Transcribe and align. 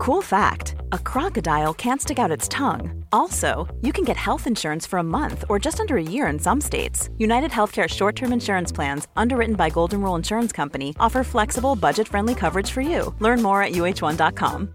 Cool 0.00 0.22
fact 0.22 0.76
a 0.92 0.98
crocodile 0.98 1.74
can't 1.74 2.00
stick 2.00 2.18
out 2.18 2.30
its 2.30 2.48
tongue. 2.48 3.04
Also, 3.12 3.68
you 3.82 3.92
can 3.92 4.02
get 4.02 4.16
health 4.16 4.46
insurance 4.46 4.86
for 4.86 4.98
a 4.98 5.02
month 5.02 5.44
or 5.50 5.58
just 5.58 5.78
under 5.78 5.98
a 5.98 6.02
year 6.02 6.26
in 6.28 6.38
some 6.38 6.58
states. 6.58 7.10
United 7.18 7.50
Healthcare 7.50 7.86
short 7.86 8.16
term 8.16 8.32
insurance 8.32 8.72
plans, 8.72 9.08
underwritten 9.14 9.56
by 9.56 9.68
Golden 9.68 10.00
Rule 10.00 10.16
Insurance 10.16 10.52
Company, 10.52 10.94
offer 10.98 11.22
flexible, 11.22 11.76
budget 11.76 12.08
friendly 12.08 12.34
coverage 12.34 12.70
for 12.70 12.80
you. 12.80 13.14
Learn 13.18 13.42
more 13.42 13.62
at 13.62 13.72
uh1.com. 13.72 14.74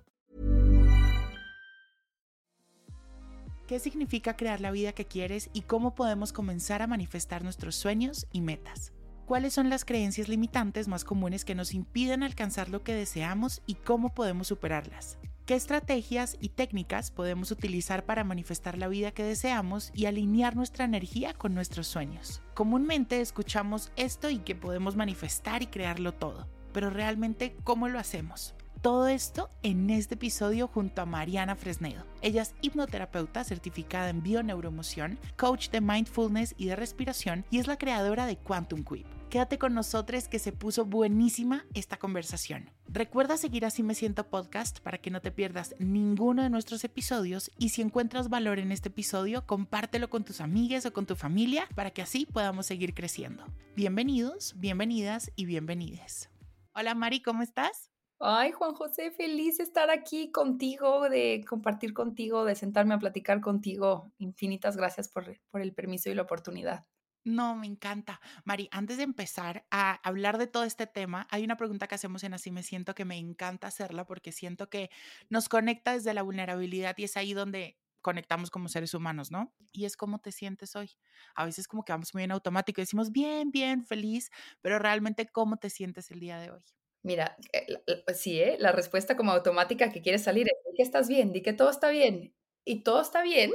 ¿Qué 3.68 3.80
significa 3.80 4.38
crear 4.38 4.62
la 4.62 4.70
vida 4.70 4.92
que 4.92 5.06
quieres 5.06 5.50
y 5.54 5.62
cómo 5.64 5.96
podemos 5.96 6.34
comenzar 6.34 6.84
a 6.84 6.88
manifestar 6.88 7.44
nuestros 7.44 7.74
sueños 7.76 8.28
y 8.32 8.42
metas? 8.42 8.94
¿Cuáles 9.26 9.54
son 9.54 9.72
las 9.72 9.86
creencias 9.86 10.30
limitantes 10.30 10.88
más 10.88 11.04
comunes 11.04 11.46
que 11.46 11.56
nos 11.56 11.74
impiden 11.74 12.22
alcanzar 12.22 12.70
lo 12.70 12.84
que 12.84 12.94
deseamos 12.94 13.64
y 13.66 13.74
cómo 13.74 14.14
podemos 14.14 14.48
superarlas? 14.48 15.18
¿Qué 15.48 15.56
estrategias 15.56 16.38
y 16.40 16.50
técnicas 16.50 17.10
podemos 17.10 17.50
utilizar 17.50 18.06
para 18.06 18.24
manifestar 18.24 18.78
la 18.78 18.88
vida 18.88 19.12
que 19.12 19.24
deseamos 19.24 19.90
y 19.96 20.06
alinear 20.06 20.56
nuestra 20.56 20.86
energía 20.86 21.34
con 21.34 21.56
nuestros 21.56 21.88
sueños? 21.88 22.44
Comúnmente 22.54 23.20
escuchamos 23.20 23.92
esto 23.96 24.30
y 24.30 24.38
que 24.38 24.54
podemos 24.54 24.96
manifestar 24.96 25.64
y 25.64 25.68
crearlo 25.68 26.14
todo, 26.14 26.48
pero 26.72 26.92
realmente 26.92 27.56
¿cómo 27.64 27.88
lo 27.88 27.98
hacemos? 27.98 28.54
Todo 28.84 29.08
esto 29.08 29.50
en 29.64 29.90
este 29.90 30.14
episodio 30.14 30.68
junto 30.68 31.02
a 31.02 31.08
Mariana 31.08 31.56
Fresnedo. 31.56 32.06
Ella 32.22 32.44
es 32.44 32.54
hipnoterapeuta 32.62 33.44
certificada 33.44 34.10
en 34.10 34.22
bioneuromoción, 34.22 35.18
coach 35.36 35.70
de 35.70 35.82
mindfulness 35.82 36.54
y 36.60 36.68
de 36.68 36.76
respiración 36.76 37.44
y 37.50 37.58
es 37.58 37.66
la 37.66 37.80
creadora 37.80 38.28
de 38.28 38.38
Quantum 38.38 38.84
Quip. 38.84 39.15
Quédate 39.30 39.58
con 39.58 39.74
nosotros 39.74 40.28
que 40.28 40.40
se 40.40 40.52
puso 40.52 40.86
buenísima 40.86 41.66
esta 41.74 41.98
conversación. 41.98 42.70
Recuerda 42.88 43.38
seguir 43.38 43.66
Así 43.66 43.84
Me 43.84 43.96
Siento 43.96 44.30
Podcast 44.30 44.80
para 44.80 45.00
que 45.00 45.10
no 45.10 45.20
te 45.20 45.32
pierdas 45.32 45.76
ninguno 45.80 46.44
de 46.44 46.50
nuestros 46.50 46.84
episodios 46.84 47.52
y 47.58 47.70
si 47.70 47.82
encuentras 47.82 48.30
valor 48.30 48.60
en 48.60 48.72
este 48.72 48.90
episodio, 48.90 49.46
compártelo 49.46 50.10
con 50.10 50.24
tus 50.24 50.42
amigas 50.42 50.86
o 50.86 50.94
con 50.94 51.06
tu 51.06 51.16
familia 51.16 51.68
para 51.76 51.92
que 51.92 52.02
así 52.02 52.26
podamos 52.26 52.68
seguir 52.68 52.94
creciendo. 52.94 53.44
Bienvenidos, 53.76 54.54
bienvenidas 54.58 55.32
y 55.36 55.46
bienvenides. 55.46 56.30
Hola 56.74 56.94
Mari, 56.94 57.22
¿cómo 57.22 57.42
estás? 57.42 57.92
Ay, 58.20 58.54
Juan 58.54 58.74
José, 58.74 59.12
feliz 59.12 59.58
de 59.58 59.64
estar 59.64 59.90
aquí 59.90 60.32
contigo, 60.32 61.10
de 61.10 61.44
compartir 61.48 61.94
contigo, 61.94 62.46
de 62.46 62.56
sentarme 62.56 62.94
a 62.94 63.00
platicar 63.00 63.42
contigo. 63.42 64.12
Infinitas 64.20 64.78
gracias 64.78 65.10
por, 65.10 65.26
por 65.52 65.62
el 65.62 65.74
permiso 65.74 66.10
y 66.10 66.16
la 66.16 66.22
oportunidad. 66.22 66.86
No, 67.26 67.56
me 67.56 67.66
encanta. 67.66 68.22
Mari, 68.44 68.70
antes 68.72 68.98
de 68.98 69.04
empezar 69.04 69.66
a 69.72 69.94
hablar 70.08 70.38
de 70.38 70.46
todo 70.46 70.64
este 70.64 70.86
tema, 70.86 71.28
hay 71.32 71.44
una 71.44 71.58
pregunta 71.58 71.88
que 71.88 71.96
hacemos 71.96 72.24
en 72.24 72.36
Así 72.36 72.52
me 72.52 72.62
siento 72.62 72.94
que 72.94 73.04
me 73.04 73.18
encanta 73.18 73.68
hacerla 73.68 74.06
porque 74.06 74.32
siento 74.32 74.70
que 74.70 74.92
nos 75.30 75.50
conecta 75.50 75.94
desde 75.94 76.14
la 76.14 76.22
vulnerabilidad 76.22 76.96
y 76.98 77.06
es 77.06 77.18
ahí 77.18 77.34
donde 77.34 77.78
conectamos 78.02 78.52
como 78.52 78.70
seres 78.70 78.94
humanos, 78.94 79.32
¿no? 79.32 79.52
Y 79.72 79.86
es 79.86 79.98
cómo 79.98 80.20
te 80.20 80.32
sientes 80.32 80.76
hoy. 80.76 80.92
A 81.34 81.46
veces 81.46 81.68
como 81.68 81.84
que 81.84 81.92
vamos 81.92 82.14
muy 82.14 82.22
en 82.22 82.32
automático 82.32 82.80
y 82.80 82.84
decimos 82.84 83.12
bien, 83.12 83.50
bien, 83.50 83.84
feliz, 83.84 84.30
pero 84.62 84.78
realmente 84.78 85.26
cómo 85.26 85.58
te 85.58 85.72
sientes 85.72 86.12
el 86.12 86.20
día 86.20 86.38
de 86.38 86.52
hoy. 86.52 86.62
Mira, 87.02 87.36
eh, 87.52 87.66
pues 88.06 88.20
sí, 88.20 88.40
¿eh? 88.40 88.58
la 88.60 88.72
respuesta 88.72 89.18
como 89.18 89.32
automática 89.32 89.92
que 89.92 90.04
quiere 90.04 90.20
salir 90.20 90.46
es, 90.46 90.76
que 90.78 90.84
estás 90.84 91.08
bien, 91.08 91.32
di 91.32 91.42
que 91.42 91.54
todo 91.54 91.72
está 91.72 91.90
bien. 91.90 92.36
Y 92.64 92.84
todo 92.84 93.02
está 93.02 93.24
bien, 93.24 93.52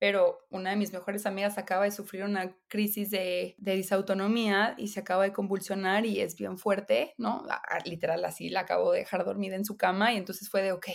pero 0.00 0.46
una 0.48 0.70
de 0.70 0.76
mis 0.76 0.94
mejores 0.94 1.26
amigas 1.26 1.58
acaba 1.58 1.84
de 1.84 1.90
sufrir 1.90 2.24
una 2.24 2.56
crisis 2.68 3.10
de, 3.10 3.54
de 3.58 3.76
disautonomía 3.76 4.74
y 4.78 4.88
se 4.88 5.00
acaba 5.00 5.24
de 5.24 5.34
convulsionar 5.34 6.06
y 6.06 6.20
es 6.20 6.36
bien 6.36 6.56
fuerte, 6.56 7.14
¿no? 7.18 7.44
Literal, 7.84 8.24
así 8.24 8.48
la 8.48 8.60
acabo 8.60 8.92
de 8.92 9.00
dejar 9.00 9.26
dormida 9.26 9.56
en 9.56 9.66
su 9.66 9.76
cama 9.76 10.14
y 10.14 10.16
entonces 10.16 10.48
fue 10.48 10.62
de, 10.62 10.72
ok, 10.72 10.86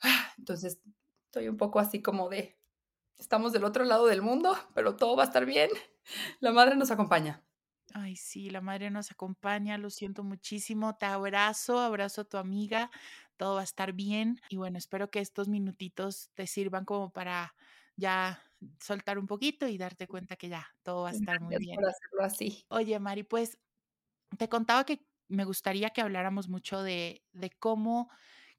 ah, 0.00 0.32
entonces 0.38 0.80
estoy 1.26 1.48
un 1.50 1.58
poco 1.58 1.78
así 1.78 2.00
como 2.00 2.30
de, 2.30 2.58
estamos 3.18 3.52
del 3.52 3.64
otro 3.64 3.84
lado 3.84 4.06
del 4.06 4.22
mundo, 4.22 4.56
pero 4.74 4.96
todo 4.96 5.14
va 5.14 5.24
a 5.24 5.26
estar 5.26 5.44
bien. 5.44 5.68
La 6.40 6.52
madre 6.52 6.74
nos 6.74 6.90
acompaña. 6.90 7.44
Ay, 7.92 8.16
sí, 8.16 8.48
la 8.48 8.62
madre 8.62 8.90
nos 8.90 9.10
acompaña, 9.10 9.76
lo 9.76 9.90
siento 9.90 10.24
muchísimo, 10.24 10.96
te 10.96 11.04
abrazo, 11.04 11.80
abrazo 11.80 12.22
a 12.22 12.24
tu 12.24 12.38
amiga, 12.38 12.90
todo 13.36 13.56
va 13.56 13.60
a 13.60 13.64
estar 13.64 13.92
bien 13.92 14.40
y 14.48 14.56
bueno, 14.56 14.78
espero 14.78 15.10
que 15.10 15.20
estos 15.20 15.48
minutitos 15.48 16.30
te 16.34 16.46
sirvan 16.46 16.86
como 16.86 17.10
para 17.10 17.54
ya 17.96 18.42
soltar 18.80 19.18
un 19.18 19.26
poquito 19.26 19.66
y 19.68 19.78
darte 19.78 20.06
cuenta 20.06 20.36
que 20.36 20.48
ya 20.48 20.66
todo 20.82 21.02
va 21.02 21.10
a 21.10 21.12
estar 21.12 21.40
muy 21.40 21.56
bien. 21.56 21.76
Por 21.76 21.88
hacerlo 21.88 22.22
así. 22.22 22.64
Oye, 22.68 22.98
Mari, 22.98 23.22
pues 23.22 23.58
te 24.38 24.48
contaba 24.48 24.84
que 24.84 25.06
me 25.28 25.44
gustaría 25.44 25.90
que 25.90 26.00
habláramos 26.00 26.48
mucho 26.48 26.82
de, 26.82 27.24
de 27.32 27.50
cómo 27.50 28.10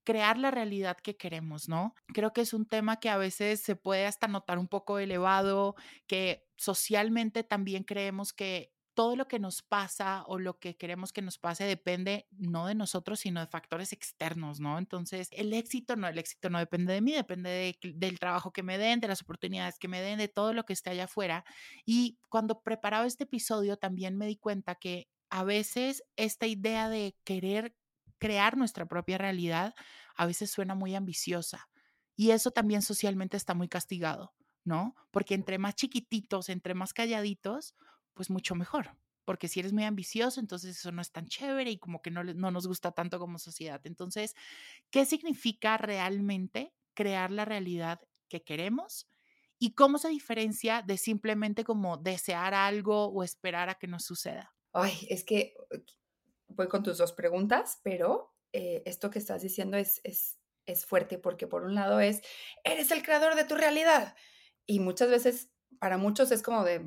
crear 0.03 0.37
la 0.37 0.51
realidad 0.51 0.97
que 0.97 1.17
queremos, 1.17 1.67
¿no? 1.67 1.93
Creo 2.13 2.31
que 2.31 2.41
es 2.41 2.53
un 2.53 2.65
tema 2.65 2.97
que 2.99 3.09
a 3.09 3.17
veces 3.17 3.61
se 3.61 3.75
puede 3.75 4.05
hasta 4.05 4.27
notar 4.29 4.57
un 4.57 4.67
poco 4.69 4.99
elevado, 4.99 5.75
que 6.07 6.47
socialmente 6.55 7.43
también 7.43 7.83
creemos 7.83 8.31
que 8.31 8.73
todo 8.97 9.15
lo 9.15 9.27
que 9.27 9.37
nos 9.37 9.61
pasa 9.61 10.23
o 10.25 10.39
lo 10.39 10.57
que 10.57 10.75
queremos 10.75 11.13
que 11.13 11.21
nos 11.21 11.37
pase 11.37 11.65
depende 11.65 12.25
no 12.31 12.65
de 12.65 12.73
nosotros, 12.73 13.19
sino 13.19 13.39
de 13.39 13.45
factores 13.45 13.93
externos, 13.93 14.59
¿no? 14.59 14.79
Entonces, 14.79 15.29
el 15.33 15.53
éxito 15.53 15.95
no, 15.95 16.07
el 16.07 16.17
éxito 16.17 16.49
no 16.49 16.57
depende 16.57 16.93
de 16.93 17.01
mí, 17.01 17.11
depende 17.11 17.77
del 17.79 18.17
trabajo 18.17 18.51
que 18.51 18.63
me 18.63 18.79
den, 18.79 18.99
de 18.99 19.07
las 19.07 19.21
oportunidades 19.21 19.77
que 19.77 19.87
me 19.87 20.01
den, 20.01 20.17
de 20.17 20.29
todo 20.29 20.51
lo 20.51 20.65
que 20.65 20.73
esté 20.73 20.89
allá 20.89 21.03
afuera. 21.03 21.45
Y 21.85 22.17
cuando 22.27 22.63
preparaba 22.63 23.05
este 23.05 23.25
episodio, 23.25 23.77
también 23.77 24.17
me 24.17 24.25
di 24.25 24.35
cuenta 24.35 24.73
que 24.73 25.07
a 25.29 25.43
veces 25.43 26.01
esta 26.15 26.47
idea 26.47 26.89
de 26.89 27.15
querer 27.23 27.75
crear 28.17 28.57
nuestra 28.57 28.87
propia 28.87 29.19
realidad, 29.19 29.75
a 30.15 30.25
veces 30.25 30.49
suena 30.49 30.73
muy 30.73 30.95
ambiciosa. 30.95 31.69
Y 32.15 32.31
eso 32.31 32.49
también 32.49 32.81
socialmente 32.81 33.37
está 33.37 33.53
muy 33.53 33.67
castigado, 33.67 34.33
¿no? 34.63 34.95
Porque 35.11 35.35
entre 35.35 35.59
más 35.59 35.75
chiquititos, 35.75 36.49
entre 36.49 36.73
más 36.73 36.93
calladitos, 36.93 37.75
pues 38.17 38.29
mucho 38.29 38.55
mejor. 38.55 38.97
Porque 39.23 39.47
si 39.47 39.59
eres 39.59 39.73
muy 39.73 39.83
ambicioso, 39.83 40.39
entonces 40.39 40.77
eso 40.77 40.91
no 40.91 41.01
es 41.01 41.11
tan 41.11 41.27
chévere 41.27 41.71
y 41.71 41.77
como 41.77 42.01
que 42.01 42.11
no, 42.11 42.23
no 42.23 42.51
nos 42.51 42.67
gusta 42.67 42.91
tanto 42.91 43.19
como 43.19 43.39
sociedad. 43.39 43.81
Entonces, 43.85 44.35
¿qué 44.89 45.05
significa 45.05 45.77
realmente 45.77 46.73
crear 46.93 47.31
la 47.31 47.45
realidad 47.45 48.01
que 48.29 48.43
queremos? 48.43 49.07
¿Y 49.59 49.73
cómo 49.73 49.97
se 49.97 50.09
diferencia 50.09 50.81
de 50.81 50.97
simplemente 50.97 51.63
como 51.63 51.97
desear 51.97 52.53
algo 52.53 53.07
o 53.07 53.23
esperar 53.23 53.69
a 53.69 53.75
que 53.75 53.87
nos 53.87 54.05
suceda? 54.05 54.55
Ay, 54.73 55.07
es 55.09 55.23
que 55.23 55.55
voy 56.47 56.67
con 56.67 56.83
tus 56.83 56.97
dos 56.97 57.11
preguntas, 57.11 57.79
pero 57.83 58.33
eh, 58.53 58.83
esto 58.85 59.09
que 59.09 59.19
estás 59.19 59.41
diciendo 59.41 59.77
es, 59.77 59.99
es, 60.03 60.39
es 60.65 60.85
fuerte 60.85 61.17
porque 61.17 61.47
por 61.47 61.63
un 61.63 61.75
lado 61.75 61.99
es, 61.99 62.21
eres 62.63 62.91
el 62.91 63.03
creador 63.03 63.35
de 63.35 63.45
tu 63.45 63.55
realidad. 63.55 64.15
Y 64.65 64.79
muchas 64.79 65.09
veces, 65.09 65.51
para 65.79 65.97
muchos 65.97 66.31
es 66.31 66.41
como 66.41 66.63
de, 66.63 66.85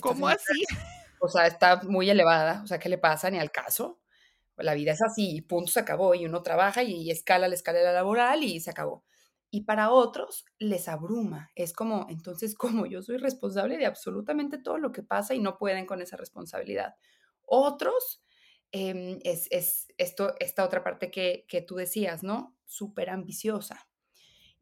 ¿Cómo 0.00 0.28
así? 0.28 0.64
O 1.22 1.28
sea, 1.28 1.46
está 1.46 1.82
muy 1.82 2.08
elevada. 2.08 2.62
O 2.64 2.66
sea, 2.66 2.78
¿qué 2.78 2.88
le 2.88 2.96
pasa? 2.96 3.30
Ni 3.30 3.38
al 3.38 3.50
caso. 3.50 4.00
La 4.56 4.72
vida 4.72 4.92
es 4.92 5.02
así 5.02 5.36
y 5.36 5.42
punto, 5.42 5.70
se 5.70 5.80
acabó. 5.80 6.14
Y 6.14 6.24
uno 6.24 6.42
trabaja 6.42 6.82
y 6.82 7.10
escala 7.10 7.46
la 7.46 7.54
escalera 7.54 7.92
laboral 7.92 8.42
y 8.42 8.58
se 8.60 8.70
acabó. 8.70 9.04
Y 9.50 9.64
para 9.64 9.90
otros 9.90 10.46
les 10.58 10.88
abruma. 10.88 11.50
Es 11.54 11.74
como, 11.74 12.06
entonces, 12.08 12.54
como 12.56 12.86
yo 12.86 13.02
soy 13.02 13.18
responsable 13.18 13.76
de 13.76 13.84
absolutamente 13.84 14.56
todo 14.56 14.78
lo 14.78 14.92
que 14.92 15.02
pasa 15.02 15.34
y 15.34 15.40
no 15.40 15.58
pueden 15.58 15.84
con 15.84 16.00
esa 16.00 16.16
responsabilidad. 16.16 16.94
Otros, 17.42 18.22
em, 18.72 19.18
es, 19.22 19.46
es, 19.50 19.88
esto, 19.98 20.34
esta 20.40 20.64
otra 20.64 20.82
parte 20.82 21.10
que, 21.10 21.44
que 21.48 21.60
tú 21.60 21.74
decías, 21.74 22.22
¿no? 22.22 22.56
Súper 22.64 23.10
ambiciosa. 23.10 23.88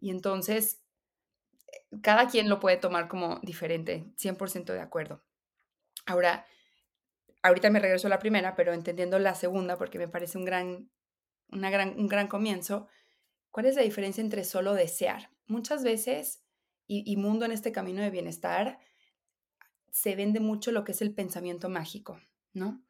Y 0.00 0.10
entonces 0.10 0.82
cada 2.02 2.28
quien 2.28 2.48
lo 2.48 2.60
puede 2.60 2.76
tomar 2.76 3.08
como 3.08 3.40
diferente, 3.40 4.12
100% 4.16 4.72
de 4.72 4.80
acuerdo. 4.80 5.22
Ahora, 6.06 6.46
ahorita 7.42 7.70
me 7.70 7.80
regreso 7.80 8.06
a 8.06 8.10
la 8.10 8.18
primera, 8.18 8.54
pero 8.54 8.72
entendiendo 8.72 9.18
la 9.18 9.34
segunda, 9.34 9.76
porque 9.76 9.98
me 9.98 10.08
parece 10.08 10.38
un 10.38 10.44
gran, 10.44 10.90
una 11.50 11.70
gran, 11.70 11.98
un 11.98 12.08
gran 12.08 12.28
comienzo, 12.28 12.88
¿cuál 13.50 13.66
es 13.66 13.76
la 13.76 13.82
diferencia 13.82 14.22
entre 14.22 14.44
solo 14.44 14.74
desear? 14.74 15.30
Muchas 15.46 15.82
veces, 15.82 16.44
y, 16.86 17.10
y 17.10 17.16
mundo 17.16 17.44
en 17.44 17.52
este 17.52 17.72
camino 17.72 18.02
de 18.02 18.10
bienestar, 18.10 18.78
se 19.90 20.14
vende 20.14 20.40
mucho 20.40 20.72
lo 20.72 20.84
que 20.84 20.92
es 20.92 21.02
el 21.02 21.14
pensamiento 21.14 21.68
mágico, 21.68 22.20
¿no? 22.52 22.82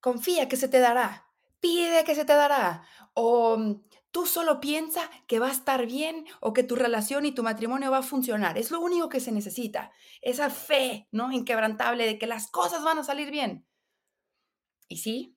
Confía 0.00 0.48
que 0.48 0.56
se 0.56 0.68
te 0.68 0.78
dará, 0.78 1.26
pide 1.60 2.04
que 2.04 2.14
se 2.14 2.24
te 2.24 2.34
dará, 2.34 2.84
o 3.14 3.56
mm, 3.56 3.82
Tú 4.10 4.26
solo 4.26 4.60
piensa 4.60 5.10
que 5.26 5.38
va 5.38 5.48
a 5.48 5.52
estar 5.52 5.86
bien 5.86 6.26
o 6.40 6.52
que 6.52 6.62
tu 6.62 6.76
relación 6.76 7.26
y 7.26 7.32
tu 7.32 7.42
matrimonio 7.42 7.90
va 7.90 7.98
a 7.98 8.02
funcionar. 8.02 8.56
Es 8.56 8.70
lo 8.70 8.80
único 8.80 9.08
que 9.08 9.20
se 9.20 9.32
necesita. 9.32 9.92
Esa 10.22 10.48
fe, 10.48 11.08
¿no? 11.12 11.30
Inquebrantable 11.30 12.06
de 12.06 12.18
que 12.18 12.26
las 12.26 12.50
cosas 12.50 12.82
van 12.82 12.98
a 12.98 13.04
salir 13.04 13.30
bien. 13.30 13.66
Y 14.88 14.98
sí, 14.98 15.36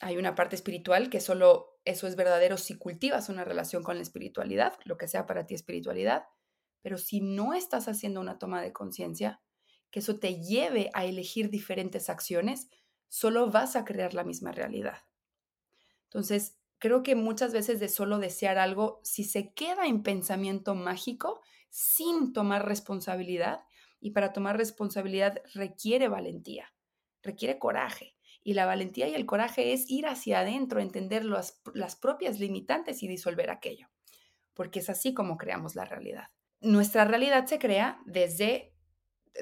hay 0.00 0.16
una 0.16 0.34
parte 0.34 0.54
espiritual 0.54 1.10
que 1.10 1.20
solo 1.20 1.80
eso 1.84 2.06
es 2.06 2.16
verdadero 2.16 2.56
si 2.56 2.78
cultivas 2.78 3.28
una 3.28 3.44
relación 3.44 3.82
con 3.82 3.96
la 3.96 4.02
espiritualidad, 4.02 4.78
lo 4.84 4.96
que 4.96 5.08
sea 5.08 5.26
para 5.26 5.46
ti 5.46 5.54
espiritualidad. 5.54 6.26
Pero 6.82 6.98
si 6.98 7.20
no 7.20 7.54
estás 7.54 7.88
haciendo 7.88 8.20
una 8.20 8.38
toma 8.38 8.62
de 8.62 8.72
conciencia, 8.72 9.40
que 9.90 10.00
eso 10.00 10.18
te 10.18 10.40
lleve 10.40 10.90
a 10.94 11.04
elegir 11.04 11.50
diferentes 11.50 12.10
acciones, 12.10 12.68
solo 13.08 13.50
vas 13.50 13.76
a 13.76 13.84
crear 13.84 14.14
la 14.14 14.24
misma 14.24 14.52
realidad. 14.52 14.98
Entonces, 16.04 16.58
creo 16.86 17.02
que 17.02 17.16
muchas 17.16 17.52
veces 17.52 17.80
de 17.80 17.88
solo 17.88 18.18
desear 18.18 18.58
algo, 18.58 19.00
si 19.02 19.24
se 19.24 19.52
queda 19.52 19.86
en 19.86 20.04
pensamiento 20.04 20.76
mágico 20.76 21.40
sin 21.68 22.32
tomar 22.32 22.64
responsabilidad, 22.64 23.60
y 23.98 24.12
para 24.12 24.32
tomar 24.32 24.56
responsabilidad 24.56 25.42
requiere 25.52 26.06
valentía, 26.06 26.72
requiere 27.22 27.58
coraje. 27.58 28.14
Y 28.44 28.54
la 28.54 28.66
valentía 28.66 29.08
y 29.08 29.14
el 29.16 29.26
coraje 29.26 29.72
es 29.72 29.90
ir 29.90 30.06
hacia 30.06 30.40
adentro, 30.40 30.78
entender 30.80 31.24
las, 31.24 31.60
las 31.74 31.96
propias 31.96 32.38
limitantes 32.38 33.02
y 33.02 33.08
disolver 33.08 33.50
aquello, 33.50 33.88
porque 34.54 34.78
es 34.78 34.88
así 34.88 35.12
como 35.12 35.36
creamos 35.36 35.74
la 35.74 35.86
realidad. 35.86 36.28
Nuestra 36.60 37.04
realidad 37.04 37.46
se 37.46 37.58
crea 37.58 38.00
desde 38.06 38.76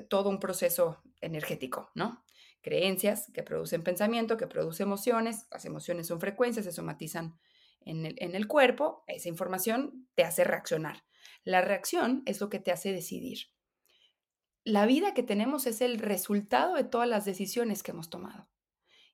todo 0.08 0.30
un 0.30 0.40
proceso 0.40 1.02
energético, 1.20 1.90
¿no? 1.94 2.23
Creencias 2.64 3.30
que 3.34 3.42
producen 3.42 3.82
pensamiento, 3.82 4.38
que 4.38 4.46
producen 4.46 4.86
emociones, 4.86 5.46
las 5.50 5.66
emociones 5.66 6.06
son 6.06 6.18
frecuencias, 6.18 6.64
se 6.64 6.72
somatizan 6.72 7.38
en 7.82 8.06
el, 8.06 8.14
en 8.16 8.34
el 8.34 8.48
cuerpo, 8.48 9.04
esa 9.06 9.28
información 9.28 10.08
te 10.14 10.24
hace 10.24 10.44
reaccionar. 10.44 11.04
La 11.44 11.60
reacción 11.60 12.22
es 12.24 12.40
lo 12.40 12.48
que 12.48 12.60
te 12.60 12.72
hace 12.72 12.90
decidir. 12.90 13.48
La 14.64 14.86
vida 14.86 15.12
que 15.12 15.22
tenemos 15.22 15.66
es 15.66 15.82
el 15.82 15.98
resultado 15.98 16.74
de 16.76 16.84
todas 16.84 17.06
las 17.06 17.26
decisiones 17.26 17.82
que 17.82 17.90
hemos 17.90 18.08
tomado. 18.08 18.48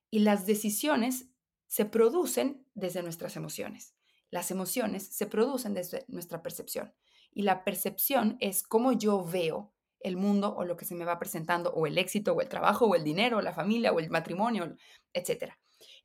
Y 0.09 0.19
las 0.19 0.45
decisiones 0.45 1.27
se 1.67 1.83
producen 1.83 2.65
desde 2.73 3.03
nuestras 3.03 3.35
emociones. 3.35 3.97
Las 4.29 4.49
emociones 4.49 5.05
se 5.07 5.25
producen 5.25 5.73
desde 5.73 6.05
nuestra 6.07 6.41
percepción. 6.41 6.93
Y 7.33 7.41
la 7.41 7.65
percepción 7.65 8.37
es 8.39 8.63
cómo 8.63 8.93
yo 8.93 9.25
veo 9.25 9.73
el 10.03 10.17
mundo 10.17 10.55
o 10.55 10.63
lo 10.63 10.77
que 10.77 10.85
se 10.85 10.95
me 10.95 11.05
va 11.05 11.19
presentando, 11.19 11.71
o 11.73 11.87
el 11.87 11.97
éxito, 11.97 12.33
o 12.33 12.41
el 12.41 12.49
trabajo, 12.49 12.85
o 12.85 12.95
el 12.95 13.03
dinero, 13.03 13.37
o 13.37 13.41
la 13.41 13.53
familia, 13.53 13.91
o 13.91 13.99
el 13.99 14.09
matrimonio, 14.09 14.75
etc. 15.13 15.53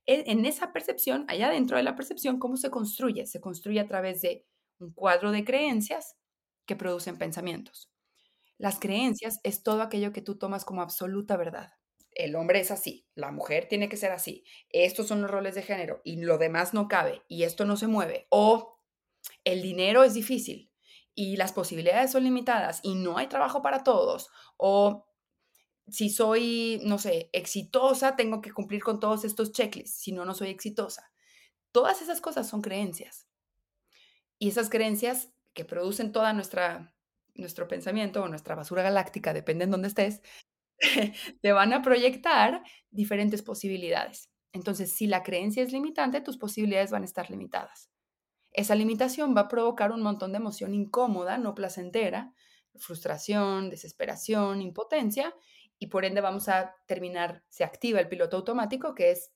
En 0.06 0.44
esa 0.46 0.72
percepción, 0.72 1.24
allá 1.28 1.50
dentro 1.50 1.76
de 1.76 1.82
la 1.82 1.96
percepción, 1.96 2.38
¿cómo 2.38 2.56
se 2.56 2.70
construye? 2.70 3.26
Se 3.26 3.40
construye 3.40 3.80
a 3.80 3.88
través 3.88 4.22
de 4.22 4.46
un 4.78 4.92
cuadro 4.92 5.32
de 5.32 5.44
creencias 5.44 6.16
que 6.64 6.76
producen 6.76 7.18
pensamientos. 7.18 7.90
Las 8.58 8.78
creencias 8.78 9.40
es 9.42 9.62
todo 9.62 9.82
aquello 9.82 10.12
que 10.12 10.22
tú 10.22 10.38
tomas 10.38 10.64
como 10.64 10.82
absoluta 10.82 11.36
verdad. 11.36 11.72
El 12.12 12.34
hombre 12.36 12.60
es 12.60 12.70
así, 12.70 13.06
la 13.14 13.30
mujer 13.30 13.66
tiene 13.68 13.90
que 13.90 13.98
ser 13.98 14.10
así, 14.10 14.44
estos 14.70 15.06
son 15.06 15.20
los 15.20 15.30
roles 15.30 15.54
de 15.54 15.62
género 15.62 16.00
y 16.02 16.16
lo 16.16 16.38
demás 16.38 16.72
no 16.72 16.88
cabe 16.88 17.22
y 17.28 17.42
esto 17.42 17.66
no 17.66 17.76
se 17.76 17.88
mueve. 17.88 18.26
O 18.30 18.78
el 19.44 19.60
dinero 19.60 20.02
es 20.02 20.14
difícil 20.14 20.70
y 21.16 21.36
las 21.36 21.52
posibilidades 21.52 22.12
son 22.12 22.24
limitadas 22.24 22.80
y 22.82 22.94
no 22.94 23.16
hay 23.16 23.26
trabajo 23.26 23.62
para 23.62 23.82
todos. 23.82 24.28
O 24.58 25.06
si 25.88 26.10
soy, 26.10 26.80
no 26.84 26.98
sé, 26.98 27.30
exitosa, 27.32 28.16
tengo 28.16 28.42
que 28.42 28.52
cumplir 28.52 28.82
con 28.82 29.00
todos 29.00 29.24
estos 29.24 29.50
checklists, 29.50 29.98
si 29.98 30.12
no, 30.12 30.24
no 30.24 30.34
soy 30.34 30.50
exitosa. 30.50 31.10
Todas 31.72 32.02
esas 32.02 32.20
cosas 32.20 32.48
son 32.48 32.60
creencias. 32.60 33.26
Y 34.38 34.48
esas 34.50 34.68
creencias 34.68 35.32
que 35.54 35.64
producen 35.64 36.12
toda 36.12 36.34
nuestra, 36.34 36.94
nuestro 37.34 37.66
pensamiento 37.66 38.22
o 38.22 38.28
nuestra 38.28 38.54
basura 38.54 38.82
galáctica, 38.82 39.32
depende 39.32 39.64
en 39.64 39.70
dónde 39.70 39.88
estés, 39.88 40.20
te 41.40 41.52
van 41.52 41.72
a 41.72 41.80
proyectar 41.80 42.62
diferentes 42.90 43.40
posibilidades. 43.42 44.28
Entonces, 44.52 44.92
si 44.92 45.06
la 45.06 45.22
creencia 45.22 45.62
es 45.62 45.72
limitante, 45.72 46.20
tus 46.20 46.36
posibilidades 46.36 46.90
van 46.90 47.02
a 47.02 47.06
estar 47.06 47.30
limitadas. 47.30 47.90
Esa 48.56 48.74
limitación 48.74 49.36
va 49.36 49.42
a 49.42 49.48
provocar 49.48 49.92
un 49.92 50.02
montón 50.02 50.32
de 50.32 50.38
emoción 50.38 50.74
incómoda, 50.74 51.36
no 51.36 51.54
placentera, 51.54 52.32
frustración, 52.74 53.68
desesperación, 53.68 54.62
impotencia, 54.62 55.34
y 55.78 55.88
por 55.88 56.06
ende 56.06 56.22
vamos 56.22 56.48
a 56.48 56.74
terminar, 56.86 57.44
se 57.50 57.64
activa 57.64 58.00
el 58.00 58.08
piloto 58.08 58.38
automático, 58.38 58.94
que 58.94 59.10
es 59.10 59.30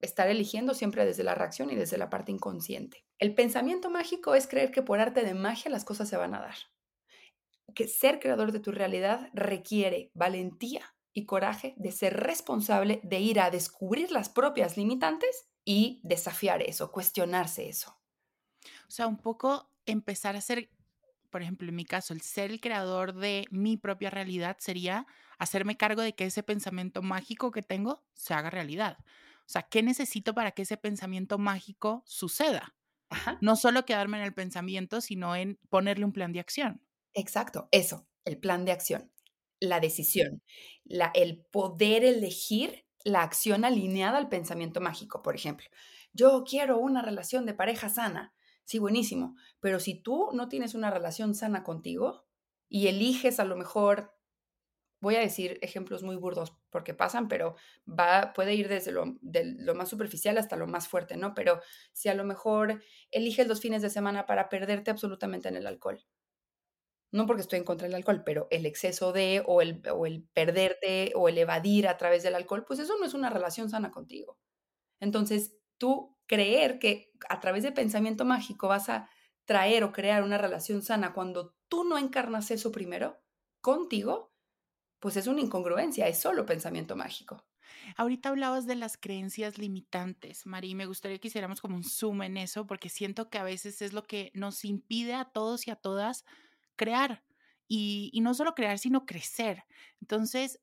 estar 0.00 0.28
eligiendo 0.28 0.74
siempre 0.74 1.06
desde 1.06 1.22
la 1.22 1.36
reacción 1.36 1.70
y 1.70 1.76
desde 1.76 1.98
la 1.98 2.10
parte 2.10 2.32
inconsciente. 2.32 3.06
El 3.20 3.36
pensamiento 3.36 3.90
mágico 3.90 4.34
es 4.34 4.48
creer 4.48 4.72
que 4.72 4.82
por 4.82 4.98
arte 4.98 5.22
de 5.22 5.34
magia 5.34 5.70
las 5.70 5.84
cosas 5.84 6.08
se 6.08 6.16
van 6.16 6.34
a 6.34 6.40
dar. 6.40 6.56
Que 7.76 7.86
ser 7.86 8.18
creador 8.18 8.50
de 8.50 8.58
tu 8.58 8.72
realidad 8.72 9.30
requiere 9.32 10.10
valentía 10.14 10.96
y 11.12 11.26
coraje 11.26 11.74
de 11.76 11.92
ser 11.92 12.16
responsable 12.16 13.00
de 13.04 13.20
ir 13.20 13.38
a 13.38 13.50
descubrir 13.50 14.10
las 14.10 14.28
propias 14.28 14.76
limitantes 14.76 15.48
y 15.64 16.00
desafiar 16.02 16.60
eso, 16.60 16.90
cuestionarse 16.90 17.68
eso. 17.68 17.96
O 18.94 18.96
sea, 18.96 19.08
un 19.08 19.16
poco 19.16 19.68
empezar 19.86 20.36
a 20.36 20.40
ser, 20.40 20.70
por 21.30 21.42
ejemplo, 21.42 21.68
en 21.68 21.74
mi 21.74 21.84
caso, 21.84 22.14
el 22.14 22.20
ser 22.20 22.52
el 22.52 22.60
creador 22.60 23.12
de 23.12 23.44
mi 23.50 23.76
propia 23.76 24.08
realidad 24.08 24.56
sería 24.60 25.08
hacerme 25.36 25.76
cargo 25.76 26.00
de 26.00 26.14
que 26.14 26.26
ese 26.26 26.44
pensamiento 26.44 27.02
mágico 27.02 27.50
que 27.50 27.62
tengo 27.62 28.04
se 28.14 28.34
haga 28.34 28.50
realidad. 28.50 28.98
O 29.00 29.48
sea, 29.48 29.62
¿qué 29.62 29.82
necesito 29.82 30.32
para 30.32 30.52
que 30.52 30.62
ese 30.62 30.76
pensamiento 30.76 31.38
mágico 31.38 32.04
suceda? 32.06 32.76
No 33.40 33.56
solo 33.56 33.84
quedarme 33.84 34.18
en 34.18 34.22
el 34.22 34.32
pensamiento, 34.32 35.00
sino 35.00 35.34
en 35.34 35.58
ponerle 35.70 36.04
un 36.04 36.12
plan 36.12 36.32
de 36.32 36.38
acción. 36.38 36.80
Exacto, 37.14 37.68
eso, 37.72 38.06
el 38.24 38.38
plan 38.38 38.64
de 38.64 38.70
acción, 38.70 39.10
la 39.58 39.80
decisión, 39.80 40.40
la, 40.84 41.10
el 41.16 41.44
poder 41.50 42.04
elegir 42.04 42.86
la 43.02 43.24
acción 43.24 43.64
alineada 43.64 44.18
al 44.18 44.28
pensamiento 44.28 44.80
mágico, 44.80 45.20
por 45.20 45.34
ejemplo. 45.34 45.66
Yo 46.12 46.44
quiero 46.48 46.78
una 46.78 47.02
relación 47.02 47.44
de 47.44 47.54
pareja 47.54 47.88
sana. 47.88 48.32
Sí, 48.64 48.78
buenísimo. 48.78 49.36
Pero 49.60 49.78
si 49.80 49.94
tú 49.94 50.30
no 50.32 50.48
tienes 50.48 50.74
una 50.74 50.90
relación 50.90 51.34
sana 51.34 51.62
contigo 51.62 52.26
y 52.68 52.88
eliges 52.88 53.40
a 53.40 53.44
lo 53.44 53.56
mejor 53.56 54.14
voy 55.00 55.16
a 55.16 55.20
decir 55.20 55.58
ejemplos 55.62 56.02
muy 56.02 56.16
burdos 56.16 56.56
porque 56.70 56.94
pasan, 56.94 57.28
pero 57.28 57.56
va, 57.88 58.32
puede 58.34 58.54
ir 58.54 58.68
desde 58.68 58.90
lo, 58.92 59.18
lo, 59.22 59.74
más 59.74 59.90
superficial 59.90 60.38
hasta 60.38 60.56
lo 60.56 60.66
más 60.66 60.88
fuerte, 60.88 61.16
¿no? 61.18 61.34
Pero 61.34 61.60
si 61.92 62.08
a 62.08 62.14
lo 62.14 62.24
mejor 62.24 62.82
eliges 63.10 63.46
los 63.46 63.60
fines 63.60 63.82
de 63.82 63.90
semana 63.90 64.26
para 64.26 64.48
perderte 64.48 64.90
absolutamente 64.90 65.48
en 65.48 65.56
el 65.56 65.66
alcohol, 65.66 66.02
no 67.12 67.26
porque 67.26 67.42
estoy 67.42 67.58
en 67.60 67.64
contra 67.64 67.86
del 67.86 67.94
alcohol, 67.94 68.22
pero 68.24 68.48
el 68.50 68.66
exceso 68.66 69.12
de 69.12 69.42
o 69.46 69.62
el, 69.62 69.82
o 69.92 70.06
el 70.06 70.24
perderte 70.32 71.12
o 71.14 71.28
el 71.28 71.38
evadir 71.38 71.86
a 71.86 71.96
través 71.96 72.22
del 72.22 72.34
alcohol, 72.34 72.64
pues 72.66 72.80
eso 72.80 72.94
no 72.98 73.06
es 73.06 73.14
una 73.14 73.30
relación 73.30 73.70
sana 73.70 73.90
contigo. 73.92 74.38
Entonces, 75.00 75.56
tú 75.78 76.13
creer 76.26 76.78
que 76.78 77.12
a 77.28 77.40
través 77.40 77.62
de 77.62 77.72
pensamiento 77.72 78.24
mágico 78.24 78.68
vas 78.68 78.88
a 78.88 79.08
traer 79.44 79.84
o 79.84 79.92
crear 79.92 80.22
una 80.22 80.38
relación 80.38 80.82
sana 80.82 81.12
cuando 81.12 81.56
tú 81.68 81.84
no 81.84 81.98
encarnas 81.98 82.50
eso 82.50 82.72
primero 82.72 83.22
contigo, 83.60 84.34
pues 85.00 85.16
es 85.16 85.26
una 85.26 85.40
incongruencia, 85.40 86.08
es 86.08 86.18
solo 86.18 86.46
pensamiento 86.46 86.96
mágico. 86.96 87.46
Ahorita 87.96 88.30
hablabas 88.30 88.66
de 88.66 88.76
las 88.76 88.96
creencias 88.96 89.58
limitantes, 89.58 90.46
Mari, 90.46 90.74
me 90.74 90.86
gustaría 90.86 91.18
que 91.18 91.28
hiciéramos 91.28 91.60
como 91.60 91.76
un 91.76 91.84
zoom 91.84 92.22
en 92.22 92.36
eso, 92.36 92.66
porque 92.66 92.88
siento 92.88 93.30
que 93.30 93.38
a 93.38 93.44
veces 93.44 93.82
es 93.82 93.92
lo 93.92 94.04
que 94.04 94.30
nos 94.34 94.64
impide 94.64 95.14
a 95.14 95.24
todos 95.26 95.66
y 95.66 95.70
a 95.70 95.76
todas 95.76 96.24
crear. 96.76 97.24
Y, 97.66 98.10
y 98.12 98.20
no 98.20 98.34
solo 98.34 98.54
crear, 98.54 98.78
sino 98.78 99.06
crecer. 99.06 99.64
Entonces, 100.00 100.60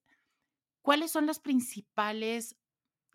¿cuáles 0.81 1.11
son 1.11 1.25
las 1.25 1.39
principales 1.39 2.57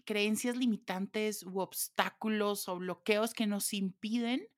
creencias 0.06 0.56
limitantes 0.56 1.42
u 1.42 1.60
obstáculos 1.60 2.68
o 2.68 2.78
bloqueos 2.78 3.34
que 3.34 3.46
nos 3.46 3.74
impiden 3.74 4.48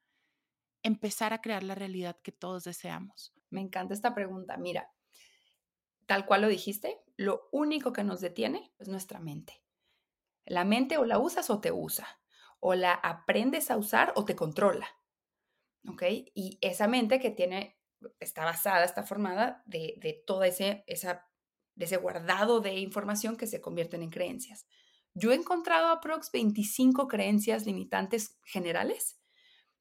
empezar 0.84 1.32
a 1.32 1.40
crear 1.40 1.64
la 1.64 1.74
realidad 1.74 2.20
que 2.22 2.30
todos 2.30 2.62
deseamos? 2.62 3.34
Me 3.50 3.60
encanta 3.60 3.94
esta 3.94 4.14
pregunta. 4.14 4.56
Mira, 4.56 4.92
tal 6.06 6.26
cual 6.26 6.42
lo 6.42 6.48
dijiste, 6.48 7.02
lo 7.16 7.48
único 7.50 7.92
que 7.92 8.04
nos 8.04 8.20
detiene 8.20 8.72
es 8.78 8.88
nuestra 8.88 9.18
mente. 9.18 9.62
La 10.44 10.64
mente 10.64 10.98
o 10.98 11.04
la 11.04 11.18
usas 11.18 11.50
o 11.50 11.60
te 11.60 11.72
usa, 11.72 12.06
o 12.60 12.74
la 12.74 12.92
aprendes 12.92 13.70
a 13.70 13.76
usar 13.76 14.12
o 14.16 14.24
te 14.24 14.36
controla. 14.36 14.86
¿Ok? 15.88 16.02
Y 16.34 16.58
esa 16.60 16.86
mente 16.88 17.18
que 17.20 17.30
tiene, 17.30 17.78
está 18.20 18.44
basada, 18.44 18.84
está 18.84 19.02
formada 19.02 19.62
de, 19.66 19.94
de 19.98 20.22
todo 20.26 20.42
ese, 20.44 20.84
esa, 20.86 21.28
ese 21.76 21.96
guardado 21.96 22.60
de 22.60 22.74
información 22.74 23.36
que 23.36 23.46
se 23.46 23.60
convierten 23.60 24.02
en 24.02 24.10
creencias. 24.10 24.66
Yo 25.18 25.32
he 25.32 25.34
encontrado 25.34 25.88
aprox 25.88 26.30
25 26.30 27.08
creencias 27.08 27.66
limitantes 27.66 28.38
generales 28.44 29.18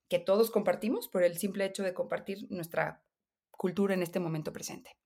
que 0.09 0.19
todos 0.19 0.49
compartimos 0.49 1.07
por 1.07 1.23
el 1.23 1.37
simple 1.37 1.65
hecho 1.65 1.83
de 1.83 1.93
compartir 1.93 2.47
nuestra 2.49 3.03
cultura 3.51 3.93
en 3.93 4.01
este 4.01 4.19
momento 4.19 4.51
presente. 4.51 4.97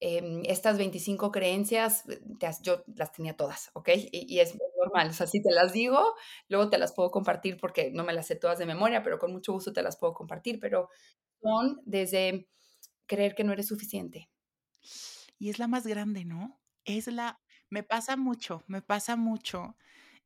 Em, 0.00 0.42
estas 0.44 0.78
25 0.78 1.30
creencias, 1.30 2.08
eh, 2.08 2.20
yo 2.62 2.84
las 2.94 3.12
tenía 3.12 3.36
todas, 3.36 3.70
¿ok? 3.74 3.90
Y, 4.12 4.38
es 4.38 4.56
normal, 4.78 5.10
o 5.10 5.12
sea, 5.12 5.26
si 5.26 5.42
te 5.42 5.52
las 5.52 5.72
digo, 5.72 6.14
luego 6.48 6.70
te 6.70 6.78
las 6.78 6.92
puedo 6.92 7.10
compartir 7.10 7.58
porque 7.60 7.90
no 7.92 8.04
me 8.04 8.12
las 8.12 8.26
sé 8.26 8.36
todas 8.36 8.58
de 8.58 8.66
memoria, 8.66 9.02
pero 9.02 9.18
con 9.18 9.32
mucho 9.32 9.52
gusto 9.52 9.72
te 9.72 9.82
las 9.82 9.96
puedo 9.96 10.14
compartir, 10.14 10.60
pero 10.60 10.88
son 11.42 11.80
desde 11.84 12.48
creer 13.06 13.34
que 13.34 13.44
no 13.44 13.52
eres 13.52 13.66
suficiente. 13.66 14.30
Y 15.38 15.50
es 15.50 15.58
la 15.58 15.68
más 15.68 15.86
grande, 15.86 16.24
¿no? 16.24 16.60
Es 16.84 17.08
la, 17.08 17.40
me 17.70 17.82
pasa 17.82 18.16
mucho, 18.16 18.62
me 18.66 18.82
pasa 18.82 19.16
mucho. 19.16 19.76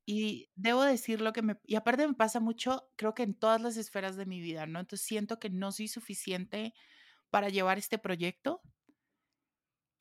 Y 0.05 0.51
debo 0.57 0.83
decir 0.83 1.21
lo 1.21 1.33
que 1.33 1.43
me, 1.43 1.61
y 1.65 1.77
aparte 1.77 2.07
me 2.07 2.15
pasa 2.15 2.41
mucho, 2.41 2.91
creo 2.97 3.15
que 3.15 3.23
en 3.23 3.35
todas 3.35 3.61
las 3.61 3.77
esferas 3.77 4.17
de 4.17 4.27
mi 4.27 4.41
vida, 4.41 4.67
¿no? 4.67 4.81
Entonces 4.81 5.07
siento 5.07 5.39
que 5.39 5.51
no 5.51 5.73
soy 5.73 5.89
suficiente 5.89 6.75
para 7.31 7.49
llevar 7.49 7.79
este 7.79 7.99
proyecto 7.99 8.63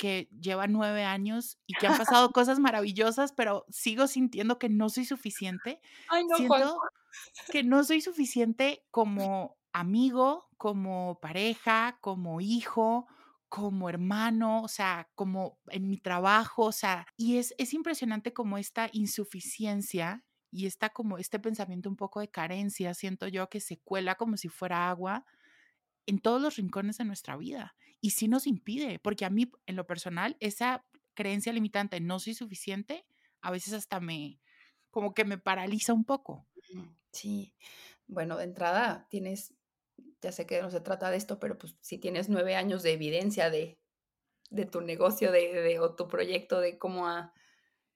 que 0.01 0.27
lleva 0.31 0.65
nueve 0.65 1.03
años 1.03 1.59
y 1.67 1.75
que 1.75 1.85
han 1.85 1.95
pasado 1.95 2.31
cosas 2.33 2.57
maravillosas, 2.57 3.33
pero 3.33 3.65
sigo 3.69 4.07
sintiendo 4.07 4.57
que 4.57 4.67
no 4.67 4.89
soy 4.89 5.05
suficiente. 5.05 5.79
Ay, 6.09 6.25
no, 6.25 6.37
siento, 6.37 6.79
que 7.51 7.63
no 7.63 7.83
soy 7.83 8.01
suficiente 8.01 8.83
como 8.89 9.59
amigo, 9.73 10.49
como 10.57 11.19
pareja, 11.21 11.99
como 12.01 12.41
hijo, 12.41 13.07
como 13.51 13.89
hermano, 13.89 14.63
o 14.63 14.69
sea, 14.69 15.11
como 15.13 15.59
en 15.67 15.89
mi 15.89 15.97
trabajo, 15.97 16.63
o 16.67 16.71
sea, 16.71 17.05
y 17.17 17.35
es, 17.35 17.53
es 17.57 17.73
impresionante 17.73 18.31
como 18.31 18.57
esta 18.57 18.89
insuficiencia 18.93 20.23
y 20.51 20.67
está 20.67 20.91
como 20.91 21.17
este 21.17 21.37
pensamiento 21.37 21.89
un 21.89 21.97
poco 21.97 22.21
de 22.21 22.31
carencia, 22.31 22.93
siento 22.93 23.27
yo, 23.27 23.49
que 23.49 23.59
se 23.59 23.77
cuela 23.81 24.15
como 24.15 24.37
si 24.37 24.47
fuera 24.47 24.89
agua 24.89 25.25
en 26.05 26.19
todos 26.19 26.41
los 26.41 26.55
rincones 26.55 26.97
de 26.97 27.03
nuestra 27.03 27.35
vida. 27.35 27.75
Y 27.99 28.11
sí 28.11 28.29
nos 28.29 28.47
impide, 28.47 28.99
porque 28.99 29.25
a 29.25 29.29
mí, 29.29 29.51
en 29.65 29.75
lo 29.75 29.85
personal, 29.85 30.37
esa 30.39 30.85
creencia 31.13 31.51
limitante, 31.51 31.99
no 31.99 32.19
soy 32.19 32.35
suficiente, 32.35 33.05
a 33.41 33.51
veces 33.51 33.73
hasta 33.73 33.99
me, 33.99 34.39
como 34.91 35.13
que 35.13 35.25
me 35.25 35.37
paraliza 35.37 35.91
un 35.91 36.05
poco. 36.05 36.47
Sí, 37.11 37.53
bueno, 38.07 38.37
de 38.37 38.45
entrada 38.45 39.07
tienes, 39.09 39.53
ya 40.21 40.31
sé 40.31 40.45
que 40.45 40.61
no 40.61 40.69
se 40.71 40.81
trata 40.81 41.09
de 41.09 41.17
esto, 41.17 41.39
pero 41.39 41.57
pues 41.57 41.75
si 41.81 41.97
tienes 41.97 42.29
nueve 42.29 42.55
años 42.55 42.83
de 42.83 42.93
evidencia 42.93 43.49
de, 43.49 43.79
de 44.49 44.65
tu 44.65 44.81
negocio 44.81 45.31
de, 45.31 45.61
de, 45.61 45.79
o 45.79 45.95
tu 45.95 46.07
proyecto, 46.07 46.59
de 46.59 46.77
cómo 46.77 47.07
ha 47.07 47.33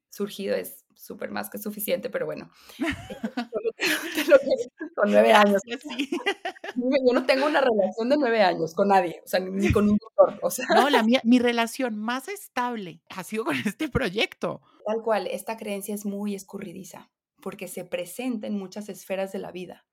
surgido, 0.10 0.55
es 0.55 0.86
súper 0.96 1.29
más 1.32 1.50
que 1.50 1.58
suficiente, 1.58 2.10
pero 2.10 2.25
bueno, 2.25 2.50
con 4.96 5.12
nueve 5.12 5.34
años. 5.34 5.62
Yo 6.75 7.13
no 7.13 7.25
tengo 7.25 7.46
una 7.46 7.62
relación 7.62 8.10
de 8.10 8.17
nueve 8.17 8.41
años 8.41 8.74
con 8.74 8.89
nadie, 8.89 9.22
o 9.24 9.27
sea, 9.27 9.39
ni 9.39 9.72
con 9.72 9.89
un 9.89 9.98
doctor. 9.98 10.39
O 10.41 10.50
sea. 10.50 10.65
No, 10.74 10.89
la 10.89 11.03
mía, 11.03 11.22
mi 11.24 11.39
relación 11.39 11.98
más 11.98 12.27
estable 12.27 13.01
ha 13.10 13.24
sido 13.24 13.46
con 13.46 13.55
este 13.55 13.89
proyecto. 13.89 14.62
Tal 14.86 15.01
cual, 15.01 15.27
esta 15.27 15.58
creencia 15.58 15.96
es 15.96 16.05
muy 16.05 16.36
escurridiza 16.36 17.12
porque 17.41 17.67
se 17.67 17.86
presenta 17.86 18.48
en 18.48 18.58
muchas 18.58 18.89
esferas 18.89 19.32
de 19.32 19.39
la 19.39 19.51
vida. 19.51 19.86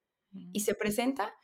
Y 0.53 0.61
se 0.61 0.75
presenta, 0.75 1.35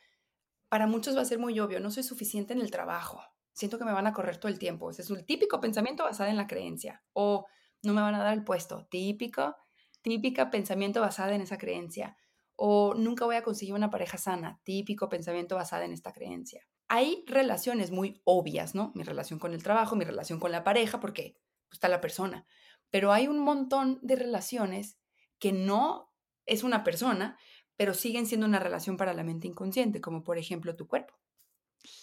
para 0.69 0.87
muchos 0.87 1.17
va 1.17 1.21
a 1.21 1.25
ser 1.25 1.39
muy 1.39 1.59
obvio, 1.59 1.79
no 1.79 1.91
soy 1.91 2.03
suficiente 2.03 2.53
en 2.53 2.61
el 2.61 2.71
trabajo, 2.71 3.21
siento 3.59 3.77
que 3.77 3.85
me 3.85 3.91
van 3.91 4.07
a 4.07 4.13
correr 4.13 4.37
todo 4.37 4.51
el 4.51 4.57
tiempo. 4.57 4.89
Ese 4.89 5.01
es 5.01 5.09
un 5.09 5.25
típico 5.25 5.59
pensamiento 5.59 6.03
basado 6.03 6.29
en 6.29 6.37
la 6.37 6.47
creencia. 6.47 7.03
O 7.13 7.45
no 7.83 7.93
me 7.93 8.01
van 8.01 8.15
a 8.15 8.23
dar 8.23 8.33
el 8.33 8.43
puesto, 8.43 8.87
típico, 8.89 9.55
típica 10.01 10.49
pensamiento 10.49 11.01
basada 11.01 11.35
en 11.35 11.41
esa 11.41 11.57
creencia. 11.57 12.17
O 12.55 12.93
nunca 12.93 13.25
voy 13.25 13.35
a 13.35 13.43
conseguir 13.43 13.73
una 13.73 13.89
pareja 13.89 14.17
sana, 14.17 14.61
típico 14.63 15.09
pensamiento 15.09 15.55
basado 15.55 15.83
en 15.83 15.93
esta 15.93 16.13
creencia. 16.13 16.65
Hay 16.87 17.23
relaciones 17.27 17.91
muy 17.91 18.21
obvias, 18.23 18.75
¿no? 18.75 18.91
Mi 18.95 19.03
relación 19.03 19.39
con 19.39 19.53
el 19.53 19.61
trabajo, 19.61 19.95
mi 19.95 20.05
relación 20.05 20.39
con 20.39 20.51
la 20.51 20.63
pareja, 20.63 20.99
porque 20.99 21.37
está 21.71 21.87
la 21.87 22.01
persona. 22.01 22.45
Pero 22.89 23.11
hay 23.11 23.27
un 23.27 23.39
montón 23.39 23.99
de 24.01 24.15
relaciones 24.15 24.97
que 25.37 25.51
no 25.51 26.11
es 26.45 26.63
una 26.63 26.83
persona, 26.83 27.37
pero 27.79 27.93
siguen 27.93 28.25
siendo 28.25 28.45
una 28.45 28.59
relación 28.59 28.97
para 28.97 29.13
la 29.13 29.23
mente 29.23 29.47
inconsciente, 29.47 30.01
como 30.01 30.21
por 30.21 30.37
ejemplo 30.37 30.75
tu 30.75 30.85
cuerpo. 30.85 31.13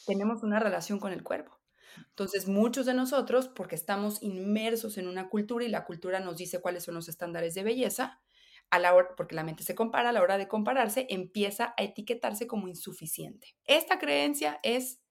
Tenemos 0.06 0.42
una 0.42 0.58
relación 0.58 0.98
con 0.98 1.12
el 1.12 1.22
cuerpo. 1.22 1.60
Entonces, 1.98 2.48
muchos 2.48 2.86
de 2.86 2.94
nosotros, 2.94 3.48
porque 3.48 3.74
estamos 3.74 4.22
inmersos 4.22 4.96
en 4.96 5.06
una 5.06 5.28
cultura 5.28 5.66
y 5.66 5.68
la 5.68 5.84
cultura 5.84 6.18
nos 6.18 6.38
dice 6.38 6.62
cuáles 6.62 6.84
son 6.84 6.94
los 6.94 7.10
estándares 7.10 7.54
de 7.54 7.62
belleza, 7.62 8.22
a 8.70 8.78
la 8.78 8.94
hora, 8.94 9.10
porque 9.18 9.34
la 9.34 9.44
mente 9.44 9.64
se 9.64 9.74
compara, 9.74 10.08
a 10.08 10.12
la 10.12 10.22
hora 10.22 10.38
de 10.38 10.48
compararse, 10.48 11.08
empieza 11.10 11.74
a 11.76 11.82
etiquetarse 11.82 12.46
como 12.46 12.68
insuficiente. 12.68 13.54
Esta 13.66 13.98
creencia 13.98 14.58
es 14.62 15.02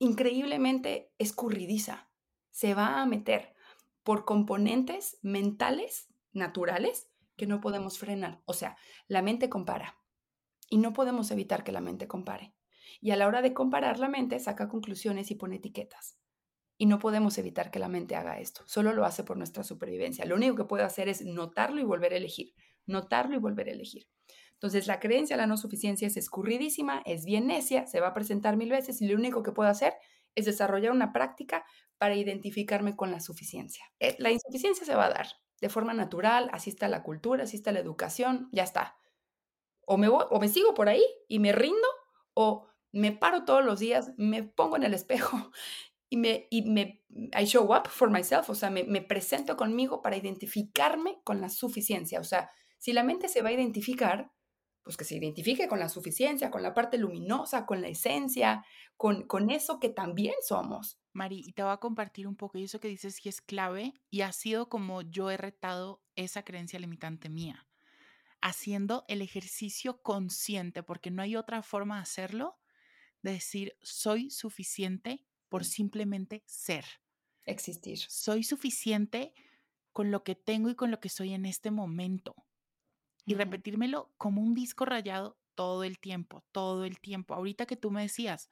increíblemente 0.00 1.12
escurridiza. 1.18 2.10
Se 2.50 2.74
va 2.74 3.00
a 3.00 3.06
meter 3.06 3.54
por 4.02 4.24
componentes 4.24 5.18
mentales 5.22 6.08
naturales 6.32 7.06
que 7.36 7.46
no 7.46 7.60
podemos 7.60 7.98
frenar. 7.98 8.42
O 8.46 8.52
sea, 8.52 8.76
la 9.08 9.22
mente 9.22 9.48
compara 9.48 9.98
y 10.68 10.78
no 10.78 10.92
podemos 10.92 11.30
evitar 11.30 11.64
que 11.64 11.72
la 11.72 11.80
mente 11.80 12.08
compare. 12.08 12.54
Y 13.00 13.10
a 13.10 13.16
la 13.16 13.26
hora 13.26 13.42
de 13.42 13.54
comparar, 13.54 13.98
la 13.98 14.08
mente 14.08 14.38
saca 14.40 14.68
conclusiones 14.68 15.30
y 15.30 15.34
pone 15.34 15.56
etiquetas. 15.56 16.18
Y 16.76 16.86
no 16.86 16.98
podemos 16.98 17.38
evitar 17.38 17.70
que 17.70 17.78
la 17.78 17.88
mente 17.88 18.16
haga 18.16 18.40
esto. 18.40 18.62
Solo 18.66 18.92
lo 18.92 19.04
hace 19.04 19.24
por 19.24 19.36
nuestra 19.36 19.62
supervivencia. 19.62 20.24
Lo 20.24 20.34
único 20.34 20.56
que 20.56 20.64
puede 20.64 20.84
hacer 20.84 21.08
es 21.08 21.24
notarlo 21.24 21.80
y 21.80 21.84
volver 21.84 22.12
a 22.12 22.16
elegir. 22.16 22.54
Notarlo 22.86 23.36
y 23.36 23.38
volver 23.38 23.68
a 23.68 23.72
elegir. 23.72 24.08
Entonces, 24.54 24.86
la 24.86 25.00
creencia 25.00 25.36
a 25.36 25.36
la 25.36 25.46
no 25.46 25.56
suficiencia 25.56 26.08
es 26.08 26.16
escurridísima, 26.16 27.02
es 27.04 27.24
bien 27.24 27.46
necia, 27.46 27.86
se 27.86 28.00
va 28.00 28.08
a 28.08 28.14
presentar 28.14 28.56
mil 28.56 28.70
veces 28.70 29.00
y 29.02 29.08
lo 29.08 29.16
único 29.16 29.42
que 29.42 29.52
puedo 29.52 29.68
hacer 29.68 29.94
es 30.34 30.46
desarrollar 30.46 30.92
una 30.92 31.12
práctica 31.12 31.64
para 31.98 32.16
identificarme 32.16 32.96
con 32.96 33.10
la 33.10 33.20
suficiencia. 33.20 33.84
Eh, 34.00 34.16
la 34.18 34.30
insuficiencia 34.30 34.84
se 34.86 34.94
va 34.94 35.06
a 35.06 35.10
dar, 35.10 35.26
de 35.60 35.68
forma 35.68 35.94
natural, 35.94 36.50
así 36.52 36.70
está 36.70 36.88
la 36.88 37.02
cultura, 37.02 37.44
así 37.44 37.56
está 37.56 37.72
la 37.72 37.80
educación, 37.80 38.48
ya 38.52 38.62
está. 38.62 38.98
O 39.86 39.96
me, 39.96 40.08
o 40.08 40.40
me 40.40 40.48
sigo 40.48 40.74
por 40.74 40.88
ahí 40.88 41.04
y 41.28 41.38
me 41.38 41.52
rindo, 41.52 41.88
o 42.34 42.66
me 42.92 43.12
paro 43.12 43.44
todos 43.44 43.64
los 43.64 43.80
días, 43.80 44.12
me 44.16 44.42
pongo 44.42 44.76
en 44.76 44.84
el 44.84 44.94
espejo 44.94 45.50
y 46.08 46.16
me, 46.16 46.46
y 46.50 46.62
me 46.70 47.02
I 47.38 47.44
show 47.44 47.64
up 47.74 47.88
for 47.88 48.10
myself, 48.10 48.50
o 48.50 48.54
sea, 48.54 48.70
me, 48.70 48.84
me 48.84 49.02
presento 49.02 49.56
conmigo 49.56 50.02
para 50.02 50.16
identificarme 50.16 51.20
con 51.24 51.40
la 51.40 51.48
suficiencia. 51.48 52.20
O 52.20 52.24
sea, 52.24 52.50
si 52.78 52.92
la 52.92 53.02
mente 53.02 53.28
se 53.28 53.42
va 53.42 53.48
a 53.48 53.52
identificar, 53.52 54.32
pues 54.84 54.98
que 54.98 55.04
se 55.04 55.16
identifique 55.16 55.66
con 55.66 55.80
la 55.80 55.88
suficiencia, 55.88 56.50
con 56.50 56.62
la 56.62 56.74
parte 56.74 56.98
luminosa, 56.98 57.64
con 57.64 57.80
la 57.80 57.88
esencia, 57.88 58.64
con, 58.96 59.26
con 59.26 59.50
eso 59.50 59.80
que 59.80 59.88
también 59.88 60.34
somos. 60.46 61.00
Mari, 61.14 61.42
y 61.44 61.52
te 61.52 61.62
voy 61.62 61.72
a 61.72 61.78
compartir 61.78 62.28
un 62.28 62.36
poco, 62.36 62.58
y 62.58 62.64
eso 62.64 62.80
que 62.80 62.88
dices 62.88 63.20
que 63.20 63.30
es 63.30 63.40
clave, 63.40 63.94
y 64.10 64.20
ha 64.20 64.32
sido 64.32 64.68
como 64.68 65.00
yo 65.00 65.30
he 65.30 65.38
retado 65.38 66.02
esa 66.16 66.44
creencia 66.44 66.78
limitante 66.78 67.30
mía, 67.30 67.66
haciendo 68.42 69.06
el 69.08 69.22
ejercicio 69.22 70.02
consciente, 70.02 70.82
porque 70.82 71.10
no 71.10 71.22
hay 71.22 71.34
otra 71.34 71.62
forma 71.62 71.96
de 71.96 72.02
hacerlo, 72.02 72.58
de 73.22 73.32
decir, 73.32 73.78
soy 73.80 74.30
suficiente 74.30 75.24
por 75.48 75.64
simplemente 75.64 76.42
ser. 76.46 76.84
Existir. 77.46 78.00
Soy 78.08 78.42
suficiente 78.42 79.32
con 79.92 80.10
lo 80.10 80.24
que 80.24 80.34
tengo 80.34 80.68
y 80.68 80.74
con 80.74 80.90
lo 80.90 81.00
que 81.00 81.08
soy 81.08 81.32
en 81.32 81.46
este 81.46 81.70
momento. 81.70 82.34
Y 83.26 83.34
repetírmelo 83.34 84.12
como 84.18 84.42
un 84.42 84.54
disco 84.54 84.84
rayado 84.84 85.38
todo 85.54 85.84
el 85.84 85.98
tiempo, 85.98 86.44
todo 86.52 86.84
el 86.84 87.00
tiempo. 87.00 87.34
Ahorita 87.34 87.66
que 87.66 87.76
tú 87.76 87.90
me 87.90 88.02
decías, 88.02 88.50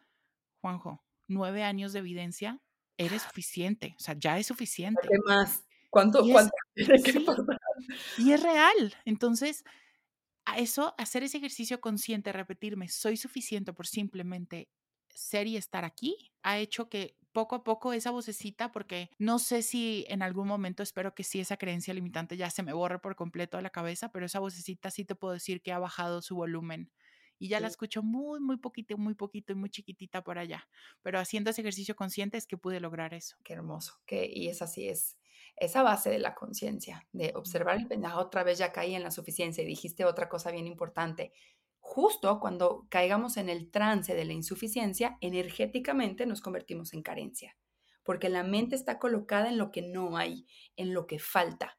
Juanjo, 0.60 1.04
nueve 1.28 1.62
años 1.62 1.92
de 1.92 2.00
evidencia, 2.00 2.60
eres 2.96 3.22
suficiente, 3.22 3.94
o 3.96 4.00
sea, 4.00 4.14
ya 4.18 4.38
es 4.38 4.46
suficiente. 4.46 5.00
¿Qué 5.02 5.18
más? 5.26 5.64
¿Cuánto? 5.90 6.24
Y 6.24 6.32
cuánto 6.32 6.52
y 8.18 8.32
es 8.32 8.42
real. 8.42 8.94
Entonces, 9.04 9.64
a 10.44 10.58
eso, 10.58 10.94
hacer 10.98 11.22
ese 11.22 11.38
ejercicio 11.38 11.80
consciente, 11.80 12.32
repetirme, 12.32 12.88
soy 12.88 13.16
suficiente 13.16 13.72
por 13.72 13.86
simplemente 13.86 14.68
ser 15.14 15.46
y 15.46 15.56
estar 15.56 15.84
aquí, 15.84 16.32
ha 16.42 16.58
hecho 16.58 16.88
que 16.88 17.16
poco 17.32 17.56
a 17.56 17.64
poco 17.64 17.92
esa 17.92 18.10
vocecita, 18.10 18.72
porque 18.72 19.10
no 19.18 19.38
sé 19.38 19.62
si 19.62 20.04
en 20.08 20.22
algún 20.22 20.46
momento 20.46 20.82
espero 20.82 21.14
que 21.14 21.24
sí 21.24 21.40
esa 21.40 21.56
creencia 21.56 21.94
limitante 21.94 22.36
ya 22.36 22.50
se 22.50 22.62
me 22.62 22.72
borre 22.72 22.98
por 22.98 23.16
completo 23.16 23.56
de 23.56 23.62
la 23.62 23.70
cabeza, 23.70 24.10
pero 24.10 24.26
esa 24.26 24.38
vocecita 24.38 24.90
sí 24.90 25.04
te 25.04 25.14
puedo 25.14 25.34
decir 25.34 25.62
que 25.62 25.72
ha 25.72 25.78
bajado 25.78 26.22
su 26.22 26.36
volumen 26.36 26.90
y 27.42 27.48
ya 27.48 27.58
la 27.58 27.66
escucho 27.66 28.04
muy, 28.04 28.38
muy 28.38 28.56
poquito, 28.56 28.96
muy 28.96 29.14
poquito 29.14 29.52
y 29.52 29.56
muy 29.56 29.68
chiquitita 29.68 30.22
por 30.22 30.38
allá. 30.38 30.68
Pero 31.02 31.18
haciendo 31.18 31.50
ese 31.50 31.62
ejercicio 31.62 31.96
consciente 31.96 32.38
es 32.38 32.46
que 32.46 32.56
pude 32.56 32.78
lograr 32.78 33.14
eso. 33.14 33.36
Qué 33.42 33.54
hermoso. 33.54 33.94
Que, 34.06 34.30
y 34.32 34.46
es 34.46 34.62
así, 34.62 34.88
es 34.88 35.18
esa 35.56 35.82
base 35.82 36.08
de 36.08 36.20
la 36.20 36.36
conciencia, 36.36 37.04
de 37.12 37.32
observar 37.34 37.78
el 37.78 37.88
pendejo 37.88 38.20
otra 38.20 38.44
vez 38.44 38.58
ya 38.58 38.72
caí 38.72 38.94
en 38.94 39.02
la 39.02 39.10
suficiencia 39.10 39.64
y 39.64 39.66
dijiste 39.66 40.04
otra 40.04 40.28
cosa 40.28 40.52
bien 40.52 40.68
importante. 40.68 41.32
Justo 41.84 42.38
cuando 42.40 42.86
caigamos 42.88 43.36
en 43.36 43.50
el 43.50 43.70
trance 43.70 44.14
de 44.14 44.24
la 44.24 44.32
insuficiencia, 44.32 45.18
energéticamente 45.20 46.24
nos 46.24 46.40
convertimos 46.40 46.94
en 46.94 47.02
carencia, 47.02 47.58
porque 48.04 48.30
la 48.30 48.44
mente 48.44 48.76
está 48.76 48.98
colocada 48.98 49.48
en 49.48 49.58
lo 49.58 49.72
que 49.72 49.82
no 49.82 50.16
hay, 50.16 50.46
en 50.76 50.94
lo 50.94 51.06
que 51.06 51.18
falta, 51.18 51.78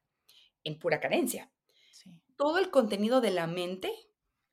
en 0.64 0.78
pura 0.78 1.00
carencia. 1.00 1.52
Todo 2.36 2.60
el 2.60 2.70
contenido 2.70 3.22
de 3.22 3.32
la 3.32 3.48
mente 3.48 3.92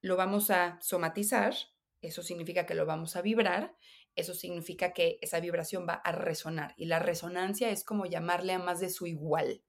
lo 0.01 0.17
vamos 0.17 0.51
a 0.51 0.79
somatizar, 0.81 1.55
eso 2.01 2.23
significa 2.23 2.65
que 2.65 2.75
lo 2.75 2.87
vamos 2.87 3.17
a 3.17 3.21
vibrar, 3.21 3.77
eso 4.15 4.35
significa 4.35 4.93
que 4.93 5.19
esa 5.21 5.41
vibración 5.41 5.85
va 5.87 5.95
a 5.95 6.13
resonar 6.13 6.75
y 6.77 6.87
la 6.87 7.01
resonancia 7.01 7.71
es 7.71 7.85
como 7.85 8.07
llamarle 8.07 8.53
a 8.53 8.61
más 8.61 8.81
de 8.81 8.89
su 8.89 9.07
igual, 9.07 9.63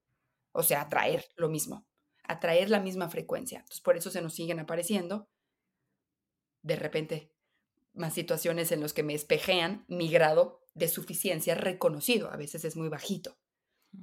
o 0.51 0.61
sea, 0.63 0.81
atraer 0.81 1.25
lo 1.35 1.49
mismo, 1.49 1.85
atraer 2.23 2.69
la 2.69 2.79
misma 2.79 3.09
frecuencia. 3.09 3.59
Entonces, 3.59 3.81
por 3.81 3.97
eso 3.97 4.11
se 4.11 4.21
nos 4.21 4.35
siguen 4.35 4.59
apareciendo 4.59 5.27
de 6.61 6.75
repente 6.75 7.31
más 7.93 8.13
situaciones 8.13 8.71
en 8.71 8.81
las 8.81 8.93
que 8.93 9.03
me 9.03 9.13
espejean 9.13 9.85
mi 9.87 10.09
grado 10.09 10.61
de 10.73 10.87
suficiencia 10.87 11.55
reconocido. 11.55 12.31
A 12.31 12.37
veces 12.37 12.63
es 12.65 12.75
muy 12.75 12.89
bajito, 12.89 13.37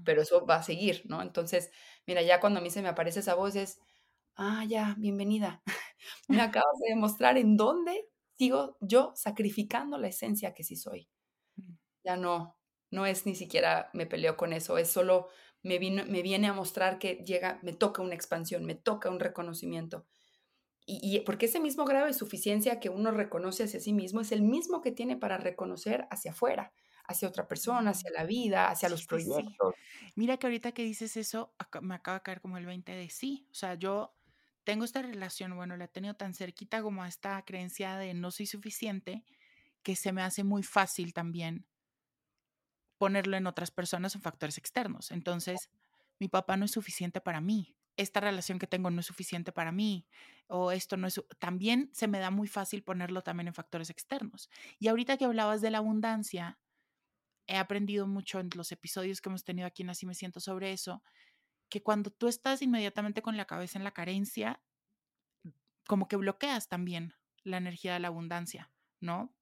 pero 0.05 0.23
eso 0.23 0.45
va 0.47 0.57
a 0.57 0.63
seguir, 0.63 1.03
¿no? 1.07 1.23
Entonces, 1.23 1.71
mira, 2.07 2.23
ya 2.23 2.41
cuando 2.41 2.61
a 2.61 2.63
mí 2.63 2.71
se 2.71 2.83
me 2.83 2.89
aparece 2.89 3.21
esa 3.21 3.35
voz 3.35 3.57
es, 3.57 3.79
ah, 4.37 4.65
ya, 4.67 4.95
bienvenida. 4.99 5.63
Me 6.29 6.41
acabas 6.63 6.79
de 6.81 6.91
demostrar 6.91 7.39
en 7.39 7.57
dónde 7.57 8.09
sigo 8.37 8.77
yo 8.81 9.13
sacrificando 9.17 9.99
la 9.99 10.09
esencia 10.09 10.55
que 10.55 10.65
sí 10.65 10.77
soy. 10.77 11.09
Mm. 11.57 11.75
Ya 12.05 12.17
no, 12.17 12.57
no 12.91 13.07
es 13.07 13.27
ni 13.27 13.35
siquiera 13.35 13.91
me 13.93 14.07
peleo 14.07 14.37
con 14.37 14.53
eso, 14.53 14.79
es 14.79 14.91
solo 14.91 15.29
me, 15.63 15.79
vino, 15.79 16.05
me 16.07 16.23
viene 16.23 16.47
a 16.47 16.53
mostrar 16.53 16.99
que 16.99 17.17
llega, 17.17 17.59
me 17.63 17.73
toca 17.73 18.03
una 18.03 18.15
expansión, 18.15 18.65
me 18.65 18.75
toca 18.75 19.11
un 19.11 19.21
reconocimiento. 19.21 20.07
Y, 20.91 21.17
y 21.19 21.21
porque 21.21 21.47
ese 21.47 21.61
mismo 21.61 21.85
grado 21.85 22.07
de 22.07 22.15
suficiencia 22.15 22.81
que 22.81 22.89
uno 22.91 23.11
reconoce 23.13 23.65
hacia 23.65 23.81
sí 23.81 23.93
mismo 23.93 24.21
es 24.23 24.33
el 24.33 24.43
mismo 24.43 24.81
que 24.83 24.93
tiene 24.93 25.17
para 25.19 25.37
reconocer 25.39 26.07
hacia 26.11 26.33
afuera, 26.33 26.73
hacia 27.07 27.29
otra 27.29 27.47
persona, 27.49 27.91
hacia 27.91 28.11
Mm. 28.11 28.13
la 28.13 28.25
vida, 28.25 28.71
hacia 28.71 28.89
Sí, 28.89 28.91
los 28.91 29.05
sí. 29.05 29.05
proyectos. 29.05 29.75
Mira 30.15 30.37
que 30.39 30.47
ahorita 30.47 30.73
que 30.73 30.85
dices 30.85 31.17
eso, 31.17 31.55
me 31.83 31.95
acaba 31.97 32.19
de 32.19 32.23
caer 32.23 32.41
como 32.41 32.59
el 32.59 32.67
20 32.67 32.93
de 32.93 33.11
sí. 33.11 33.49
O 33.51 33.55
sea, 33.55 33.75
yo 33.75 34.17
tengo 34.65 34.85
esta 34.85 35.03
relación, 35.03 35.57
bueno, 35.57 35.77
la 35.77 35.87
he 35.87 35.89
tenido 35.89 36.15
tan 36.15 36.35
cerquita 36.35 36.83
como 36.83 37.03
a 37.03 37.09
esta 37.09 37.43
creencia 37.45 37.97
de 37.97 38.15
no 38.15 38.31
soy 38.31 38.47
suficiente, 38.47 39.25
que 39.83 39.97
se 39.97 40.13
me 40.13 40.23
hace 40.23 40.45
muy 40.45 40.63
fácil 40.65 41.15
también 41.15 41.67
ponerlo 42.99 43.37
en 43.37 43.47
otras 43.47 43.71
personas 43.71 44.17
o 44.17 44.21
factores 44.21 44.59
externos. 44.59 45.11
Entonces, 45.11 45.71
mi 46.19 46.29
papá 46.29 46.57
no 46.57 46.65
es 46.65 46.73
suficiente 46.73 47.21
para 47.21 47.41
mí. 47.41 47.78
Esta 47.99 48.21
relación 48.21 48.59
que 48.59 48.67
tengo 48.67 48.91
no 48.91 49.01
es 49.01 49.07
suficiente 49.07 49.53
para 49.53 49.73
mí. 49.73 50.07
O 50.47 50.73
esto 50.73 50.97
no 50.97 51.07
es... 51.07 51.21
También 51.39 51.91
se 51.93 52.09
me 52.09 52.19
da 52.19 52.31
muy 52.31 52.49
fácil 52.49 52.83
ponerlo 52.83 53.23
también 53.23 53.49
en 53.49 53.55
factores 53.55 53.91
externos. 53.91 54.49
Y 54.79 54.89
ahorita 54.89 55.19
que 55.19 55.27
hablabas 55.27 55.61
de 55.61 55.71
la 55.71 55.79
abundancia, 55.79 56.59
he 57.47 57.57
aprendido 57.57 58.07
mucho 58.07 58.41
en 58.41 58.51
los 58.55 58.73
episodios 58.73 59.21
que 59.21 59.29
hemos 59.29 59.45
tenido 59.45 59.67
aquí 59.67 59.83
en 59.83 59.91
Así 59.91 60.07
me 60.07 60.15
siento 60.15 60.39
sobre 60.39 60.73
eso, 60.73 61.03
que 61.69 61.83
cuando 61.83 62.11
tú 62.11 62.29
estás 62.29 62.63
inmediatamente 62.63 63.21
con 63.21 63.37
la 63.37 63.47
cabeza 63.47 63.79
en 63.79 63.85
la 63.85 63.93
carencia, 63.93 64.63
como 65.87 66.07
que 66.07 66.17
bloqueas 66.17 66.69
también 66.69 67.15
la 67.43 67.57
energía 67.57 67.95
de 67.95 68.01
la 68.01 68.09
abundancia, 68.09 68.71
¿no? 69.01 69.35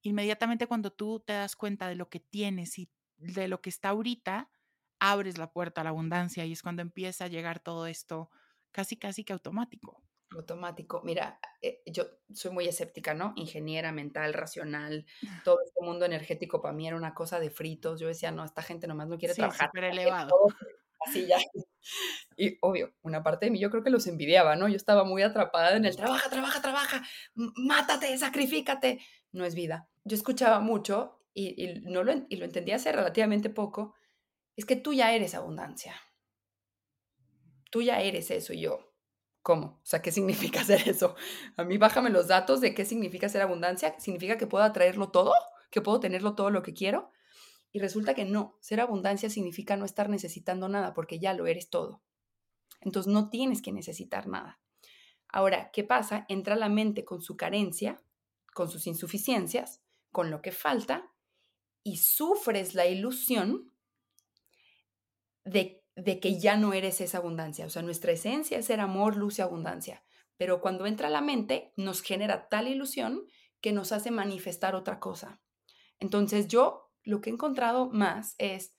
Inmediatamente 0.00 0.66
cuando 0.66 0.92
tú 0.92 1.20
te 1.20 1.34
das 1.34 1.54
cuenta 1.54 1.88
de 1.88 1.94
lo 1.94 2.08
que 2.08 2.18
tienes 2.18 2.78
y 2.78 2.90
de 3.18 3.46
lo 3.46 3.60
que 3.60 3.70
está 3.70 3.90
ahorita, 3.90 4.50
abres 5.04 5.36
la 5.36 5.50
puerta 5.52 5.80
a 5.80 5.84
la 5.84 5.90
abundancia 5.90 6.44
y 6.44 6.52
es 6.52 6.62
cuando 6.62 6.80
empieza 6.80 7.24
a 7.24 7.28
llegar 7.28 7.58
todo 7.58 7.86
esto 7.88 8.30
casi, 8.70 8.96
casi 8.96 9.24
que 9.24 9.32
automático. 9.32 10.00
Automático. 10.30 11.02
Mira, 11.04 11.40
eh, 11.60 11.82
yo 11.86 12.04
soy 12.32 12.52
muy 12.52 12.66
escéptica, 12.68 13.12
¿no? 13.12 13.32
Ingeniera, 13.36 13.90
mental, 13.92 14.32
racional. 14.32 15.04
Todo 15.44 15.58
este 15.66 15.84
mundo 15.84 16.04
energético 16.06 16.62
para 16.62 16.72
mí 16.72 16.86
era 16.86 16.96
una 16.96 17.14
cosa 17.14 17.40
de 17.40 17.50
fritos. 17.50 18.00
Yo 18.00 18.06
decía, 18.06 18.30
no, 18.30 18.44
esta 18.44 18.62
gente 18.62 18.86
nomás 18.86 19.08
no 19.08 19.18
quiere 19.18 19.34
Sí, 19.34 19.40
trabajar. 19.40 19.68
súper 19.68 19.84
elevado. 19.84 20.30
todo 20.30 20.46
Así 21.04 21.26
ya. 21.26 21.36
Y 22.36 22.56
obvio, 22.62 22.94
una 23.02 23.24
parte 23.24 23.46
de 23.46 23.50
mí 23.50 23.58
yo 23.58 23.70
creo 23.70 23.82
que 23.82 23.90
los 23.90 24.06
envidiaba, 24.06 24.54
¿no? 24.54 24.68
Yo 24.68 24.76
estaba 24.76 25.02
muy 25.02 25.22
atrapada 25.22 25.76
en 25.76 25.84
el 25.84 25.96
trabaja, 25.96 26.30
trabaja, 26.30 26.62
trabaja, 26.62 27.02
mátate, 27.34 28.16
sacrifícate. 28.16 29.00
No 29.32 29.44
es 29.44 29.56
vida. 29.56 29.88
Yo 30.04 30.14
escuchaba 30.14 30.60
mucho 30.60 31.18
y, 31.34 31.60
y 31.62 31.80
no 31.80 32.04
lo, 32.04 32.12
y 32.28 32.36
lo 32.36 32.44
entendía 32.44 32.76
hace 32.76 32.92
relativamente 32.92 33.50
poco. 33.50 33.94
Es 34.56 34.64
que 34.64 34.76
tú 34.76 34.92
ya 34.92 35.12
eres 35.12 35.34
abundancia. 35.34 35.94
Tú 37.70 37.82
ya 37.82 38.00
eres 38.00 38.30
eso 38.30 38.52
y 38.52 38.60
yo. 38.60 38.92
¿Cómo? 39.42 39.80
O 39.82 39.84
sea, 39.84 40.02
¿qué 40.02 40.12
significa 40.12 40.60
hacer 40.60 40.88
eso? 40.88 41.14
A 41.56 41.64
mí 41.64 41.78
bájame 41.78 42.10
los 42.10 42.28
datos 42.28 42.60
de 42.60 42.74
qué 42.74 42.84
significa 42.84 43.28
ser 43.28 43.42
abundancia. 43.42 43.98
¿Significa 43.98 44.36
que 44.36 44.46
puedo 44.46 44.64
atraerlo 44.64 45.10
todo? 45.10 45.32
¿Que 45.70 45.80
puedo 45.80 46.00
tenerlo 46.00 46.34
todo 46.34 46.50
lo 46.50 46.62
que 46.62 46.74
quiero? 46.74 47.10
Y 47.72 47.78
resulta 47.80 48.14
que 48.14 48.24
no. 48.24 48.58
Ser 48.60 48.80
abundancia 48.80 49.30
significa 49.30 49.76
no 49.76 49.84
estar 49.84 50.08
necesitando 50.08 50.68
nada 50.68 50.92
porque 50.92 51.18
ya 51.18 51.32
lo 51.32 51.46
eres 51.46 51.70
todo. 51.70 52.02
Entonces 52.80 53.12
no 53.12 53.30
tienes 53.30 53.62
que 53.62 53.72
necesitar 53.72 54.26
nada. 54.28 54.60
Ahora, 55.28 55.70
¿qué 55.72 55.82
pasa? 55.82 56.26
Entra 56.28 56.56
la 56.56 56.68
mente 56.68 57.04
con 57.06 57.22
su 57.22 57.38
carencia, 57.38 58.02
con 58.52 58.68
sus 58.68 58.86
insuficiencias, 58.86 59.80
con 60.10 60.30
lo 60.30 60.42
que 60.42 60.52
falta 60.52 61.10
y 61.82 61.96
sufres 61.96 62.74
la 62.74 62.86
ilusión 62.86 63.71
de, 65.44 65.82
de 65.96 66.20
que 66.20 66.38
ya 66.38 66.56
no 66.56 66.72
eres 66.72 67.00
esa 67.00 67.18
abundancia. 67.18 67.66
O 67.66 67.70
sea, 67.70 67.82
nuestra 67.82 68.12
esencia 68.12 68.58
es 68.58 68.66
ser 68.66 68.80
amor, 68.80 69.16
luz 69.16 69.38
y 69.38 69.42
abundancia. 69.42 70.04
Pero 70.36 70.60
cuando 70.60 70.86
entra 70.86 71.10
la 71.10 71.20
mente, 71.20 71.72
nos 71.76 72.02
genera 72.02 72.48
tal 72.48 72.68
ilusión 72.68 73.24
que 73.60 73.72
nos 73.72 73.92
hace 73.92 74.10
manifestar 74.10 74.74
otra 74.74 74.98
cosa. 74.98 75.40
Entonces 75.98 76.48
yo 76.48 76.90
lo 77.04 77.20
que 77.20 77.30
he 77.30 77.32
encontrado 77.32 77.88
más 77.90 78.34
es 78.38 78.76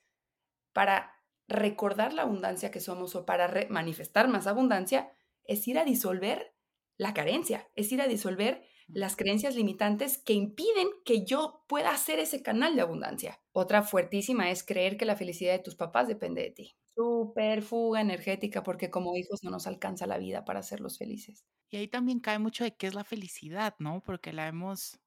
para 0.74 1.14
recordar 1.48 2.14
la 2.14 2.24
abundancia 2.24 2.72
que 2.72 2.80
somos 2.80 3.16
o 3.16 3.26
para 3.26 3.68
manifestar 3.70 4.28
más 4.28 4.48
abundancia, 4.48 5.12
es 5.46 5.68
ir 5.68 5.78
a 5.78 5.86
disolver 5.86 6.56
la 6.98 7.14
carencia, 7.14 7.70
es 7.76 7.92
ir 7.92 8.02
a 8.02 8.08
disolver 8.08 8.66
las 8.88 9.16
creencias 9.16 9.56
limitantes 9.56 10.18
que 10.18 10.34
impiden 10.34 10.88
que 11.06 11.26
yo 11.26 11.64
pueda 11.68 11.92
hacer 11.92 12.20
ese 12.20 12.42
canal 12.44 12.76
de 12.76 12.82
abundancia. 12.82 13.42
Otra 13.52 13.84
fuertísima 13.84 14.50
es 14.52 14.64
creer 14.64 14.98
que 14.98 15.06
la 15.06 15.16
felicidad 15.16 15.54
de 15.54 15.60
tus 15.60 15.76
papás 15.76 16.08
depende 16.08 16.42
de 16.42 16.52
ti. 16.52 16.78
Súper 16.96 17.62
fuga 17.62 18.02
energética 18.02 18.64
porque 18.64 18.90
como 18.90 19.16
hijos 19.16 19.44
no 19.44 19.52
nos 19.52 19.68
alcanza 19.68 20.08
la 20.08 20.18
vida 20.18 20.44
para 20.46 20.60
hacerlos 20.62 20.98
felices. 20.98 21.46
Y 21.70 21.78
ahí 21.78 21.88
también 21.90 22.20
cae 22.22 22.40
mucho 22.40 22.64
de 22.64 22.76
qué 22.76 22.88
es 22.88 22.94
la 22.94 23.04
felicidad, 23.04 23.76
¿no? 23.80 24.02
Porque 24.04 24.32
la 24.34 24.48
hemos, 24.48 25.00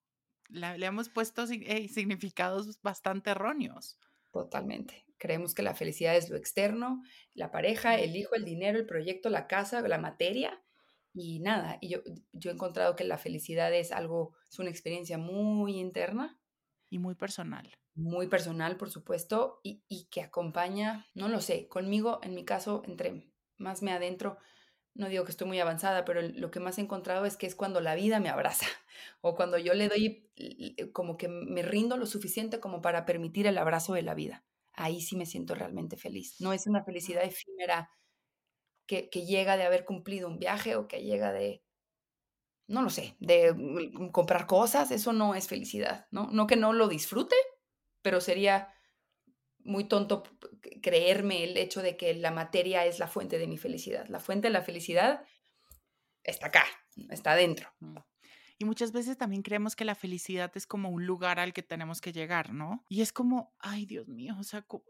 la- 0.48 0.76
le 0.78 0.86
hemos 0.86 1.08
puesto 1.10 1.44
eh, 1.50 1.88
significados 1.88 2.80
bastante 2.82 3.30
erróneos. 3.30 3.98
Totalmente. 4.32 5.06
Creemos 5.18 5.54
que 5.54 5.62
la 5.62 5.74
felicidad 5.74 6.14
es 6.16 6.28
lo 6.28 6.36
externo, 6.36 7.02
la 7.32 7.50
pareja, 7.50 7.94
el 7.98 8.16
hijo, 8.16 8.34
el 8.34 8.44
dinero, 8.44 8.78
el 8.78 8.86
proyecto, 8.86 9.30
la 9.30 9.46
casa, 9.46 9.80
la 9.80 9.98
materia 9.98 10.62
y 11.16 11.40
nada. 11.40 11.78
Y 11.80 11.88
yo, 11.90 12.00
yo 12.32 12.50
he 12.50 12.54
encontrado 12.54 12.96
que 12.96 13.04
la 13.04 13.18
felicidad 13.18 13.72
es 13.74 13.92
algo, 13.92 14.34
es 14.50 14.58
una 14.58 14.70
experiencia 14.70 15.18
muy 15.18 15.78
interna, 15.80 16.38
Y 16.90 16.98
muy 16.98 17.14
personal. 17.14 17.70
muy 17.94 18.26
personal, 18.28 18.76
por 18.76 18.90
supuesto, 18.90 19.60
y, 19.62 19.82
y 19.88 20.06
que 20.10 20.22
acompaña, 20.22 21.06
no 21.14 21.28
lo 21.28 21.40
sé, 21.40 21.68
conmigo, 21.68 22.20
en 22.22 22.34
mi 22.34 22.44
caso, 22.44 22.82
entre 22.86 23.32
más 23.56 23.82
me 23.82 23.92
adentro, 23.92 24.38
no 24.94 25.08
digo 25.08 25.24
que 25.24 25.30
estoy 25.30 25.46
muy 25.48 25.60
avanzada, 25.60 26.04
pero 26.04 26.22
lo 26.22 26.50
que 26.50 26.60
más 26.60 26.78
he 26.78 26.82
encontrado 26.82 27.26
es 27.26 27.36
que 27.36 27.46
es 27.46 27.54
cuando 27.54 27.80
la 27.80 27.94
vida 27.94 28.20
me 28.20 28.30
abraza 28.30 28.66
o 29.22 29.34
cuando 29.36 29.58
yo 29.58 29.74
le 29.74 29.88
doy 29.88 30.30
como 30.92 31.16
que 31.18 31.28
me 31.28 31.62
rindo 31.62 31.96
lo 31.96 32.06
suficiente 32.06 32.60
como 32.60 32.82
para 32.82 33.06
permitir 33.06 33.46
el 33.46 33.58
abrazo 33.58 33.94
de 33.94 34.02
la 34.02 34.14
vida. 34.14 34.44
Ahí 34.74 35.00
sí 35.00 35.16
me 35.16 35.26
siento 35.26 35.54
realmente 35.54 35.96
feliz. 35.96 36.36
No 36.40 36.52
es 36.52 36.66
una 36.66 36.84
felicidad 36.84 37.24
efímera 37.24 37.90
que, 38.86 39.08
llega 39.10 39.56
de 39.56 39.64
haber 39.64 39.84
cumplido 39.84 40.28
un 40.28 40.38
viaje 40.38 40.76
o 40.76 40.88
que 40.88 41.02
llega 41.02 41.32
de, 41.32 41.62
no 42.66 42.82
lo 42.82 42.90
sé, 42.90 43.16
de 43.20 43.52
mm, 43.52 44.10
comprar 44.10 44.46
cosas. 44.46 44.90
Eso 44.90 45.12
no 45.12 45.34
es 45.34 45.48
felicidad, 45.48 46.06
¿no? 46.10 46.28
No 46.30 46.46
que 46.46 46.56
no 46.56 46.72
lo 46.72 46.88
disfrute, 46.88 47.36
pero 48.02 48.20
sería 48.20 48.72
muy 49.58 49.84
tonto 49.84 50.22
creerme 50.82 51.44
el 51.44 51.56
hecho 51.56 51.82
de 51.82 51.96
que 51.96 52.14
la 52.14 52.30
materia 52.30 52.86
es 52.86 52.98
la 52.98 53.08
fuente 53.08 53.38
de 53.38 53.48
mi 53.48 53.58
felicidad. 53.58 54.06
La 54.08 54.20
fuente 54.20 54.48
de 54.48 54.52
la 54.52 54.62
felicidad 54.62 55.24
está 56.22 56.46
acá, 56.46 56.64
está 57.10 57.32
adentro. 57.32 57.72
Mm. 57.80 57.96
Y 58.58 58.64
muchas 58.64 58.92
veces 58.92 59.18
también 59.18 59.42
creemos 59.42 59.76
que 59.76 59.84
la 59.84 59.94
felicidad 59.94 60.50
es 60.54 60.66
como 60.66 60.88
un 60.88 61.04
lugar 61.04 61.38
al 61.40 61.52
que 61.52 61.62
tenemos 61.62 62.00
que 62.00 62.12
llegar, 62.12 62.54
¿no? 62.54 62.84
Y 62.88 63.02
es 63.02 63.12
como, 63.12 63.54
ay, 63.58 63.84
Dios 63.84 64.08
mío, 64.08 64.34
o 64.38 64.44
sea, 64.44 64.62
cu- 64.62 64.84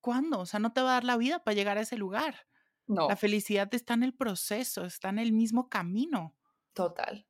¿cuándo? 0.00 0.40
O 0.40 0.46
sea, 0.46 0.58
no 0.58 0.72
te 0.72 0.80
va 0.80 0.90
a 0.90 0.94
dar 0.94 1.04
la 1.04 1.16
vida 1.16 1.44
para 1.44 1.54
llegar 1.54 1.78
a 1.78 1.82
ese 1.82 1.96
lugar. 1.96 2.48
No, 2.88 3.08
La 3.08 3.16
felicidad 3.16 3.74
está 3.74 3.94
en 3.94 4.04
el 4.04 4.14
proceso, 4.14 4.84
está 4.84 5.08
en 5.08 5.18
el 5.18 5.32
mismo 5.32 5.68
camino. 5.68 6.36
total. 6.74 7.26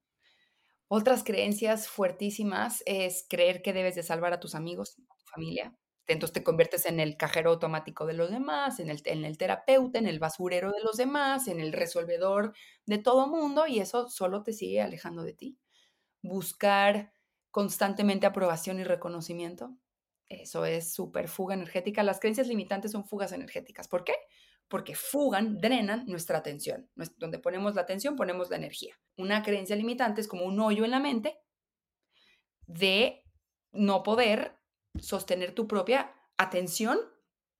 Otras 0.88 1.24
creencias 1.24 1.88
fuertísimas 1.88 2.82
es 2.86 3.26
creer 3.28 3.62
que 3.62 3.72
debes 3.72 3.94
de 3.96 4.02
salvar 4.04 4.32
a 4.32 4.40
tus 4.40 4.54
amigos, 4.54 4.98
a 5.10 5.16
tu 5.16 5.26
familia. 5.26 5.76
Entonces 6.06 6.34
te 6.34 6.44
conviertes 6.44 6.86
en 6.86 7.00
el 7.00 7.16
cajero 7.16 7.50
automático 7.50 8.06
de 8.06 8.14
los 8.14 8.30
demás, 8.30 8.78
en 8.80 8.90
el, 8.90 9.02
en 9.06 9.24
el 9.24 9.38
terapeuta, 9.38 9.98
en 9.98 10.06
el 10.06 10.20
basurero 10.20 10.70
de 10.72 10.82
los 10.82 10.96
demás, 10.96 11.48
en 11.48 11.60
el 11.60 11.72
resolvedor 11.72 12.54
de 12.86 12.98
todo 12.98 13.26
mundo 13.26 13.66
y 13.66 13.80
eso 13.80 14.08
solo 14.08 14.42
te 14.44 14.52
sigue 14.52 14.80
alejando 14.82 15.24
de 15.24 15.34
ti. 15.34 15.58
Buscar 16.22 17.12
constantemente 17.50 18.26
aprobación 18.26 18.80
y 18.80 18.84
reconocimiento. 18.84 19.76
Eso 20.28 20.66
es 20.66 20.92
súper 20.94 21.28
fuga 21.28 21.54
energética. 21.54 22.02
Las 22.04 22.20
creencias 22.20 22.48
limitantes 22.48 22.92
son 22.92 23.04
fugas 23.06 23.32
energéticas. 23.32 23.88
¿Por 23.88 24.04
qué? 24.04 24.14
Porque 24.68 24.94
fugan, 24.94 25.58
drenan 25.58 26.06
nuestra 26.06 26.38
atención. 26.38 26.90
Donde 27.18 27.38
ponemos 27.38 27.74
la 27.74 27.82
atención, 27.82 28.16
ponemos 28.16 28.50
la 28.50 28.56
energía. 28.56 28.98
Una 29.16 29.42
creencia 29.42 29.76
limitante 29.76 30.20
es 30.20 30.28
como 30.28 30.44
un 30.44 30.58
hoyo 30.60 30.84
en 30.84 30.90
la 30.90 31.00
mente 31.00 31.38
de 32.66 33.24
no 33.72 34.02
poder 34.02 34.58
sostener 34.98 35.54
tu 35.54 35.68
propia 35.68 36.14
atención, 36.36 36.98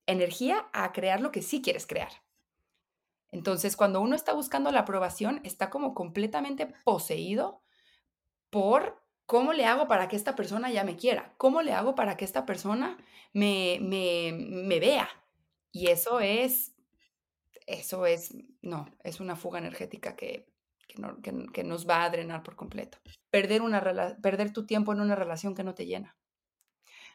energía 0.06 0.68
a 0.72 0.92
crear 0.92 1.20
lo 1.20 1.32
que 1.32 1.42
sí 1.42 1.62
quieres 1.62 1.86
crear. 1.86 2.10
Entonces, 3.30 3.76
cuando 3.76 4.00
uno 4.00 4.14
está 4.14 4.32
buscando 4.32 4.70
la 4.70 4.80
aprobación, 4.80 5.40
está 5.44 5.70
como 5.70 5.94
completamente 5.94 6.66
poseído 6.84 7.62
por 8.50 9.02
cómo 9.26 9.52
le 9.52 9.66
hago 9.66 9.88
para 9.88 10.08
que 10.08 10.16
esta 10.16 10.36
persona 10.36 10.70
ya 10.70 10.84
me 10.84 10.96
quiera, 10.96 11.34
cómo 11.36 11.62
le 11.62 11.72
hago 11.72 11.94
para 11.94 12.16
que 12.16 12.24
esta 12.24 12.46
persona 12.46 12.96
me, 13.32 13.78
me 13.80 14.80
vea. 14.80 15.08
Y 15.72 15.88
eso 15.88 16.20
es, 16.20 16.75
eso 17.66 18.06
es, 18.06 18.34
no, 18.62 18.86
es 19.04 19.20
una 19.20 19.36
fuga 19.36 19.58
energética 19.58 20.16
que, 20.16 20.46
que, 20.88 21.00
no- 21.00 21.20
que- 21.22 21.46
que 21.52 21.64
nos 21.64 21.88
va 21.88 22.04
a 22.04 22.10
drenar 22.10 22.42
por 22.42 22.56
completo. 22.56 22.98
Perder, 23.30 23.62
una 23.62 23.82
perder 24.22 24.52
tu 24.52 24.66
tiempo 24.66 24.92
en 24.92 25.00
una 25.00 25.14
relación 25.16 25.54
que 25.54 25.64
no 25.64 25.74
te 25.74 25.86
llena 25.86 26.16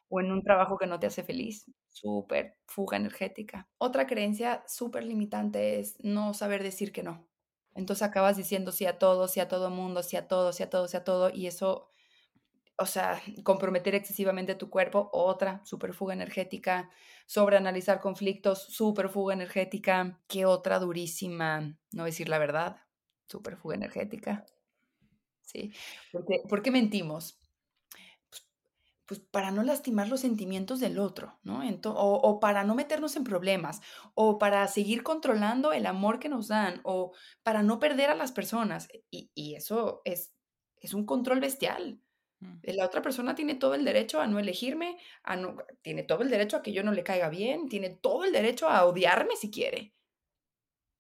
o 0.10 0.20
en 0.20 0.32
un 0.32 0.44
trabajo 0.44 0.78
que 0.78 0.88
no 0.88 1.00
te 1.00 1.08
hace 1.08 1.24
feliz. 1.24 1.66
Súper 1.90 2.58
fuga 2.68 2.98
energética. 2.98 3.70
Otra 3.78 4.08
creencia 4.08 4.64
súper 4.68 5.04
limitante 5.04 5.80
es 5.80 5.96
no 6.04 6.34
saber 6.34 6.64
decir 6.64 6.92
que 6.92 7.04
no. 7.04 7.28
Entonces 7.74 8.04
acabas 8.04 8.38
diciendo 8.38 8.72
sí 8.72 8.86
a 8.86 9.00
todo, 9.00 9.28
sí 9.28 9.40
a 9.40 9.48
todo 9.48 9.70
mundo, 9.70 10.04
sí 10.04 10.18
a 10.18 10.28
todo, 10.28 10.52
sí 10.54 10.64
a 10.64 10.70
todo, 10.70 10.88
sí 10.88 10.98
a 10.98 11.04
todo, 11.04 11.30
y 11.34 11.48
eso, 11.48 11.90
o 12.82 12.86
sea, 12.88 13.22
comprometer 13.44 13.94
excesivamente 13.94 14.56
tu 14.56 14.70
cuerpo, 14.70 15.10
otra 15.13 15.63
superfuga 15.63 16.13
energética, 16.13 16.89
sobreanalizar 17.28 18.02
conflictos, 18.02 18.63
superfuga 18.63 19.36
energética, 19.36 20.20
¿qué 20.28 20.46
otra 20.46 20.80
durísima? 20.80 21.78
No 21.91 22.06
decir 22.06 22.28
la 22.28 22.39
verdad, 22.39 22.78
superfuga 23.28 23.76
energética. 23.76 24.46
Sí, 25.44 25.72
porque, 26.12 26.41
¿por 26.50 26.63
qué 26.63 26.72
mentimos? 26.72 27.39
Pues, 28.30 28.48
pues 29.06 29.20
para 29.20 29.52
no 29.52 29.62
lastimar 29.62 30.08
los 30.08 30.22
sentimientos 30.22 30.80
del 30.80 30.98
otro, 30.98 31.39
¿no? 31.44 31.62
o, 31.86 32.39
para 32.39 32.63
no 32.63 32.74
meternos 32.74 33.15
en 33.15 33.24
problemas, 33.24 33.82
o 34.15 34.39
para 34.39 34.67
seguir 34.67 35.04
controlando 35.04 35.72
el 35.72 35.86
amor 35.86 36.17
que 36.17 36.30
nos 36.30 36.48
dan, 36.48 36.82
o 36.84 37.13
para 37.44 37.62
no 37.62 37.80
perder 37.80 38.10
a 38.10 38.15
las 38.15 38.32
personas. 38.32 38.88
Y, 39.12 39.30
y 39.36 39.54
eso 39.54 40.02
es, 40.04 40.34
es 40.78 40.96
un 40.96 41.06
control 41.06 41.41
bestial. 41.41 42.02
Mm. 42.42 42.58
La 42.64 42.86
otra 42.86 43.02
persona 43.02 43.36
tiene 43.36 43.56
todo 43.56 43.76
el 43.76 43.86
derecho 43.86 44.20
a 44.20 44.28
no 44.28 44.40
elegirme, 44.40 44.98
a 45.24 45.36
no, 45.36 45.58
tiene 45.82 46.04
todo 46.04 46.24
el 46.24 46.30
derecho 46.30 46.58
a 46.58 46.62
que 46.62 46.74
yo 46.74 46.84
no 46.84 46.92
le 46.92 47.04
caiga 47.04 47.30
bien, 47.30 47.70
tiene 47.70 47.90
todo 47.90 48.26
el 48.26 48.34
derecho 48.34 48.68
a 48.68 48.86
odiarme 48.86 49.36
si 49.36 49.50
quiere. 49.50 49.94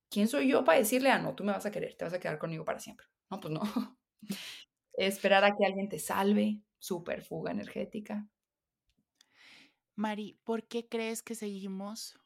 ¿Quién 0.09 0.27
soy 0.27 0.49
yo 0.49 0.63
para 0.63 0.77
decirle, 0.77 1.09
ah, 1.09 1.19
no, 1.19 1.35
tú 1.35 1.43
me 1.43 1.51
vas 1.51 1.65
a 1.65 1.71
querer, 1.71 1.95
te 1.95 2.05
vas 2.05 2.13
a 2.13 2.19
quedar 2.19 2.37
conmigo 2.37 2.63
para 2.63 2.79
siempre? 2.79 3.07
No, 3.29 3.39
pues 3.39 3.53
no. 3.53 3.61
Esperar 4.93 5.43
a 5.43 5.55
que 5.55 5.65
alguien 5.65 5.89
te 5.89 5.99
salve, 5.99 6.61
super 6.77 7.23
fuga 7.23 7.51
energética. 7.51 8.27
Mari, 9.95 10.39
¿por 10.43 10.67
qué 10.67 10.87
crees 10.87 11.23
que 11.23 11.35
seguimos 11.35 12.19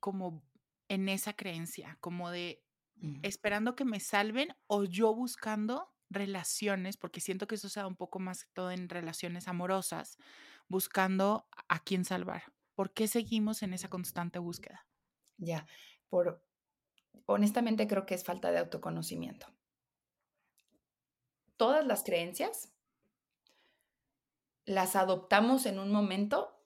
como 0.00 0.42
en 0.88 1.08
esa 1.08 1.32
creencia, 1.34 1.96
como 2.00 2.30
de 2.30 2.62
mm. 2.96 3.20
esperando 3.22 3.76
que 3.76 3.84
me 3.84 4.00
salven 4.00 4.48
o 4.66 4.84
yo 4.84 5.14
buscando 5.14 5.88
relaciones, 6.10 6.96
porque 6.96 7.20
siento 7.20 7.46
que 7.46 7.54
eso 7.54 7.68
se 7.68 7.80
da 7.80 7.86
un 7.86 7.96
poco 7.96 8.18
más 8.18 8.48
todo 8.52 8.70
en 8.70 8.88
relaciones 8.88 9.48
amorosas, 9.48 10.18
buscando 10.68 11.48
a 11.68 11.82
quién 11.82 12.04
salvar? 12.04 12.52
¿Por 12.74 12.92
qué 12.92 13.08
seguimos 13.08 13.62
en 13.62 13.72
esa 13.72 13.88
constante 13.88 14.38
búsqueda? 14.38 14.86
Ya, 15.38 15.66
por 16.08 16.44
honestamente 17.26 17.86
creo 17.86 18.06
que 18.06 18.14
es 18.14 18.24
falta 18.24 18.50
de 18.50 18.58
autoconocimiento 18.58 19.46
todas 21.60 21.86
las 21.86 22.04
creencias 22.04 22.72
las 24.64 24.96
adoptamos 24.96 25.66
en 25.66 25.78
un 25.78 25.92
momento 25.92 26.64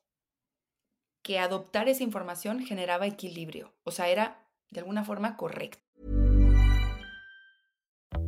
que 1.21 1.41
adoptar 1.41 1.89
esa 1.89 2.05
información 2.05 2.61
generaba 2.61 3.09
equilibrio, 3.09 3.75
o 3.83 3.91
sea, 3.91 4.09
era 4.09 4.47
de 4.71 4.79
alguna 4.79 5.03
forma 5.03 5.37
correcto. 5.37 5.83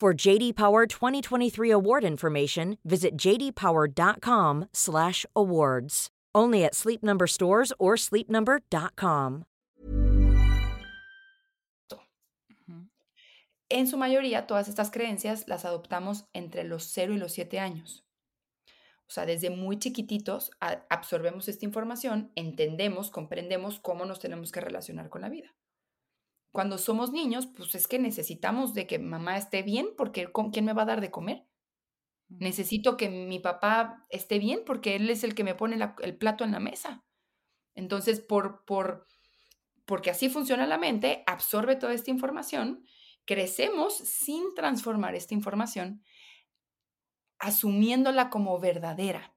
For 0.00 0.14
JD 0.14 0.54
Power 0.54 0.86
2023 0.86 1.72
award 1.72 2.04
information, 2.04 2.78
visit 2.84 3.18
jdpower.com/awards. 3.18 6.10
Only 6.34 6.64
at 6.64 6.74
Sleep 6.74 7.02
Number 7.02 7.26
stores 7.26 7.74
or 7.78 7.96
sleepnumber.com. 7.96 9.44
En 13.68 13.86
su 13.86 13.98
mayoría, 13.98 14.46
todas 14.46 14.68
estas 14.68 14.90
creencias 14.90 15.46
las 15.46 15.66
adoptamos 15.66 16.24
entre 16.32 16.64
los 16.64 16.84
0 16.84 17.12
y 17.12 17.18
los 17.18 17.32
7 17.32 17.60
años. 17.60 18.06
O 19.06 19.10
sea, 19.10 19.26
desde 19.26 19.50
muy 19.50 19.78
chiquititos 19.78 20.50
absorbemos 20.88 21.46
esta 21.48 21.66
información, 21.66 22.32
entendemos, 22.36 23.10
comprendemos 23.10 23.80
cómo 23.80 24.06
nos 24.06 24.18
tenemos 24.18 24.50
que 24.50 24.62
relacionar 24.62 25.10
con 25.10 25.20
la 25.20 25.28
vida. 25.28 25.54
Cuando 26.52 26.78
somos 26.78 27.12
niños, 27.12 27.46
pues 27.46 27.74
es 27.74 27.86
que 27.86 27.98
necesitamos 27.98 28.74
de 28.74 28.86
que 28.86 28.98
mamá 28.98 29.36
esté 29.36 29.62
bien 29.62 29.88
porque 29.96 30.32
¿con 30.32 30.50
quién 30.50 30.64
me 30.64 30.72
va 30.72 30.82
a 30.82 30.86
dar 30.86 31.00
de 31.00 31.10
comer? 31.10 31.46
Necesito 32.28 32.96
que 32.96 33.08
mi 33.08 33.38
papá 33.38 34.06
esté 34.08 34.38
bien 34.38 34.62
porque 34.64 34.96
él 34.96 35.10
es 35.10 35.24
el 35.24 35.34
que 35.34 35.44
me 35.44 35.54
pone 35.54 35.78
el 36.02 36.16
plato 36.16 36.44
en 36.44 36.52
la 36.52 36.60
mesa. 36.60 37.04
Entonces, 37.74 38.20
por, 38.20 38.64
por, 38.64 39.06
porque 39.84 40.10
así 40.10 40.28
funciona 40.28 40.66
la 40.66 40.78
mente, 40.78 41.22
absorbe 41.26 41.76
toda 41.76 41.94
esta 41.94 42.10
información, 42.10 42.84
crecemos 43.24 43.96
sin 43.96 44.54
transformar 44.54 45.14
esta 45.14 45.34
información, 45.34 46.02
asumiéndola 47.38 48.30
como 48.30 48.58
verdadera. 48.58 49.34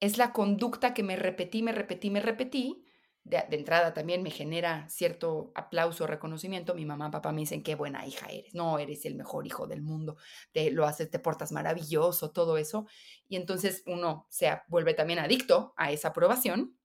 Es 0.00 0.18
la 0.18 0.32
conducta 0.32 0.94
que 0.94 1.02
me 1.02 1.16
repetí, 1.16 1.62
me 1.62 1.72
repetí, 1.72 2.10
me 2.10 2.20
repetí, 2.20 2.84
de, 3.24 3.44
entrada 3.50 3.92
también 3.94 4.22
me 4.22 4.30
genera 4.30 4.88
cierto 4.88 5.52
aplauso, 5.54 6.06
reconocimiento. 6.06 6.74
Mi 6.74 6.84
mamá, 6.84 7.10
papá 7.10 7.32
me 7.32 7.40
dicen, 7.40 7.62
qué 7.62 7.74
buena 7.74 8.06
hija 8.06 8.26
eres. 8.26 8.54
No, 8.54 8.78
eres 8.78 9.04
el 9.04 9.14
mejor 9.14 9.46
hijo 9.46 9.66
del 9.66 9.82
mundo. 9.82 10.16
Te 10.52 10.70
lo 10.70 10.86
haces, 10.86 11.10
te 11.10 11.18
portas 11.18 11.52
maravilloso, 11.52 12.32
todo 12.32 12.56
eso. 12.56 12.86
Y 13.28 13.36
entonces 13.36 13.82
uno 13.86 14.26
se 14.30 14.50
vuelve 14.68 14.94
también 14.94 15.18
adicto 15.18 15.74
a 15.76 15.92
esa 15.92 16.08
aprobación. 16.08 16.76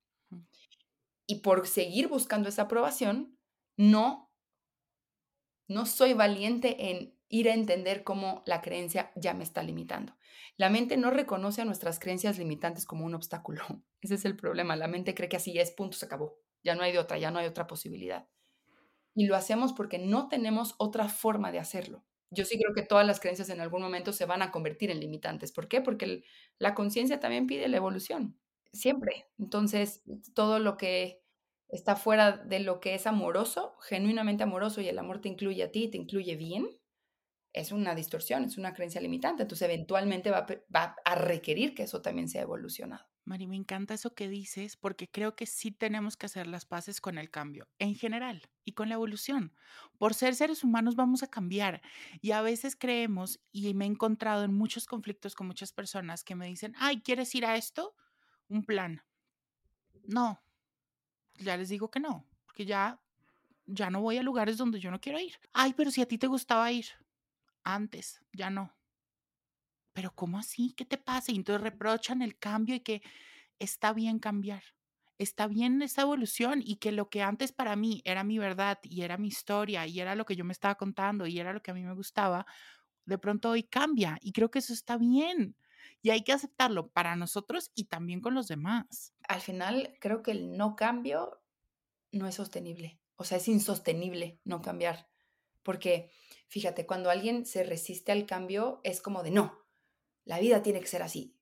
Y 1.27 1.35
por 1.41 1.67
seguir 1.67 2.07
buscando 2.07 2.49
esa 2.49 2.63
aprobación, 2.63 3.39
no, 3.77 4.31
no 5.67 5.85
soy 5.85 6.13
valiente 6.13 6.91
en 6.91 7.14
ir 7.29 7.49
a 7.49 7.53
entender 7.53 8.03
cómo 8.03 8.43
la 8.45 8.61
creencia 8.61 9.11
ya 9.15 9.33
me 9.33 9.43
está 9.43 9.63
limitando. 9.63 10.15
La 10.57 10.69
mente 10.69 10.95
no 10.95 11.11
reconoce 11.11 11.61
a 11.61 11.65
nuestras 11.65 11.99
creencias 11.99 12.37
limitantes 12.37 12.85
como 12.85 13.05
un 13.05 13.15
obstáculo. 13.15 13.63
Ese 14.01 14.15
es 14.15 14.25
el 14.25 14.37
problema. 14.37 14.75
La 14.75 14.87
mente 14.87 15.15
cree 15.15 15.29
que 15.29 15.37
así 15.37 15.57
es, 15.57 15.71
punto, 15.71 15.97
se 15.97 16.05
acabó. 16.05 16.39
Ya 16.63 16.75
no 16.75 16.83
hay 16.83 16.91
de 16.91 16.99
otra, 16.99 17.17
ya 17.17 17.31
no 17.31 17.39
hay 17.39 17.47
otra 17.47 17.67
posibilidad. 17.67 18.27
Y 19.13 19.27
lo 19.27 19.35
hacemos 19.35 19.73
porque 19.73 19.97
no 19.99 20.27
tenemos 20.27 20.75
otra 20.77 21.07
forma 21.09 21.51
de 21.51 21.59
hacerlo. 21.59 22.03
Yo 22.31 22.43
sí 22.43 22.57
creo 22.59 22.73
que 22.73 22.83
todas 22.83 23.05
las 23.05 23.19
creencias 23.19 23.49
en 23.49 23.61
algún 23.61 23.81
momento 23.81 24.11
se 24.11 24.25
van 24.25 24.41
a 24.41 24.51
convertir 24.51 24.91
en 24.91 24.99
limitantes. 24.99 25.51
¿Por 25.51 25.67
qué? 25.67 25.81
Porque 25.81 26.23
la 26.57 26.73
conciencia 26.73 27.19
también 27.19 27.47
pide 27.47 27.67
la 27.67 27.77
evolución, 27.77 28.37
siempre. 28.73 29.27
Entonces, 29.37 30.03
todo 30.33 30.59
lo 30.59 30.75
que 30.75 31.21
está 31.69 31.95
fuera 31.95 32.33
de 32.33 32.59
lo 32.59 32.79
que 32.79 32.95
es 32.95 33.07
amoroso, 33.07 33.77
genuinamente 33.81 34.43
amoroso, 34.43 34.81
y 34.81 34.87
el 34.87 34.99
amor 34.99 35.21
te 35.21 35.29
incluye 35.29 35.63
a 35.63 35.71
ti, 35.71 35.87
te 35.87 35.97
incluye 35.97 36.35
bien, 36.35 36.67
es 37.55 37.71
una 37.71 37.95
distorsión, 37.95 38.43
es 38.43 38.57
una 38.57 38.73
creencia 38.73 38.99
limitante. 38.99 39.43
Entonces, 39.43 39.67
eventualmente 39.67 40.29
va, 40.29 40.45
a 41.05 41.15
requerir 41.15 41.73
que 41.73 41.83
eso 41.83 42.01
también 42.01 42.27
sea 42.27 42.41
evolucionado. 42.41 43.07
Mari, 43.23 43.47
me 43.47 43.55
encanta 43.55 43.93
eso 43.93 44.13
que 44.13 44.27
dices 44.27 44.75
porque 44.75 45.09
creo 45.09 45.35
que 45.35 45.47
sí 45.47 45.71
tenemos 45.71 46.17
que 46.17 46.27
hacer 46.27 46.45
las 46.45 46.65
paces 46.65 47.01
con 47.01 47.17
el 47.17 47.31
cambio 47.31 47.67
en 47.79 47.95
general 47.95 48.43
y 48.65 48.73
con 48.73 48.89
la 48.89 48.95
evolución. 48.95 49.53
Por 49.97 50.13
ser 50.13 50.35
seres 50.35 50.63
humanos 50.63 50.95
vamos 50.95 51.23
a 51.23 51.27
cambiar 51.27 51.81
y 52.21 52.31
a 52.31 52.41
veces 52.41 52.75
creemos, 52.75 53.39
y 53.51 53.73
me 53.73 53.85
he 53.85 53.87
encontrado 53.87 54.43
en 54.43 54.53
muchos 54.53 54.85
conflictos 54.85 55.33
con 55.33 55.47
muchas 55.47 55.71
personas 55.71 56.23
que 56.23 56.35
me 56.35 56.45
dicen, 56.45 56.75
ay, 56.77 57.01
¿quieres 57.01 57.33
ir 57.33 57.45
a 57.45 57.55
esto? 57.55 57.95
Un 58.47 58.63
plan. 58.63 59.01
No, 60.03 60.43
ya 61.39 61.57
les 61.57 61.69
digo 61.69 61.89
que 61.89 62.01
no, 62.01 62.27
porque 62.45 62.65
ya, 62.65 63.01
ya 63.65 63.89
no 63.89 64.01
voy 64.01 64.17
a 64.17 64.23
lugares 64.23 64.57
donde 64.57 64.79
yo 64.79 64.91
no 64.91 64.99
quiero 64.99 65.19
ir. 65.19 65.33
Ay, 65.53 65.73
pero 65.73 65.89
si 65.89 66.01
a 66.01 66.07
ti 66.07 66.17
te 66.17 66.27
gustaba 66.27 66.71
ir, 66.71 66.85
antes, 67.65 68.21
ya 68.31 68.49
no. 68.49 68.77
Pero 69.93 70.13
¿cómo 70.13 70.37
así? 70.39 70.73
¿Qué 70.77 70.85
te 70.85 70.97
pasa? 70.97 71.31
Y 71.31 71.35
entonces 71.35 71.61
reprochan 71.63 72.21
el 72.21 72.37
cambio 72.37 72.75
y 72.75 72.81
que 72.81 73.01
está 73.59 73.93
bien 73.93 74.19
cambiar. 74.19 74.63
está 75.17 75.47
bien 75.47 75.81
esa 75.81 76.01
evolución 76.01 76.61
y 76.63 76.77
que 76.77 76.91
lo 76.91 77.09
que 77.09 77.21
antes 77.21 77.51
para 77.51 77.75
mí 77.75 78.01
era 78.05 78.23
mi 78.23 78.37
verdad 78.37 78.79
y 78.83 79.01
era 79.03 79.17
mi 79.17 79.29
historia 79.29 79.87
y 79.87 79.99
era 79.99 80.15
lo 80.15 80.25
que 80.25 80.35
yo 80.35 80.43
me 80.45 80.51
estaba 80.53 80.75
contando 80.75 81.25
y 81.27 81.39
era 81.39 81.53
lo 81.53 81.61
que 81.61 81.71
a 81.71 81.73
mí 81.73 81.83
me 81.83 81.93
gustaba, 81.93 82.45
de 83.05 83.17
pronto 83.17 83.51
hoy 83.51 83.63
cambia 83.63 84.17
y 84.21 84.31
creo 84.33 84.51
que 84.51 84.59
eso 84.59 84.73
está 84.73 84.97
bien 84.97 85.55
y 86.01 86.09
hay 86.09 86.23
que 86.23 86.33
aceptarlo 86.33 86.89
para 86.89 87.15
nosotros 87.15 87.71
y 87.75 87.85
también 87.85 88.21
con 88.21 88.33
los 88.33 88.47
demás. 88.47 89.13
Al 89.27 89.41
final, 89.41 89.95
creo 90.01 90.21
que 90.21 90.31
el 90.31 90.57
no 90.57 90.75
cambio 90.75 91.41
no 92.11 92.27
es 92.27 92.35
sostenible, 92.35 92.99
o 93.15 93.23
sea, 93.23 93.37
es 93.37 93.47
insostenible 93.47 94.39
no 94.43 94.61
cambiar, 94.61 95.09
porque 95.65 96.11
fíjate, 96.47 96.87
cuando 96.87 97.11
alguien 97.11 97.45
se 97.45 97.65
resiste 97.65 98.13
al 98.13 98.27
cambio 98.27 98.81
es 98.85 99.01
como 99.01 99.23
de 99.23 99.31
no, 99.31 99.67
la 100.25 100.39
vida 100.39 100.63
tiene 100.63 100.81
que 100.81 100.87
ser 100.87 101.03
así, 101.03 101.35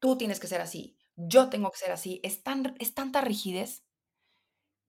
tú 0.00 0.18
tienes 0.18 0.40
que 0.40 0.48
ser 0.48 0.60
así, 0.62 0.98
yo 1.16 1.50
tengo 1.50 1.70
que 1.70 1.78
ser 1.78 1.92
así. 1.92 2.20
Es, 2.24 2.42
tan, 2.42 2.76
es 2.80 2.94
tanta 2.94 3.20
rigidez 3.22 3.84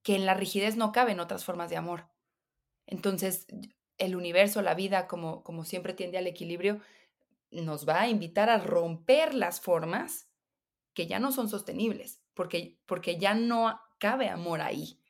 que 0.04 0.16
en 0.16 0.26
la 0.26 0.34
rigidez 0.34 0.76
no 0.76 0.92
caben 0.92 1.20
otras 1.20 1.46
formas 1.46 1.70
de 1.70 1.78
amor. 1.78 2.10
Entonces, 2.88 3.48
el 3.98 4.16
universo, 4.16 4.62
la 4.62 4.76
vida, 4.76 5.08
como, 5.08 5.44
como 5.44 5.66
siempre 5.66 5.94
tiende 5.94 6.18
al 6.18 6.28
equilibrio, 6.28 6.82
nos 7.52 7.88
va 7.88 8.02
a 8.02 8.10
invitar 8.10 8.50
a 8.50 8.60
romper 8.60 9.34
las 9.34 9.62
formas 9.62 10.30
que 10.94 11.08
ya 11.08 11.20
no 11.20 11.32
son 11.32 11.50
sostenibles, 11.50 12.22
porque, 12.34 12.80
porque 12.88 13.18
ya 13.20 13.36
no 13.36 13.80
cabe 14.00 14.30
amor 14.30 14.62
ahí. 14.62 15.03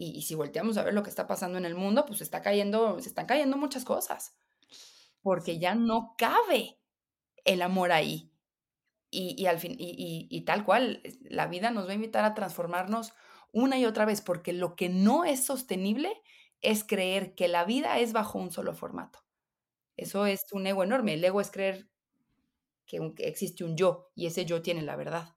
Y, 0.00 0.16
y, 0.16 0.22
si 0.22 0.34
volteamos 0.34 0.78
a 0.78 0.82
ver 0.82 0.94
lo 0.94 1.02
que 1.02 1.10
está 1.10 1.26
pasando 1.26 1.58
en 1.58 1.66
el 1.66 1.74
mundo, 1.74 2.06
pues 2.06 2.22
está 2.22 2.40
cayendo, 2.40 2.98
se 3.00 3.10
están 3.10 3.26
cayendo 3.26 3.58
muchas 3.58 3.84
cosas, 3.84 4.34
porque 5.20 5.58
ya 5.58 5.74
no 5.74 6.14
cabe 6.16 6.80
el 7.44 7.60
amor 7.60 7.92
ahí. 7.92 8.32
Y, 9.12 9.44
al 9.46 9.58
fin, 9.58 9.74
y, 9.78 10.40
tal 10.46 10.64
cual, 10.64 11.02
la 11.22 11.48
vida 11.48 11.70
nos 11.70 11.86
va 11.86 11.90
a 11.90 11.96
invitar 11.96 12.24
a 12.24 12.34
transformarnos 12.34 13.12
una 13.52 13.76
y 13.76 13.84
otra 13.84 14.06
vez, 14.06 14.22
porque 14.22 14.52
lo 14.54 14.74
que 14.74 14.88
no 14.88 15.24
es 15.24 15.44
sostenible 15.44 16.12
es 16.62 16.82
creer 16.82 17.34
que 17.34 17.48
la 17.48 17.64
vida 17.64 17.98
es 17.98 18.12
bajo 18.14 18.38
un 18.38 18.52
solo 18.52 18.72
formato. 18.72 19.18
Eso 19.96 20.26
es 20.26 20.46
un 20.52 20.66
ego 20.66 20.82
enorme. 20.82 21.14
El 21.14 21.24
ego 21.24 21.40
es 21.40 21.50
creer 21.50 21.90
que, 22.86 23.00
existe 23.18 23.64
un 23.64 23.76
yo 23.76 24.12
y 24.14 24.26
ese 24.26 24.46
yo 24.46 24.62
tiene 24.62 24.80
la 24.82 24.96
verdad. 24.96 25.34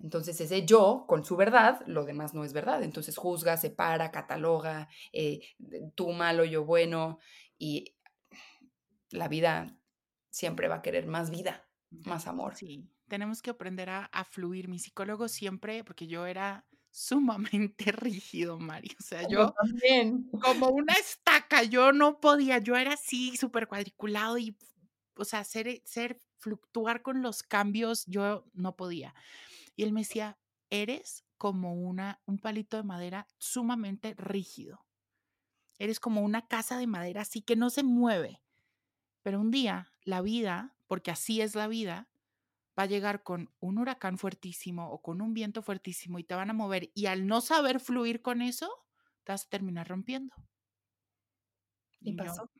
Entonces 0.00 0.40
ese 0.40 0.66
yo, 0.66 1.04
con 1.08 1.24
su 1.24 1.36
verdad, 1.36 1.80
lo 1.86 2.04
demás 2.04 2.34
no 2.34 2.44
es 2.44 2.52
verdad. 2.52 2.82
Entonces 2.82 3.16
juzga, 3.16 3.56
separa, 3.56 4.10
cataloga, 4.10 4.88
eh, 5.12 5.40
tú 5.94 6.12
malo, 6.12 6.44
yo 6.44 6.64
bueno, 6.64 7.18
y 7.58 7.94
la 9.10 9.28
vida 9.28 9.76
siempre 10.30 10.68
va 10.68 10.76
a 10.76 10.82
querer 10.82 11.06
más 11.06 11.30
vida 11.30 11.64
más 12.04 12.26
amor. 12.26 12.56
Sí, 12.56 12.88
tenemos 13.08 13.42
que 13.42 13.50
aprender 13.50 13.90
a, 13.90 14.24
fluir. 14.30 14.68
Mi 14.68 14.78
psicólogo 14.78 15.28
siempre, 15.28 15.84
porque 15.84 16.06
yo 16.06 16.26
era 16.26 16.66
sumamente 16.90 17.92
rígido, 17.92 18.58
Mari. 18.58 18.90
O 18.98 19.02
sea, 19.02 19.26
yo, 19.28 19.52
también. 19.52 20.28
como 20.42 20.68
una 20.68 20.94
estaca, 20.94 21.62
yo 21.62 21.92
no 21.92 22.20
podía, 22.20 22.58
yo 22.58 22.76
era 22.76 22.94
así 22.94 23.36
súper 23.36 23.66
cuadriculado 23.66 24.38
y, 24.38 24.56
o 25.16 25.24
sea, 25.24 25.44
ser, 25.44 25.82
ser, 25.84 26.20
fluctuar 26.38 27.00
con 27.00 27.22
los 27.22 27.42
cambios, 27.42 28.04
yo 28.06 28.44
no 28.52 28.76
podía. 28.76 29.14
Y 29.76 29.82
él 29.84 29.92
me 29.92 30.00
decía, 30.00 30.38
eres 30.70 31.24
como 31.36 31.74
una, 31.74 32.20
un 32.26 32.38
palito 32.38 32.76
de 32.76 32.84
madera 32.84 33.26
sumamente 33.38 34.14
rígido. 34.16 34.84
Eres 35.78 36.00
como 36.00 36.22
una 36.22 36.46
casa 36.46 36.78
de 36.78 36.86
madera 36.86 37.22
así 37.22 37.42
que 37.42 37.56
no 37.56 37.70
se 37.70 37.82
mueve. 37.82 38.40
Pero 39.22 39.40
un 39.40 39.50
día 39.50 39.92
la 40.04 40.20
vida 40.20 40.74
porque 40.86 41.10
así 41.10 41.40
es 41.40 41.54
la 41.54 41.66
vida, 41.66 42.08
va 42.78 42.84
a 42.84 42.86
llegar 42.86 43.22
con 43.22 43.50
un 43.60 43.78
huracán 43.78 44.18
fuertísimo 44.18 44.90
o 44.90 45.00
con 45.00 45.20
un 45.20 45.34
viento 45.34 45.62
fuertísimo 45.62 46.18
y 46.18 46.24
te 46.24 46.34
van 46.34 46.50
a 46.50 46.54
mover 46.54 46.90
y 46.94 47.06
al 47.06 47.26
no 47.26 47.40
saber 47.40 47.80
fluir 47.80 48.22
con 48.22 48.42
eso, 48.42 48.68
te 49.24 49.32
vas 49.32 49.46
a 49.46 49.48
terminar 49.48 49.88
rompiendo. 49.88 50.34
¿Y, 52.00 52.12
pasó? 52.14 52.50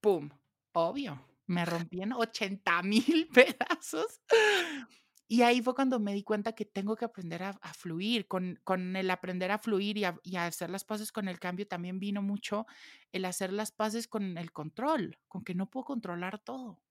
¡Pum! 0.00 0.28
Obvio, 0.72 1.26
me 1.46 1.64
rompí 1.64 2.02
en 2.02 2.12
80 2.12 2.82
mil 2.82 3.28
pedazos. 3.34 4.20
Y 5.32 5.42
ahí 5.42 5.62
fue 5.62 5.76
cuando 5.76 6.00
me 6.00 6.12
di 6.12 6.24
cuenta 6.24 6.56
que 6.56 6.64
tengo 6.64 6.96
que 6.96 7.04
aprender 7.04 7.44
a, 7.44 7.52
fluir. 7.72 8.26
Con, 8.26 8.58
con, 8.64 8.96
el 8.96 9.08
aprender 9.12 9.52
a 9.52 9.58
fluir 9.58 9.96
y 9.96 10.02
a, 10.02 10.18
y 10.24 10.34
a, 10.34 10.46
hacer 10.46 10.70
las 10.70 10.82
paces 10.82 11.12
con 11.12 11.28
el 11.28 11.38
cambio 11.38 11.68
también 11.68 12.00
vino 12.00 12.20
mucho 12.20 12.66
el 13.12 13.24
hacer 13.24 13.52
las 13.52 13.70
paces 13.70 14.08
con 14.08 14.36
el 14.36 14.50
control, 14.50 15.20
con 15.28 15.44
que 15.44 15.54
no 15.54 15.70
puedo 15.70 15.84
controlar 15.84 16.40
todo. 16.40 16.82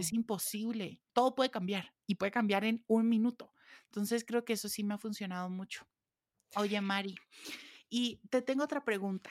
Es 0.00 0.12
imposible. 0.12 1.00
Todo 1.12 1.36
puede 1.36 1.52
cambiar 1.52 1.94
y 2.08 2.16
puede 2.16 2.32
cambiar 2.32 2.64
en 2.64 2.84
un 2.88 3.08
minuto. 3.08 3.52
Entonces 3.84 4.24
creo 4.24 4.44
que 4.44 4.54
eso 4.54 4.68
sí 4.68 4.82
me 4.82 4.94
ha 4.94 4.98
funcionado 4.98 5.48
mucho. 5.48 5.86
Oye, 6.56 6.80
Mari, 6.80 7.14
y 7.88 8.16
te 8.30 8.42
tengo 8.42 8.64
otra 8.64 8.84
pregunta. 8.84 9.30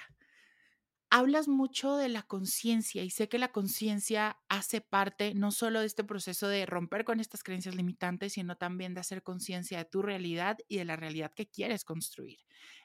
Hablas 1.18 1.48
mucho 1.48 1.96
de 1.96 2.10
la 2.10 2.24
conciencia 2.24 3.02
y 3.02 3.10
sé 3.10 3.30
que 3.30 3.40
la 3.40 3.54
conciencia 3.54 4.42
hace 4.50 4.82
parte 4.82 5.34
no 5.34 5.52
solo 5.52 5.80
de 5.80 5.86
este 5.86 6.04
proceso 6.04 6.50
de 6.50 6.66
romper 6.66 7.06
con 7.06 7.22
estas 7.22 7.42
creencias 7.42 7.74
limitantes, 7.74 8.34
sino 8.34 8.58
también 8.58 8.94
de 8.94 9.00
hacer 9.00 9.24
conciencia 9.24 9.78
de 9.78 9.86
tu 9.86 10.02
realidad 10.02 10.58
y 10.68 10.76
de 10.78 10.84
la 10.84 10.98
realidad 10.98 11.32
que 11.34 11.48
quieres 11.50 11.86
construir. 11.86 12.40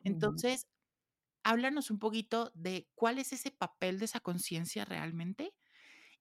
Entonces, 0.05 0.69
háblanos 1.45 1.91
un 1.91 1.99
poquito 1.99 2.53
de 2.55 2.91
cuál 2.95 3.19
es 3.19 3.33
ese 3.33 3.51
papel 3.51 3.99
de 3.99 4.07
esa 4.07 4.21
conciencia 4.21 4.85
realmente 4.85 5.55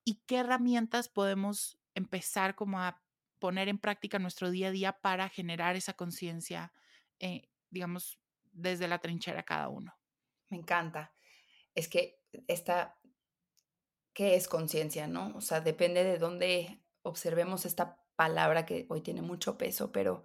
y 0.06 0.24
qué 0.28 0.38
herramientas 0.38 1.10
podemos 1.10 1.80
empezar 1.96 2.56
como 2.56 2.80
a 2.80 3.04
poner 3.40 3.70
en 3.70 3.80
práctica 3.80 4.20
nuestro 4.20 4.52
día 4.52 4.70
a 4.70 4.72
día 4.72 4.94
para 5.02 5.30
generar 5.30 5.76
esa 5.76 5.94
conciencia, 5.94 6.74
eh, 7.20 7.50
digamos, 7.70 8.20
desde 8.52 8.88
la 8.88 9.00
trinchera 9.00 9.44
cada 9.44 9.70
uno. 9.70 9.94
Me 10.52 10.58
encanta. 10.58 11.12
Es 11.80 11.88
que 11.88 12.22
esta, 12.48 13.00
¿qué 14.14 14.36
es 14.36 14.48
conciencia, 14.48 15.08
no? 15.08 15.34
O 15.36 15.42
sea, 15.42 15.62
depende 15.62 16.04
de 16.04 16.18
dónde 16.18 16.84
observemos 17.02 17.66
esta 17.66 18.04
palabra 18.16 18.66
que 18.66 18.86
hoy 18.90 19.02
tiene 19.02 19.22
mucho 19.22 19.58
peso, 19.58 19.92
pero 19.92 20.24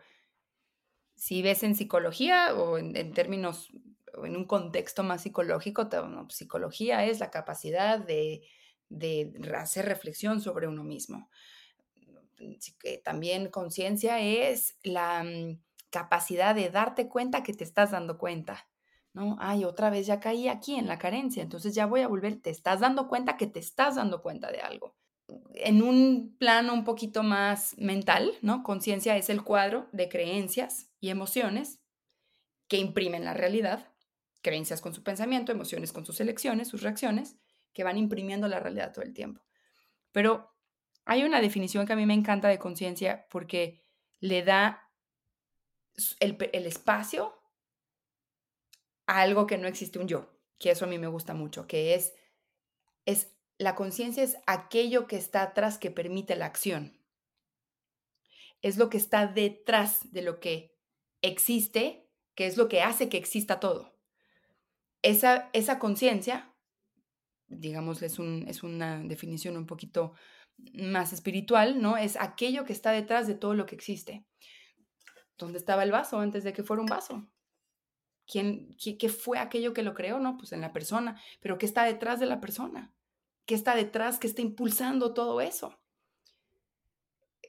si 1.16 1.42
ves 1.42 1.62
en 1.62 1.76
psicología 1.76 2.54
o 2.54 2.76
en, 2.78 3.12
términos, 3.12 3.70
o 4.16 4.26
en 4.26 4.36
un 4.36 4.46
contexto 4.46 5.02
más 5.02 5.22
psicológico, 5.22 5.88
psicología 6.28 7.04
es 7.04 7.20
la 7.20 7.30
capacidad 7.30 7.98
de 7.98 8.42
de 8.88 9.32
hacer 9.56 9.86
reflexión 9.86 10.40
sobre 10.40 10.68
uno 10.68 10.84
mismo. 10.84 11.30
También 13.04 13.50
conciencia 13.50 14.20
es 14.20 14.76
la 14.82 15.24
mm, 15.24 15.60
capacidad 15.90 16.54
de 16.54 16.70
darte 16.70 17.08
cuenta 17.08 17.42
que 17.42 17.54
te 17.54 17.64
estás 17.64 17.92
dando 17.92 18.18
cuenta. 18.18 18.68
¿No? 19.14 19.36
Ay, 19.40 19.64
otra 19.64 19.88
vez 19.90 20.06
ya 20.06 20.20
caí 20.20 20.48
aquí 20.48 20.74
en 20.74 20.86
la 20.86 20.98
carencia, 20.98 21.42
entonces 21.42 21.74
ya 21.74 21.86
voy 21.86 22.02
a 22.02 22.08
volver, 22.08 22.40
te 22.40 22.50
estás 22.50 22.80
dando 22.80 23.08
cuenta 23.08 23.36
que 23.36 23.46
te 23.46 23.60
estás 23.60 23.96
dando 23.96 24.20
cuenta 24.20 24.50
de 24.52 24.60
algo. 24.60 24.94
En 25.54 25.82
un 25.82 26.36
plano 26.38 26.74
un 26.74 26.84
poquito 26.84 27.22
más 27.22 27.78
mental, 27.78 28.32
¿no? 28.42 28.62
Conciencia 28.62 29.16
es 29.16 29.30
el 29.30 29.42
cuadro 29.42 29.88
de 29.92 30.08
creencias 30.08 30.90
y 31.00 31.08
emociones 31.08 31.80
que 32.68 32.76
imprimen 32.76 33.24
la 33.24 33.34
realidad, 33.34 33.88
creencias 34.42 34.80
con 34.80 34.92
su 34.92 35.02
pensamiento, 35.02 35.52
emociones 35.52 35.92
con 35.92 36.04
sus 36.04 36.20
elecciones, 36.20 36.68
sus 36.68 36.82
reacciones, 36.82 37.36
que 37.72 37.84
van 37.84 37.96
imprimiendo 37.96 38.48
la 38.48 38.60
realidad 38.60 38.92
todo 38.92 39.04
el 39.04 39.14
tiempo. 39.14 39.42
Pero 40.12 40.54
hay 41.04 41.24
una 41.24 41.40
definición 41.40 41.86
que 41.86 41.92
a 41.92 41.96
mí 41.96 42.06
me 42.06 42.14
encanta 42.14 42.48
de 42.48 42.58
conciencia 42.58 43.26
porque 43.30 43.82
le 44.20 44.42
da 44.42 44.90
el, 46.20 46.66
espacio 46.66 47.34
algo 49.06 49.46
que 49.46 49.58
no 49.58 49.68
existe 49.68 49.98
un 49.98 50.08
yo, 50.08 50.30
que 50.58 50.70
eso 50.70 50.84
a 50.84 50.88
mí 50.88 50.98
me 50.98 51.06
gusta 51.06 51.34
mucho, 51.34 51.66
que 51.66 51.94
es, 51.94 52.14
es 53.06 53.32
la 53.58 53.74
conciencia 53.74 54.22
es 54.22 54.36
aquello 54.46 55.06
que 55.06 55.16
está 55.16 55.42
atrás 55.42 55.78
que 55.78 55.90
permite 55.90 56.36
la 56.36 56.46
acción. 56.46 56.98
Es 58.62 58.76
lo 58.76 58.88
que 58.88 58.96
está 58.96 59.26
detrás 59.26 60.12
de 60.12 60.22
lo 60.22 60.40
que 60.40 60.76
existe, 61.22 62.10
que 62.34 62.46
es 62.46 62.56
lo 62.56 62.68
que 62.68 62.82
hace 62.82 63.08
que 63.08 63.18
exista 63.18 63.60
todo. 63.60 63.94
Esa, 65.02 65.50
esa 65.52 65.78
conciencia 65.78 66.54
digamos, 67.48 68.02
es, 68.02 68.18
un, 68.18 68.44
es 68.48 68.62
una 68.62 69.00
definición 69.02 69.56
un 69.56 69.66
poquito 69.66 70.14
más 70.74 71.12
espiritual, 71.12 71.80
¿no? 71.80 71.96
Es 71.96 72.16
aquello 72.16 72.64
que 72.64 72.72
está 72.72 72.92
detrás 72.92 73.26
de 73.26 73.34
todo 73.34 73.54
lo 73.54 73.66
que 73.66 73.74
existe. 73.74 74.24
¿Dónde 75.36 75.58
estaba 75.58 75.82
el 75.82 75.90
vaso 75.90 76.18
antes 76.18 76.44
de 76.44 76.52
que 76.52 76.62
fuera 76.62 76.82
un 76.82 76.88
vaso? 76.88 77.28
¿Quién, 78.26 78.76
qué, 78.78 79.08
fue 79.08 79.38
aquello 79.38 79.74
que 79.74 79.82
lo 79.82 79.94
creó? 79.94 80.18
No, 80.18 80.36
pues 80.38 80.52
en 80.52 80.60
la 80.60 80.72
persona, 80.72 81.20
pero 81.40 81.58
¿qué 81.58 81.66
está 81.66 81.84
detrás 81.84 82.20
de 82.20 82.26
la 82.26 82.40
persona? 82.40 82.94
¿Qué 83.46 83.54
está 83.54 83.76
detrás? 83.76 84.18
¿Qué 84.18 84.26
está 84.26 84.42
impulsando 84.42 85.12
todo 85.12 85.40
eso? 85.40 85.78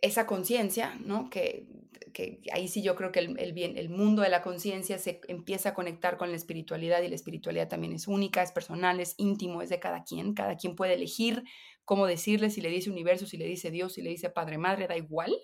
esa 0.02 0.28
conciencia, 0.28 0.96
¿no? 1.04 1.30
Que, 1.30 1.68
que, 2.14 2.42
ahí 2.54 2.68
sí 2.68 2.82
yo 2.84 2.96
creo 2.96 3.12
que 3.12 3.20
el, 3.20 3.54
bien, 3.54 3.78
el 3.78 3.90
mundo 3.90 4.22
de 4.22 4.30
la 4.30 4.42
conciencia 4.42 4.98
se 4.98 5.22
empieza 5.28 5.70
a 5.70 5.74
conectar 5.74 6.18
con 6.18 6.30
la 6.30 6.36
espiritualidad 6.36 7.02
y 7.02 7.10
la 7.10 7.16
espiritualidad 7.16 7.68
también 7.68 7.94
es 7.94 8.08
única, 8.08 8.44
es 8.44 8.52
personal, 8.52 9.00
es 9.00 9.16
íntimo, 9.18 9.62
es 9.62 9.70
de 9.70 9.80
cada 9.80 10.04
quien. 10.04 10.34
Cada 10.34 10.58
quien 10.58 10.76
puede 10.76 10.94
elegir 10.94 11.44
cómo 11.84 12.06
decirle, 12.06 12.50
si 12.50 12.62
le 12.62 12.70
dice 12.70 12.90
universo, 12.90 13.26
si 13.26 13.38
le 13.38 13.46
dice 13.46 13.72
Dios, 13.72 13.94
si 13.94 14.02
le 14.02 14.12
dice 14.12 14.30
Padre 14.30 14.58
Madre, 14.58 14.88
da 14.88 14.98
igual. 14.98 15.36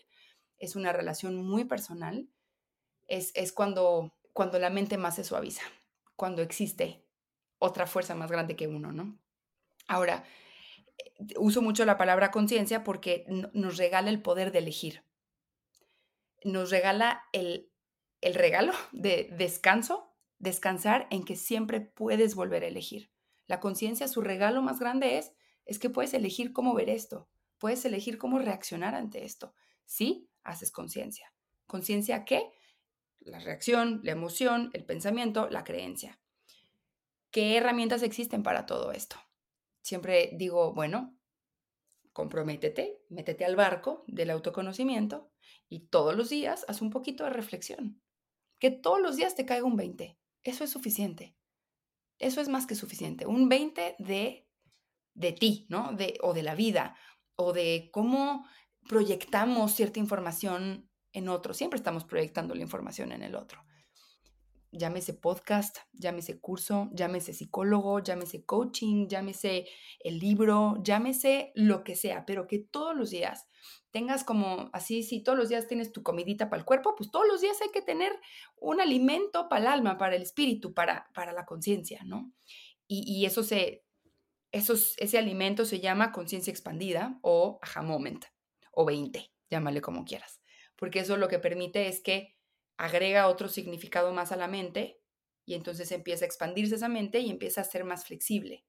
Es 0.59 0.75
una 0.75 0.93
relación 0.93 1.35
muy 1.35 1.65
personal. 1.65 2.27
es, 3.07 3.31
es 3.35 3.51
cuando, 3.51 4.13
cuando 4.33 4.59
la 4.59 4.69
mente 4.69 4.97
más 4.97 5.15
se 5.15 5.23
suaviza, 5.23 5.63
cuando 6.15 6.41
existe 6.41 7.05
otra 7.59 7.87
fuerza 7.87 8.15
más 8.15 8.31
grande 8.31 8.55
que 8.55 8.67
uno, 8.67 8.91
¿no? 8.91 9.19
Ahora, 9.87 10.23
eh, 10.97 11.33
uso 11.37 11.61
mucho 11.61 11.85
la 11.85 11.97
palabra 11.97 12.31
conciencia 12.31 12.83
porque 12.83 13.25
nos 13.53 13.77
regala 13.77 14.09
el 14.09 14.21
poder 14.21 14.51
de 14.51 14.59
elegir. 14.59 15.03
Nos 16.43 16.71
regala 16.71 17.23
el, 17.33 17.71
el 18.21 18.33
regalo 18.33 18.73
de 18.91 19.29
descanso, 19.37 20.15
descansar 20.39 21.07
en 21.11 21.23
que 21.23 21.35
siempre 21.35 21.81
puedes 21.81 22.35
volver 22.35 22.63
a 22.63 22.67
elegir. 22.67 23.11
La 23.47 23.59
conciencia, 23.59 24.07
su 24.07 24.21
regalo 24.21 24.61
más 24.61 24.79
grande 24.79 25.17
es, 25.17 25.33
es 25.65 25.77
que 25.77 25.89
puedes 25.89 26.13
elegir 26.13 26.53
cómo 26.53 26.73
ver 26.73 26.89
esto, 26.89 27.29
puedes 27.57 27.85
elegir 27.85 28.17
cómo 28.17 28.39
reaccionar 28.39 28.95
ante 28.95 29.23
esto. 29.23 29.53
Sí, 29.85 30.29
haces 30.43 30.71
conciencia. 30.71 31.33
¿Conciencia 31.67 32.25
qué? 32.25 32.51
La 33.21 33.39
reacción, 33.39 34.01
la 34.03 34.11
emoción, 34.11 34.71
el 34.73 34.83
pensamiento, 34.83 35.49
la 35.49 35.63
creencia. 35.63 36.19
¿Qué 37.31 37.55
herramientas 37.55 38.03
existen 38.03 38.43
para 38.43 38.65
todo 38.65 38.91
esto? 38.91 39.15
Siempre 39.81 40.31
digo, 40.33 40.73
bueno, 40.73 41.17
comprométete, 42.13 43.01
métete 43.09 43.45
al 43.45 43.55
barco 43.55 44.03
del 44.07 44.31
autoconocimiento 44.31 45.31
y 45.69 45.87
todos 45.87 46.15
los 46.15 46.29
días 46.29 46.65
haz 46.67 46.81
un 46.81 46.89
poquito 46.89 47.23
de 47.23 47.29
reflexión. 47.29 48.01
Que 48.59 48.69
todos 48.69 49.01
los 49.01 49.15
días 49.15 49.35
te 49.35 49.45
caiga 49.45 49.65
un 49.65 49.77
20. 49.77 50.19
Eso 50.43 50.63
es 50.63 50.69
suficiente. 50.69 51.35
Eso 52.19 52.41
es 52.41 52.49
más 52.49 52.67
que 52.67 52.75
suficiente. 52.75 53.25
Un 53.25 53.49
20 53.49 53.95
de, 53.97 54.47
de 55.13 55.31
ti, 55.31 55.65
¿no? 55.69 55.93
De, 55.93 56.17
o 56.21 56.33
de 56.33 56.43
la 56.43 56.53
vida, 56.53 56.95
o 57.35 57.53
de 57.53 57.89
cómo 57.91 58.45
proyectamos 58.87 59.73
cierta 59.73 59.99
información 59.99 60.90
en 61.13 61.29
otro. 61.29 61.53
Siempre 61.53 61.77
estamos 61.77 62.03
proyectando 62.03 62.55
la 62.55 62.61
información 62.61 63.11
en 63.11 63.23
el 63.23 63.35
otro. 63.35 63.63
Llámese 64.73 65.13
podcast, 65.13 65.79
llámese 65.91 66.39
curso, 66.39 66.89
llámese 66.93 67.33
psicólogo, 67.33 67.99
llámese 67.99 68.45
coaching, 68.45 69.07
llámese 69.09 69.67
el 69.99 70.17
libro, 70.17 70.77
llámese 70.81 71.51
lo 71.55 71.83
que 71.83 71.97
sea, 71.97 72.25
pero 72.25 72.47
que 72.47 72.59
todos 72.59 72.95
los 72.95 73.09
días 73.09 73.49
tengas 73.91 74.23
como 74.23 74.69
así, 74.71 75.03
si 75.03 75.21
todos 75.21 75.37
los 75.37 75.49
días 75.49 75.67
tienes 75.67 75.91
tu 75.91 76.03
comidita 76.03 76.49
para 76.49 76.61
el 76.61 76.65
cuerpo, 76.65 76.95
pues 76.95 77.11
todos 77.11 77.27
los 77.27 77.41
días 77.41 77.61
hay 77.61 77.69
que 77.71 77.81
tener 77.81 78.13
un 78.57 78.79
alimento 78.79 79.49
para 79.49 79.61
el 79.61 79.67
alma, 79.67 79.97
para 79.97 80.15
el 80.15 80.21
espíritu, 80.21 80.73
para, 80.73 81.09
para 81.13 81.33
la 81.33 81.45
conciencia, 81.45 82.01
¿no? 82.05 82.31
Y, 82.87 83.03
y, 83.05 83.25
eso 83.25 83.43
se, 83.43 83.85
ese 84.51 85.17
alimento 85.17 85.65
se 85.65 85.79
llama 85.79 86.11
conciencia 86.11 86.51
expandida 86.51 87.19
o 87.21 87.59
aha 87.61 87.81
moment 87.81 88.25
o 88.71 88.85
20, 88.85 89.31
llámale 89.49 89.81
como 89.81 90.03
quieras, 90.05 90.40
porque 90.81 91.01
eso 91.01 91.15
lo 91.15 91.27
que 91.27 91.37
permite 91.37 91.87
es 91.87 92.01
que 92.01 92.35
agrega 92.75 93.27
otro 93.27 93.49
significado 93.49 94.13
más 94.13 94.31
a 94.31 94.35
la 94.35 94.47
mente 94.47 94.99
y 95.45 95.53
entonces 95.53 95.91
empieza 95.91 96.25
a 96.25 96.27
expandirse 96.27 96.73
esa 96.73 96.89
mente 96.89 97.19
y 97.19 97.29
empieza 97.29 97.61
a 97.61 97.65
ser 97.65 97.83
más 97.83 98.03
flexible. 98.03 98.65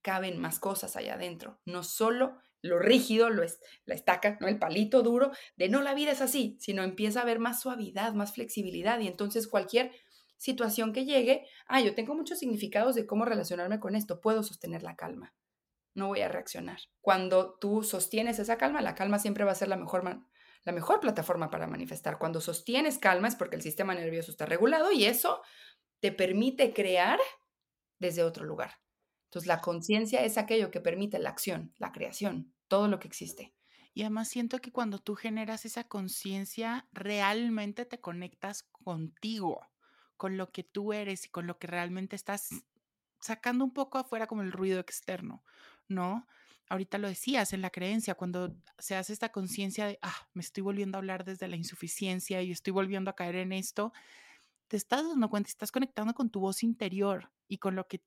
Caben 0.00 0.38
más 0.38 0.60
cosas 0.60 0.94
allá 0.94 1.14
adentro, 1.14 1.60
no 1.64 1.82
solo 1.82 2.38
lo 2.62 2.78
rígido, 2.78 3.30
lo 3.30 3.42
es, 3.42 3.58
la 3.84 3.96
estaca, 3.96 4.38
¿no? 4.40 4.46
el 4.46 4.60
palito 4.60 5.02
duro 5.02 5.32
de 5.56 5.68
no, 5.68 5.82
la 5.82 5.92
vida 5.92 6.12
es 6.12 6.20
así, 6.20 6.56
sino 6.60 6.84
empieza 6.84 7.18
a 7.18 7.22
haber 7.22 7.40
más 7.40 7.60
suavidad, 7.60 8.14
más 8.14 8.32
flexibilidad 8.32 9.00
y 9.00 9.08
entonces 9.08 9.48
cualquier 9.48 9.90
situación 10.36 10.92
que 10.92 11.04
llegue, 11.04 11.48
ah, 11.66 11.80
yo 11.80 11.96
tengo 11.96 12.14
muchos 12.14 12.38
significados 12.38 12.94
de 12.94 13.06
cómo 13.06 13.24
relacionarme 13.24 13.80
con 13.80 13.96
esto, 13.96 14.20
puedo 14.20 14.44
sostener 14.44 14.84
la 14.84 14.94
calma, 14.94 15.34
no 15.94 16.06
voy 16.06 16.20
a 16.20 16.28
reaccionar. 16.28 16.78
Cuando 17.00 17.58
tú 17.58 17.82
sostienes 17.82 18.38
esa 18.38 18.56
calma, 18.56 18.82
la 18.82 18.94
calma 18.94 19.18
siempre 19.18 19.42
va 19.42 19.50
a 19.50 19.56
ser 19.56 19.66
la 19.66 19.76
mejor, 19.76 20.04
la 20.64 20.72
mejor 20.72 21.00
plataforma 21.00 21.50
para 21.50 21.66
manifestar. 21.66 22.18
Cuando 22.18 22.40
sostienes 22.40 22.98
calma 22.98 23.28
es 23.28 23.36
porque 23.36 23.56
el 23.56 23.62
sistema 23.62 23.94
nervioso 23.94 24.30
está 24.30 24.46
regulado 24.46 24.92
y 24.92 25.04
eso 25.04 25.42
te 26.00 26.12
permite 26.12 26.72
crear 26.72 27.18
desde 27.98 28.22
otro 28.22 28.44
lugar. 28.44 28.80
Entonces, 29.24 29.46
la 29.46 29.60
conciencia 29.60 30.24
es 30.24 30.38
aquello 30.38 30.70
que 30.70 30.80
permite 30.80 31.18
la 31.18 31.30
acción, 31.30 31.72
la 31.78 31.92
creación, 31.92 32.52
todo 32.68 32.88
lo 32.88 32.98
que 32.98 33.08
existe. 33.08 33.54
Y 33.94 34.02
además 34.02 34.28
siento 34.28 34.58
que 34.60 34.72
cuando 34.72 34.98
tú 34.98 35.14
generas 35.14 35.64
esa 35.64 35.84
conciencia, 35.84 36.88
realmente 36.92 37.84
te 37.84 38.00
conectas 38.00 38.64
contigo 38.64 39.66
con 40.16 40.36
lo 40.36 40.50
que 40.50 40.64
tú 40.64 40.92
eres 40.92 41.26
y 41.26 41.28
con 41.30 41.46
lo 41.46 41.58
que 41.58 41.66
realmente 41.66 42.16
estás 42.16 42.50
sacando 43.20 43.64
un 43.64 43.72
poco 43.72 43.98
afuera 43.98 44.26
como 44.26 44.42
el 44.42 44.52
ruido 44.52 44.80
externo, 44.80 45.44
¿no? 45.88 46.26
Ahorita 46.70 46.98
lo 46.98 47.08
decías 47.08 47.52
en 47.52 47.62
la 47.62 47.70
creencia, 47.70 48.14
cuando 48.14 48.56
se 48.78 48.94
hace 48.94 49.12
esta 49.12 49.30
conciencia 49.30 49.86
de, 49.86 49.98
ah, 50.02 50.28
me 50.34 50.40
estoy 50.40 50.62
volviendo 50.62 50.96
a 50.96 51.00
hablar 51.00 51.24
desde 51.24 51.48
la 51.48 51.56
insuficiencia 51.56 52.40
y 52.42 52.52
estoy 52.52 52.72
volviendo 52.72 53.10
a 53.10 53.16
caer 53.16 53.34
en 53.34 53.52
esto, 53.52 53.92
te 54.68 54.76
estás 54.76 55.02
dando 55.02 55.28
cuenta, 55.28 55.48
estás 55.48 55.72
conectando 55.72 56.14
con 56.14 56.30
tu 56.30 56.38
voz 56.38 56.62
interior 56.62 57.32
y 57.48 57.58
con 57.58 57.74
lo 57.74 57.88
que 57.88 58.02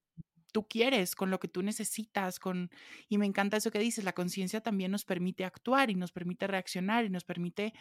tú 0.53 0.65
quieres, 0.65 1.13
con 1.13 1.29
lo 1.29 1.39
que 1.41 1.49
tú 1.49 1.61
necesitas, 1.61 2.39
con 2.39 2.71
y 3.09 3.17
me 3.17 3.25
encanta 3.25 3.57
eso 3.57 3.69
que 3.69 3.79
dices, 3.79 4.05
la 4.05 4.13
conciencia 4.13 4.61
también 4.61 4.91
nos 4.91 5.03
permite 5.03 5.43
actuar 5.43 5.89
y 5.89 5.95
nos 5.95 6.13
permite 6.13 6.47
reaccionar 6.47 7.03
y 7.03 7.09
nos 7.09 7.25
permite 7.25 7.73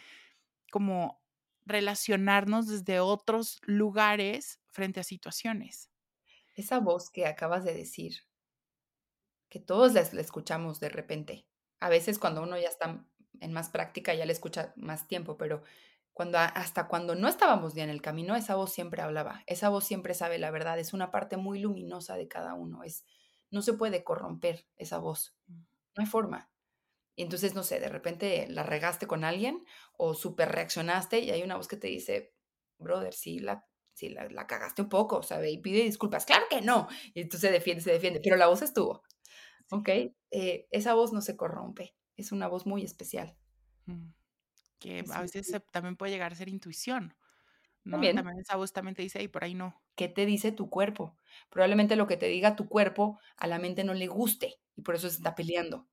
como 0.69 1.23
relacionarnos 1.65 2.67
desde 2.67 2.99
otros 2.99 3.61
lugares 3.63 4.59
frente 4.69 4.99
a 4.99 5.03
situaciones. 5.03 5.89
Esa 6.55 6.79
voz 6.79 7.09
que 7.09 7.25
acabas 7.25 7.63
de 7.63 7.73
decir, 7.73 8.17
que 9.53 9.59
todos 9.59 9.93
la, 9.93 10.01
escuchamos 10.01 10.79
de 10.79 10.89
repente. 10.89 11.45
A 11.79 11.87
veces 11.87 12.17
cuando 12.17 12.41
uno 12.41 12.57
ya 12.57 12.69
está 12.69 13.05
en 13.39 13.53
más 13.53 13.69
práctica 13.69 14.15
ya 14.15 14.25
le 14.25 14.33
escucha 14.33 14.73
más 14.75 15.07
tiempo, 15.07 15.37
pero 15.37 15.61
cuando 16.11 16.39
hasta 16.39 16.87
cuando 16.87 17.13
no 17.13 17.27
estábamos 17.27 17.75
ya 17.75 17.83
en 17.83 17.91
el 17.91 18.01
camino, 18.01 18.35
esa 18.35 18.55
voz 18.55 18.73
siempre 18.73 19.03
hablaba. 19.03 19.43
Esa 19.45 19.69
voz 19.69 19.83
siempre 19.83 20.15
sabe 20.15 20.39
la 20.39 20.49
verdad. 20.49 20.79
Es 20.79 20.91
una 20.91 21.11
parte 21.11 21.37
muy 21.37 21.59
luminosa 21.59 22.15
de 22.15 22.27
cada 22.27 22.55
uno. 22.55 22.81
Es 22.81 23.05
no 23.51 23.61
se 23.61 23.73
puede 23.73 24.03
corromper 24.03 24.65
esa 24.75 24.97
voz. 24.97 25.37
Mm. 25.45 25.59
No 25.97 26.01
hay 26.01 26.07
forma. 26.07 26.49
Y 27.15 27.21
entonces, 27.21 27.53
no 27.53 27.61
sé, 27.61 27.79
de 27.79 27.89
repente 27.89 28.47
la 28.49 28.63
regaste 28.63 29.05
con 29.05 29.23
alguien 29.23 29.63
o 29.95 30.15
super 30.15 30.51
reaccionaste 30.51 31.19
y 31.19 31.29
hay 31.29 31.43
una 31.43 31.57
voz 31.57 31.67
que 31.67 31.77
te 31.77 31.89
dice, 31.89 32.33
brother, 32.79 33.13
sí 33.13 33.37
la, 33.37 33.67
sí, 33.93 34.09
la, 34.09 34.47
cagaste 34.47 34.81
un 34.81 34.89
poco, 34.89 35.21
¿sabe? 35.21 35.51
Y 35.51 35.59
pide 35.59 35.83
disculpas. 35.83 36.25
Claro 36.25 36.45
que 36.49 36.61
no. 36.61 36.87
Y 37.13 37.21
entonces 37.21 37.47
se 37.47 37.53
defiende, 37.53 37.83
se 37.83 37.91
defiende, 37.91 38.19
pero 38.19 38.35
la 38.35 38.47
voz 38.47 38.63
estuvo. 38.63 39.03
¿Ok? 39.71 39.89
Eh, 40.31 40.67
esa 40.71 40.93
voz 40.93 41.13
no 41.13 41.21
se 41.21 41.37
corrompe. 41.37 41.95
Es 42.15 42.31
una 42.31 42.47
voz 42.47 42.65
muy 42.65 42.83
especial. 42.83 43.35
Mm, 43.85 44.09
que 44.79 45.03
a 45.13 45.21
veces 45.21 45.51
también 45.71 45.95
puede 45.95 46.11
llegar 46.11 46.31
a 46.31 46.35
ser 46.35 46.49
intuición. 46.49 47.15
¿no? 47.83 47.93
También. 47.93 48.15
también 48.15 48.39
esa 48.39 48.55
voz 48.55 48.71
también 48.71 48.95
te 48.95 49.01
dice, 49.01 49.21
y 49.21 49.27
por 49.27 49.43
ahí 49.43 49.55
no. 49.55 49.81
¿Qué 49.95 50.07
te 50.07 50.25
dice 50.25 50.51
tu 50.51 50.69
cuerpo? 50.69 51.17
Probablemente 51.49 51.95
lo 51.95 52.07
que 52.07 52.17
te 52.17 52.27
diga 52.27 52.55
tu 52.55 52.67
cuerpo 52.67 53.19
a 53.37 53.47
la 53.47 53.59
mente 53.59 53.83
no 53.83 53.93
le 53.93 54.07
guste 54.07 54.59
y 54.75 54.81
por 54.81 54.95
eso 54.95 55.09
se 55.09 55.17
está 55.17 55.35
peleando. 55.35 55.87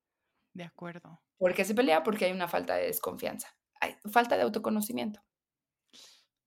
De 0.52 0.64
acuerdo. 0.64 1.20
¿Por 1.38 1.54
qué 1.54 1.64
se 1.64 1.74
pelea? 1.74 2.02
Porque 2.02 2.26
hay 2.26 2.32
una 2.32 2.48
falta 2.48 2.74
de 2.76 2.86
desconfianza. 2.86 3.56
Hay 3.80 3.96
falta 4.10 4.36
de 4.36 4.42
autoconocimiento. 4.42 5.20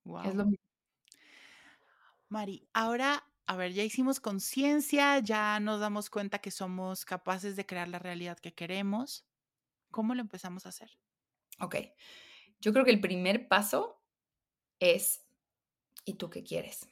Wow. 0.03 0.23
Es 0.23 0.35
lo 0.35 0.45
mismo. 0.45 0.65
Mari, 2.29 2.67
ahora, 2.73 3.23
a 3.45 3.55
ver, 3.57 3.73
ya 3.73 3.83
hicimos 3.83 4.19
conciencia, 4.19 5.19
ya 5.19 5.59
nos 5.59 5.79
damos 5.79 6.09
cuenta 6.09 6.39
que 6.39 6.51
somos 6.51 7.05
capaces 7.05 7.55
de 7.55 7.65
crear 7.65 7.87
la 7.87 7.99
realidad 7.99 8.39
que 8.39 8.53
queremos. 8.53 9.25
¿Cómo 9.91 10.15
lo 10.15 10.21
empezamos 10.21 10.65
a 10.65 10.69
hacer? 10.69 10.97
Ok. 11.59 11.75
Yo 12.59 12.71
creo 12.71 12.85
que 12.85 12.91
el 12.91 13.01
primer 13.01 13.47
paso 13.47 14.01
es, 14.79 15.25
¿y 16.05 16.13
tú 16.13 16.29
qué 16.29 16.43
quieres? 16.43 16.89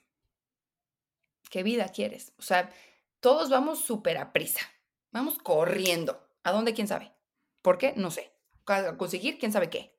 ¿Qué 1.49 1.63
vida 1.63 1.89
quieres? 1.89 2.33
O 2.37 2.41
sea, 2.41 2.69
todos 3.19 3.49
vamos 3.49 3.79
súper 3.79 4.17
a 4.17 4.33
prisa, 4.33 4.61
vamos 5.11 5.37
corriendo. 5.37 6.27
¿A 6.43 6.51
dónde? 6.51 6.73
¿Quién 6.73 6.87
sabe? 6.87 7.13
¿Por 7.61 7.77
qué? 7.77 7.93
No 7.95 8.11
sé. 8.11 8.33
A 8.65 8.97
conseguir, 8.97 9.37
quién 9.37 9.51
sabe 9.51 9.69
qué. 9.69 9.97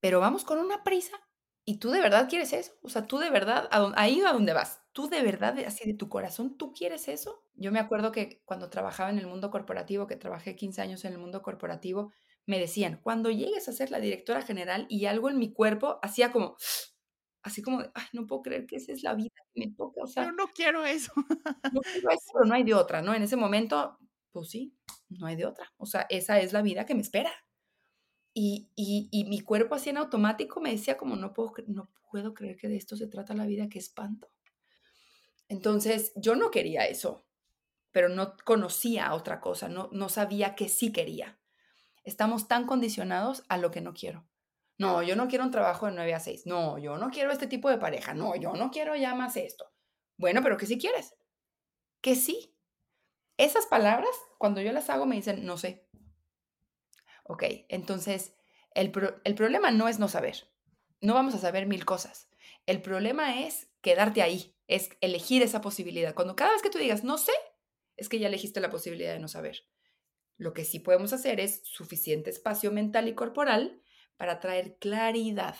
Pero 0.00 0.20
vamos 0.20 0.44
con 0.44 0.58
una 0.58 0.82
prisa. 0.82 1.16
¿Y 1.64 1.78
tú 1.78 1.90
de 1.90 2.00
verdad 2.00 2.28
quieres 2.28 2.52
eso? 2.52 2.72
O 2.82 2.88
sea, 2.88 3.06
tú 3.06 3.18
de 3.18 3.30
verdad, 3.30 3.68
ahí 3.96 4.20
a 4.20 4.32
dónde 4.32 4.52
vas. 4.52 4.82
¿Tú 4.92 5.08
de 5.08 5.22
verdad, 5.22 5.58
así 5.66 5.86
de 5.90 5.96
tu 5.96 6.08
corazón, 6.08 6.56
tú 6.56 6.72
quieres 6.72 7.08
eso? 7.08 7.42
Yo 7.54 7.72
me 7.72 7.80
acuerdo 7.80 8.12
que 8.12 8.42
cuando 8.44 8.70
trabajaba 8.70 9.10
en 9.10 9.18
el 9.18 9.26
mundo 9.26 9.50
corporativo, 9.50 10.06
que 10.06 10.16
trabajé 10.16 10.56
15 10.56 10.82
años 10.82 11.04
en 11.04 11.12
el 11.12 11.18
mundo 11.18 11.42
corporativo, 11.42 12.12
me 12.46 12.58
decían, 12.58 13.00
cuando 13.02 13.30
llegues 13.30 13.68
a 13.68 13.72
ser 13.72 13.90
la 13.90 13.98
directora 13.98 14.42
general 14.42 14.86
y 14.90 15.06
algo 15.06 15.30
en 15.30 15.38
mi 15.38 15.52
cuerpo 15.52 15.98
hacía 16.02 16.30
como, 16.30 16.56
así 17.42 17.62
como, 17.62 17.80
ay, 17.80 18.06
no 18.12 18.26
puedo 18.26 18.42
creer 18.42 18.66
que 18.66 18.76
esa 18.76 18.92
es 18.92 19.02
la 19.02 19.14
vida 19.14 19.34
que 19.54 19.66
me 19.66 19.74
toca. 19.74 20.02
O 20.02 20.06
sea, 20.06 20.26
Yo 20.26 20.32
no 20.32 20.48
quiero 20.48 20.84
eso. 20.84 21.12
no 21.16 21.80
quiero 21.80 22.10
eso, 22.10 22.30
pero 22.34 22.44
no 22.44 22.54
hay 22.54 22.64
de 22.64 22.74
otra, 22.74 23.00
¿no? 23.00 23.14
En 23.14 23.22
ese 23.22 23.36
momento 23.36 23.98
pues 24.34 24.50
sí, 24.50 24.74
no 25.08 25.26
hay 25.26 25.36
de 25.36 25.46
otra. 25.46 25.72
O 25.76 25.86
sea, 25.86 26.06
esa 26.10 26.40
es 26.40 26.52
la 26.52 26.60
vida 26.60 26.84
que 26.84 26.94
me 26.94 27.00
espera. 27.02 27.30
Y, 28.36 28.68
y, 28.74 29.24
mi 29.26 29.40
cuerpo 29.40 29.76
así 29.76 29.90
en 29.90 29.96
automático 29.96 30.60
me 30.60 30.72
decía 30.72 30.96
como, 30.96 31.14
no 31.14 31.32
puedo, 31.32 31.52
no 31.68 31.88
puedo 32.10 32.34
creer 32.34 32.56
que 32.56 32.68
de 32.68 32.76
esto 32.76 32.96
se 32.96 33.06
trata 33.06 33.32
la 33.32 33.46
vida, 33.46 33.68
qué 33.68 33.78
espanto. 33.78 34.28
Entonces, 35.48 36.12
yo 36.16 36.34
no 36.34 36.50
quería 36.50 36.84
eso, 36.86 37.24
pero 37.92 38.08
no 38.08 38.34
conocía 38.44 39.14
otra 39.14 39.40
cosa, 39.40 39.68
no, 39.68 39.88
no 39.92 40.08
sabía 40.08 40.56
que 40.56 40.68
sí 40.68 40.90
quería. 40.90 41.38
Estamos 42.02 42.48
tan 42.48 42.66
condicionados 42.66 43.44
a 43.48 43.56
lo 43.56 43.70
que 43.70 43.80
no 43.80 43.94
quiero. 43.94 44.26
No, 44.76 45.02
yo 45.02 45.14
no 45.14 45.28
quiero 45.28 45.44
un 45.44 45.50
trabajo 45.50 45.86
de 45.86 45.92
9 45.92 46.14
a 46.14 46.20
6. 46.20 46.46
No, 46.46 46.78
yo 46.78 46.98
no 46.98 47.10
quiero 47.10 47.30
este 47.30 47.46
tipo 47.46 47.70
de 47.70 47.78
pareja. 47.78 48.14
No, 48.14 48.34
yo 48.34 48.54
no 48.54 48.70
quiero 48.70 48.96
ya 48.96 49.14
más 49.14 49.36
esto. 49.36 49.70
Bueno, 50.16 50.42
pero 50.42 50.56
que 50.56 50.66
sí 50.66 50.78
quieres. 50.78 51.14
Que 52.00 52.16
sí. 52.16 52.54
Esas 53.36 53.66
palabras, 53.66 54.10
cuando 54.38 54.60
yo 54.60 54.72
las 54.72 54.90
hago, 54.90 55.06
me 55.06 55.16
dicen, 55.16 55.44
no 55.46 55.56
sé. 55.56 55.83
Ok, 57.24 57.44
entonces, 57.68 58.34
el, 58.74 58.92
el 59.24 59.34
problema 59.34 59.70
no 59.70 59.88
es 59.88 59.98
no 59.98 60.08
saber. 60.08 60.48
No 61.00 61.14
vamos 61.14 61.34
a 61.34 61.38
saber 61.38 61.66
mil 61.66 61.84
cosas. 61.84 62.28
El 62.66 62.80
problema 62.80 63.44
es 63.44 63.68
quedarte 63.80 64.22
ahí, 64.22 64.56
es 64.68 64.90
elegir 65.00 65.42
esa 65.42 65.60
posibilidad. 65.60 66.14
Cuando 66.14 66.36
cada 66.36 66.52
vez 66.52 66.62
que 66.62 66.70
tú 66.70 66.78
digas, 66.78 67.04
no 67.04 67.18
sé, 67.18 67.32
es 67.96 68.08
que 68.08 68.18
ya 68.18 68.28
elegiste 68.28 68.60
la 68.60 68.70
posibilidad 68.70 69.12
de 69.12 69.20
no 69.20 69.28
saber. 69.28 69.66
Lo 70.36 70.52
que 70.52 70.64
sí 70.64 70.80
podemos 70.80 71.12
hacer 71.12 71.40
es 71.40 71.62
suficiente 71.64 72.30
espacio 72.30 72.72
mental 72.72 73.08
y 73.08 73.14
corporal 73.14 73.82
para 74.16 74.40
traer 74.40 74.78
claridad 74.78 75.56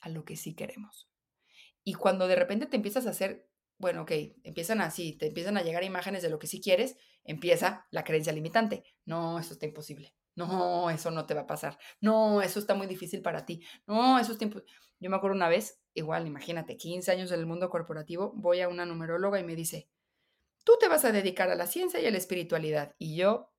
a 0.00 0.08
lo 0.08 0.24
que 0.24 0.36
sí 0.36 0.54
queremos. 0.54 1.10
Y 1.84 1.94
cuando 1.94 2.28
de 2.28 2.36
repente 2.36 2.66
te 2.66 2.76
empiezas 2.76 3.06
a 3.06 3.10
hacer, 3.10 3.48
bueno, 3.78 4.02
ok, 4.02 4.12
empiezan 4.44 4.80
así, 4.80 5.14
te 5.14 5.26
empiezan 5.26 5.56
a 5.56 5.62
llegar 5.62 5.84
imágenes 5.84 6.22
de 6.22 6.30
lo 6.30 6.38
que 6.38 6.46
sí 6.46 6.60
quieres, 6.60 6.96
empieza 7.24 7.86
la 7.90 8.04
creencia 8.04 8.32
limitante. 8.32 8.84
No, 9.04 9.38
eso 9.38 9.52
está 9.52 9.66
imposible. 9.66 10.14
No, 10.36 10.90
eso 10.90 11.10
no 11.10 11.26
te 11.26 11.34
va 11.34 11.42
a 11.42 11.46
pasar. 11.46 11.78
No, 12.00 12.40
eso 12.42 12.58
está 12.58 12.74
muy 12.74 12.86
difícil 12.86 13.22
para 13.22 13.44
ti. 13.44 13.62
No, 13.86 14.18
eso 14.18 14.32
es 14.32 14.38
tiempo. 14.38 14.60
Yo 15.00 15.10
me 15.10 15.16
acuerdo 15.16 15.36
una 15.36 15.48
vez, 15.48 15.80
igual, 15.94 16.26
imagínate, 16.26 16.76
15 16.76 17.10
años 17.10 17.32
en 17.32 17.40
el 17.40 17.46
mundo 17.46 17.70
corporativo, 17.70 18.32
voy 18.34 18.60
a 18.60 18.68
una 18.68 18.86
numeróloga 18.86 19.40
y 19.40 19.44
me 19.44 19.56
dice, 19.56 19.88
tú 20.64 20.74
te 20.78 20.88
vas 20.88 21.04
a 21.04 21.12
dedicar 21.12 21.50
a 21.50 21.54
la 21.54 21.66
ciencia 21.66 22.00
y 22.00 22.06
a 22.06 22.10
la 22.10 22.18
espiritualidad. 22.18 22.94
Y 22.98 23.16
yo, 23.16 23.50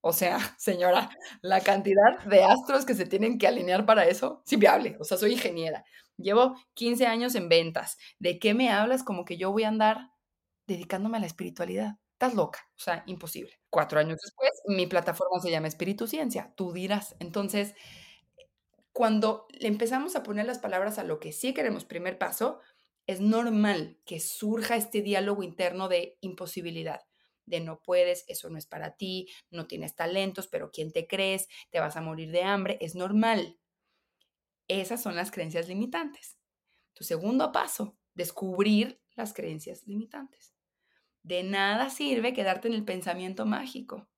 o 0.00 0.12
sea, 0.12 0.38
señora, 0.58 1.10
la 1.42 1.60
cantidad 1.60 2.24
de 2.24 2.44
astros 2.44 2.86
que 2.86 2.94
se 2.94 3.06
tienen 3.06 3.38
que 3.38 3.48
alinear 3.48 3.84
para 3.86 4.06
eso, 4.06 4.42
sí 4.46 4.56
viable. 4.56 4.96
O 5.00 5.04
sea, 5.04 5.18
soy 5.18 5.32
ingeniera. 5.32 5.84
Llevo 6.16 6.56
15 6.74 7.06
años 7.06 7.34
en 7.34 7.48
ventas. 7.48 7.98
¿De 8.18 8.38
qué 8.38 8.54
me 8.54 8.70
hablas 8.70 9.02
como 9.02 9.24
que 9.24 9.36
yo 9.36 9.52
voy 9.52 9.64
a 9.64 9.68
andar 9.68 10.12
dedicándome 10.66 11.18
a 11.18 11.20
la 11.20 11.26
espiritualidad? 11.26 11.96
Estás 12.16 12.34
loca. 12.34 12.60
O 12.74 12.78
sea, 12.78 13.04
imposible. 13.06 13.60
Cuatro 13.68 14.00
años 14.00 14.18
después, 14.22 14.50
mi 14.64 14.86
plataforma 14.86 15.38
se 15.38 15.50
llama 15.50 15.68
Espíritu 15.68 16.06
Ciencia. 16.06 16.54
Tú 16.56 16.72
dirás. 16.72 17.14
Entonces, 17.18 17.74
cuando 18.92 19.46
le 19.50 19.68
empezamos 19.68 20.16
a 20.16 20.22
poner 20.22 20.46
las 20.46 20.58
palabras 20.58 20.98
a 20.98 21.04
lo 21.04 21.20
que 21.20 21.32
sí 21.32 21.52
queremos, 21.52 21.84
primer 21.84 22.16
paso, 22.16 22.60
es 23.06 23.20
normal 23.20 24.00
que 24.06 24.18
surja 24.18 24.76
este 24.76 25.02
diálogo 25.02 25.42
interno 25.42 25.88
de 25.88 26.16
imposibilidad 26.22 27.02
de 27.44 27.60
no 27.60 27.82
puedes, 27.82 28.24
eso 28.28 28.48
no 28.48 28.56
es 28.56 28.66
para 28.66 28.96
ti, 28.96 29.28
no 29.50 29.66
tienes 29.66 29.94
talentos, 29.94 30.48
pero 30.48 30.70
¿quién 30.72 30.92
te 30.92 31.06
crees? 31.06 31.48
Te 31.70 31.80
vas 31.80 31.96
a 31.96 32.00
morir 32.00 32.30
de 32.30 32.42
hambre, 32.42 32.78
es 32.80 32.94
normal. 32.94 33.58
Esas 34.68 35.02
son 35.02 35.16
las 35.16 35.30
creencias 35.30 35.68
limitantes. 35.68 36.38
Tu 36.94 37.04
segundo 37.04 37.52
paso, 37.52 37.98
descubrir 38.14 39.00
las 39.14 39.34
creencias 39.34 39.86
limitantes. 39.86 40.55
De 41.26 41.42
nada 41.42 41.90
sirve 41.90 42.32
quedarte 42.32 42.68
en 42.68 42.74
el 42.74 42.84
pensamiento 42.84 43.46
mágico. 43.46 44.08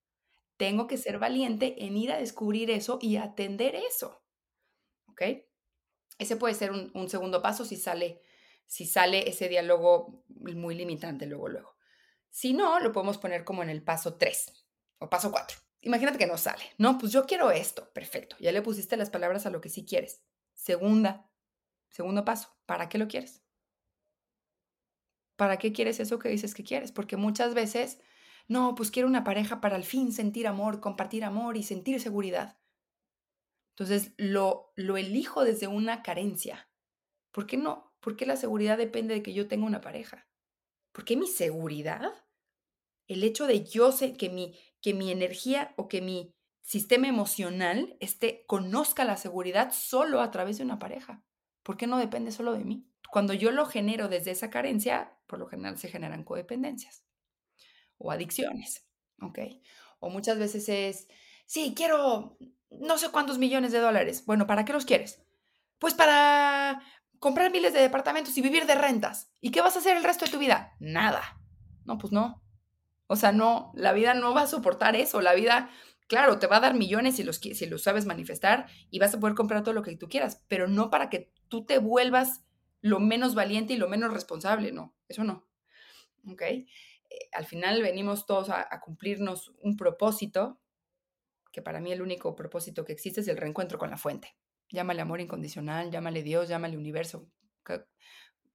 Tengo 0.59 0.87
que 0.87 0.99
ser 0.99 1.19
valiente 1.19 1.87
en 1.87 1.97
ir 1.97 2.13
a 2.13 2.19
descubrir 2.19 2.71
eso 2.71 2.99
y 3.01 3.17
atender 3.17 3.75
eso. 3.75 4.23
¿Ok? 5.07 5.23
Ese 6.19 6.37
puede 6.37 6.53
ser 6.53 6.71
un, 6.71 6.91
un 6.93 7.09
segundo 7.09 7.41
paso 7.41 7.65
si 7.65 7.77
sale, 7.77 8.21
si 8.67 8.85
sale 8.85 9.27
ese 9.27 9.49
diálogo 9.49 10.23
muy 10.27 10.75
limitante 10.75 11.25
luego, 11.25 11.49
luego. 11.49 11.77
Si 12.29 12.53
no, 12.53 12.79
lo 12.79 12.93
podemos 12.93 13.17
poner 13.17 13.43
como 13.43 13.63
en 13.63 13.71
el 13.71 13.83
paso 13.83 14.19
3 14.19 14.53
o 14.99 15.09
paso 15.09 15.31
4. 15.31 15.57
Imagínate 15.81 16.19
que 16.19 16.27
no 16.27 16.37
sale. 16.37 16.65
No, 16.77 16.99
pues 16.99 17.11
yo 17.11 17.25
quiero 17.25 17.51
esto. 17.51 17.91
Perfecto. 17.95 18.37
Ya 18.39 18.53
le 18.53 18.61
pusiste 18.61 18.99
las 18.99 19.09
palabras 19.09 19.47
a 19.47 19.51
lo 19.51 19.63
que 19.63 19.71
sí 19.71 19.87
quieres. 19.87 20.23
Segunda, 20.53 21.31
segundo 21.89 22.27
paso. 22.27 22.55
¿Para 22.67 22.91
qué 22.91 22.99
lo 22.99 23.09
quieres? 23.09 23.48
¿Para 25.39 25.57
qué 25.57 25.73
quieres 25.73 26.01
eso 26.01 26.19
que 26.19 26.29
dices 26.29 26.53
que 26.53 26.65
quieres? 26.65 26.91
Porque 26.91 27.17
muchas 27.17 27.55
veces, 27.55 28.01
no, 28.49 28.75
pues 28.75 28.91
quiero 28.91 29.07
una 29.07 29.23
pareja 29.23 29.61
para 29.61 29.77
al 29.77 29.85
fin 29.85 30.13
sentir 30.13 30.49
amor, 30.49 30.81
compartir 30.81 31.23
amor 31.23 31.57
y 31.57 31.63
sentir 31.63 32.01
seguridad. 32.01 32.59
Entonces, 33.71 34.15
lo, 34.17 34.73
lo 34.75 34.97
elijo 34.97 35.45
desde 35.45 35.69
una 35.69 36.03
carencia. 36.03 36.69
¿Por 37.31 37.47
qué 37.47 37.57
no? 37.57 37.95
¿Por 38.01 38.17
qué 38.17 38.27
la 38.27 38.35
seguridad 38.35 38.77
depende 38.77 39.15
de 39.15 39.23
que 39.23 39.33
yo 39.33 39.47
tenga 39.47 39.65
una 39.65 39.81
pareja? 39.81 40.27
¿Por 40.91 41.05
qué 41.05 41.17
mi 41.17 41.29
seguridad? 41.29 42.13
El 43.07 43.23
hecho 43.23 43.47
de 43.47 43.65
yo 43.65 43.93
sé 43.93 44.17
que 44.17 44.31
mi, 44.31 44.59
que 44.83 44.93
mi 44.93 45.13
energía 45.13 45.73
o 45.77 45.87
que 45.87 46.03
mi 46.03 46.35
sistema 46.63 47.07
emocional 47.07 47.97
este, 48.01 48.45
conozca 48.49 49.05
la 49.05 49.17
seguridad 49.17 49.71
solo 49.71 50.21
a 50.21 50.33
través 50.33 50.59
de 50.59 50.65
una 50.65 50.81
pareja. 50.81 51.23
¿Por 51.63 51.77
qué 51.77 51.87
no 51.87 51.97
depende 51.97 52.33
solo 52.33 52.55
de 52.55 52.65
mí? 52.65 52.89
Cuando 53.11 53.35
yo 53.35 53.51
lo 53.51 53.67
genero 53.67 54.09
desde 54.09 54.31
esa 54.31 54.51
carencia, 54.51 55.17
por 55.27 55.39
lo 55.39 55.47
general 55.47 55.79
se 55.79 55.89
generan 55.89 56.25
codependencias 56.25 57.05
o 57.99 58.11
adicciones, 58.11 58.87
¿ok? 59.21 59.39
O 60.01 60.11
muchas 60.11 60.39
veces 60.39 60.69
es, 60.69 61.09
sí, 61.47 61.75
quiero 61.77 62.39
no 62.71 62.99
sé 62.99 63.11
cuántos 63.11 63.39
millones 63.39 63.73
de 63.73 63.81
dólares. 63.81 64.25
Bueno, 64.27 64.47
¿para 64.47 64.65
qué 64.65 64.73
los 64.73 64.85
quieres? 64.85 65.23
Pues 65.79 65.95
para 65.95 66.83
comprar 67.19 67.51
miles 67.51 67.73
de 67.73 67.81
departamentos 67.81 68.37
y 68.37 68.43
vivir 68.43 68.67
de 68.67 68.75
rentas. 68.75 69.31
¿Y 69.41 69.51
qué 69.51 69.61
vas 69.61 69.77
a 69.77 69.79
hacer 69.81 69.97
el 69.97 70.05
resto 70.05 70.25
de 70.25 70.31
tu 70.31 70.39
vida? 70.39 70.75
Nada. 70.79 71.41
No, 71.85 71.99
pues 71.99 72.13
no. 72.13 72.43
O 73.07 73.17
sea, 73.17 73.33
no, 73.33 73.73
la 73.75 73.93
vida 73.93 74.15
no 74.15 74.35
va 74.35 74.43
a 74.43 74.47
soportar 74.47 74.95
eso. 74.97 75.21
La 75.21 75.35
vida, 75.35 75.71
claro, 76.07 76.39
te 76.39 76.47
va 76.47 76.57
a 76.57 76.61
dar 76.61 76.75
millones 76.75 77.17
si 77.17 77.25
los, 77.25 77.37
si 77.37 77.67
los 77.67 77.83
sabes 77.83 78.07
manifestar 78.07 78.67
y 78.91 78.99
vas 78.99 79.15
a 79.15 79.21
poder 79.21 79.35
comprar 79.35 79.63
todo 79.63 79.75
lo 79.75 79.83
que 79.83 79.97
tú 79.97 80.09
quieras, 80.09 80.45
pero 80.49 80.69
no 80.69 80.91
para 80.91 81.09
que 81.09 81.33
tú 81.49 81.65
te 81.65 81.79
vuelvas 81.79 82.45
lo 82.89 83.01
menos 83.01 83.35
valiente 83.35 83.73
y 83.75 83.77
lo 83.77 83.89
menos 83.89 84.13
responsable, 84.13 84.73
no, 84.73 84.95
eso 85.09 85.25
no. 85.25 85.47
¿Ok? 86.31 86.43
Eh, 86.43 86.67
al 87.33 87.47
final 87.47 87.83
venimos 87.83 88.27
todos 88.27 88.51
a, 88.51 88.69
cumplirnos 88.81 89.53
un 89.61 89.77
propósito, 89.77 90.61
que 91.53 91.63
para 91.63 91.81
mí 91.81 91.93
el 91.93 92.03
único 92.03 92.35
propósito 92.35 92.85
que 92.85 92.93
existe 92.93 93.21
es 93.21 93.29
el 93.29 93.37
reencuentro 93.37 93.79
con 93.79 93.91
la 93.91 93.97
fuente. 93.97 94.37
Llámale 94.71 95.01
amor 95.01 95.21
incondicional, 95.21 95.91
llámale 95.91 96.23
Dios, 96.23 96.49
llámale 96.49 96.77
universo, 96.77 97.31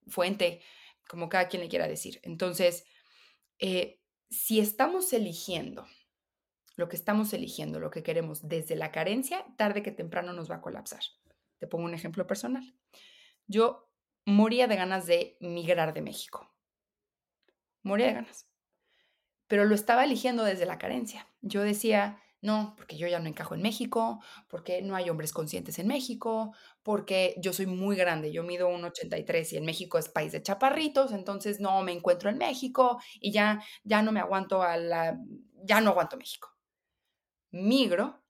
fuente, 0.08 0.62
como 1.08 1.30
cada 1.30 1.48
quien 1.48 1.62
le 1.62 1.70
quiera 1.70 1.88
decir. 1.88 2.20
Entonces, 2.24 2.86
eh, 3.60 4.00
si 4.30 4.60
estamos 4.60 5.14
eligiendo 5.14 5.86
lo 6.76 6.90
que 6.90 6.96
estamos 6.96 7.34
eligiendo, 7.34 7.80
lo 7.80 7.92
que 7.92 8.04
queremos 8.04 8.48
desde 8.48 8.76
la 8.76 8.92
carencia, 8.92 9.46
tarde 9.58 9.84
que 9.84 9.92
temprano 9.92 10.34
nos 10.34 10.50
va 10.50 10.56
a 10.56 10.62
colapsar. 10.62 11.02
Te 11.60 11.68
pongo 11.68 11.86
un 11.86 11.94
ejemplo 11.94 12.26
personal. 12.26 12.74
Yo 13.48 13.93
moría 14.26 14.68
de 14.68 14.76
ganas 14.76 15.06
de 15.06 15.38
migrar 15.40 15.94
de 15.94 16.02
México. 16.02 16.50
Moría 17.82 18.08
de 18.08 18.14
ganas. 18.14 18.48
Pero 19.48 19.66
lo 19.66 19.76
estaba 19.76 20.06
eligiendo 20.06 20.44
desde 20.44 20.66
la 20.66 20.78
carencia. 20.78 21.28
Yo 21.42 21.62
decía, 21.62 22.20
no, 22.44 22.74
porque 22.76 22.98
yo 22.98 23.08
ya 23.08 23.20
no 23.20 23.30
encajo 23.30 23.56
en 23.56 23.62
México, 23.62 24.22
porque 24.50 24.82
no 24.82 24.96
hay 24.96 25.10
hombres 25.10 25.32
conscientes 25.32 25.80
en 25.80 25.88
México, 25.88 26.54
porque 26.84 27.36
yo 27.38 27.54
soy 27.54 27.68
muy 27.68 27.96
grande, 27.96 28.34
yo 28.34 28.44
mido 28.44 28.70
1,83 28.70 29.54
y 29.54 29.58
en 29.58 29.66
México 29.66 29.98
es 29.98 30.10
país 30.10 30.34
de 30.34 30.44
chaparritos, 30.44 31.14
entonces 31.14 31.62
no 31.62 31.82
me 31.84 31.94
encuentro 31.94 32.30
en 32.30 32.38
México 32.38 33.00
y 33.22 33.32
ya, 33.32 33.64
ya 33.86 34.02
no 34.02 34.12
me 34.12 34.20
aguanto 34.20 34.62
a 34.62 34.76
la, 34.76 35.18
ya 35.64 35.80
no 35.80 35.92
aguanto 35.92 36.18
México. 36.18 36.50
Migro 37.52 38.22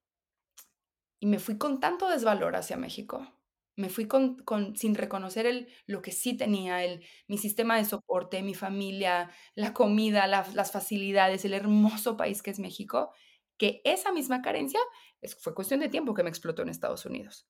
y 1.20 1.26
me 1.26 1.40
fui 1.40 1.58
con 1.58 1.80
tanto 1.80 2.08
desvalor 2.08 2.56
hacia 2.56 2.78
México, 2.78 3.28
me 3.76 3.90
fui 3.90 4.08
con, 4.08 4.38
con, 4.44 4.76
sin 4.76 4.96
reconocer 4.96 5.46
el, 5.46 5.68
lo 5.88 6.02
que 6.02 6.12
sí 6.12 6.36
tenía, 6.36 6.84
el, 6.84 7.04
mi 7.28 7.38
sistema 7.38 7.78
de 7.78 7.86
soporte, 7.86 8.44
mi 8.44 8.54
familia, 8.54 9.32
la 9.56 9.74
comida, 9.74 10.28
las 10.28 10.72
facilidades, 10.72 11.46
el 11.46 11.54
hermoso 11.54 12.18
país 12.18 12.42
que 12.42 12.52
es 12.52 12.60
México 12.60 13.12
que 13.58 13.82
esa 13.84 14.12
misma 14.12 14.42
carencia 14.42 14.80
fue 15.40 15.56
cuestión 15.56 15.80
de 15.80 15.90
tiempo 15.90 16.14
que 16.14 16.24
me 16.24 16.30
explotó 16.30 16.62
en 16.62 16.70
Estados 16.70 17.06
Unidos. 17.06 17.48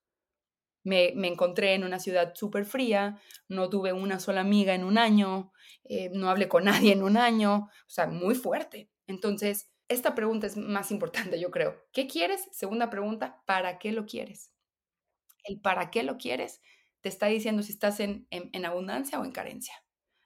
Me, 0.84 1.08
encontré 1.26 1.74
en 1.74 1.82
una 1.82 1.98
ciudad 1.98 2.34
súper 2.34 2.66
fría, 2.66 3.18
no 3.48 3.70
tuve 3.70 3.92
una 3.92 4.20
sola 4.20 4.42
amiga 4.42 4.74
en 4.74 4.84
un 4.84 4.98
año, 4.98 5.52
eh, 5.84 6.10
no 6.12 6.28
hablé 6.30 6.48
con 6.48 6.64
nadie 6.66 6.92
en 6.92 7.02
un 7.02 7.16
año, 7.16 7.54
o 7.56 7.90
sea, 7.90 8.06
muy 8.06 8.34
fuerte. 8.34 8.90
Entonces, 9.06 9.70
esta 9.88 10.14
pregunta 10.14 10.46
es 10.46 10.56
más 10.56 10.90
importante, 10.90 11.40
yo 11.40 11.50
creo. 11.50 11.82
¿Qué 11.92 12.06
quieres? 12.06 12.48
Segunda 12.52 12.90
pregunta, 12.90 13.42
¿para 13.46 13.78
qué 13.78 13.92
lo 13.92 14.06
quieres? 14.06 14.53
El 15.44 15.60
para 15.60 15.90
qué 15.90 16.02
lo 16.02 16.16
quieres 16.16 16.60
te 17.00 17.08
está 17.08 17.26
diciendo 17.26 17.62
si 17.62 17.72
estás 17.72 18.00
en, 18.00 18.26
en 18.30 18.64
abundancia 18.64 19.20
o 19.20 19.24
en 19.24 19.32
carencia. 19.32 19.74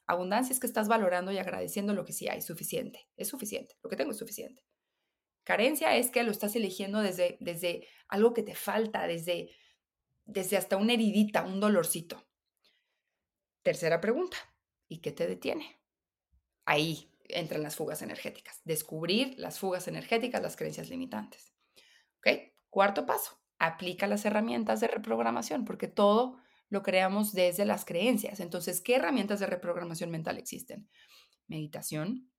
Abundancia 0.07 0.55
es 0.55 0.61
que 0.61 0.67
estás 0.67 0.89
valorando 0.89 1.33
y 1.33 1.39
agradeciendo 1.39 1.93
lo 1.93 2.05
que 2.07 2.15
sí 2.15 2.29
hay, 2.29 2.41
suficiente. 2.41 3.07
Es 3.17 3.29
suficiente, 3.29 3.77
lo 3.83 3.91
que 3.91 3.97
tengo 3.97 4.13
es 4.13 4.17
suficiente. 4.17 4.65
Carencia 5.45 5.97
es 5.97 6.11
que 6.11 6.23
lo 6.23 6.31
estás 6.31 6.57
eligiendo 6.57 7.01
desde, 7.01 7.37
desde 7.41 7.87
algo 8.09 8.33
que 8.33 8.43
te 8.43 8.55
falta, 8.55 9.07
desde, 9.07 9.51
desde 10.25 10.57
hasta 10.57 10.77
una 10.77 10.95
heridita, 10.95 11.43
un 11.43 11.61
dolorcito. 11.61 12.27
Tercera 13.63 14.01
pregunta, 14.01 14.39
¿y 14.89 15.01
qué 15.01 15.13
te 15.13 15.27
detiene? 15.27 15.81
Ahí 16.65 17.11
entran 17.29 17.63
las 17.63 17.77
fugas 17.77 18.01
energéticas. 18.03 18.61
Descubrir 18.65 19.35
las 19.39 19.59
fugas 19.59 19.89
energéticas, 19.89 20.43
las 20.43 20.57
creencias 20.57 20.89
limitantes. 20.89 21.53
¿Ok? 22.19 22.29
Cuarto 22.71 23.07
paso, 23.07 23.38
aplica 23.59 24.07
las 24.07 24.25
herramientas 24.25 24.81
de 24.81 24.89
reprogramación, 24.89 25.65
porque 25.65 25.89
todo 25.89 26.39
lo 26.69 26.83
creamos 26.83 27.33
desde 27.33 27.65
las 27.65 27.85
creencias. 27.85 28.41
Entonces, 28.41 28.81
¿qué 28.81 28.97
herramientas 28.97 29.41
de 29.41 29.47
reprogramación 29.47 30.11
mental 30.11 30.39
existen? 30.39 30.89
Meditación, 31.47 32.31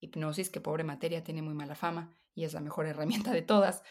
hipnosis, 0.00 0.50
que 0.50 0.60
pobre 0.60 0.84
materia 0.84 1.24
tiene 1.24 1.42
muy 1.42 1.54
mala 1.54 1.74
fama 1.74 2.14
y 2.34 2.44
es 2.44 2.52
la 2.52 2.60
mejor 2.60 2.86
herramienta 2.86 3.32
de 3.32 3.42
todas, 3.42 3.82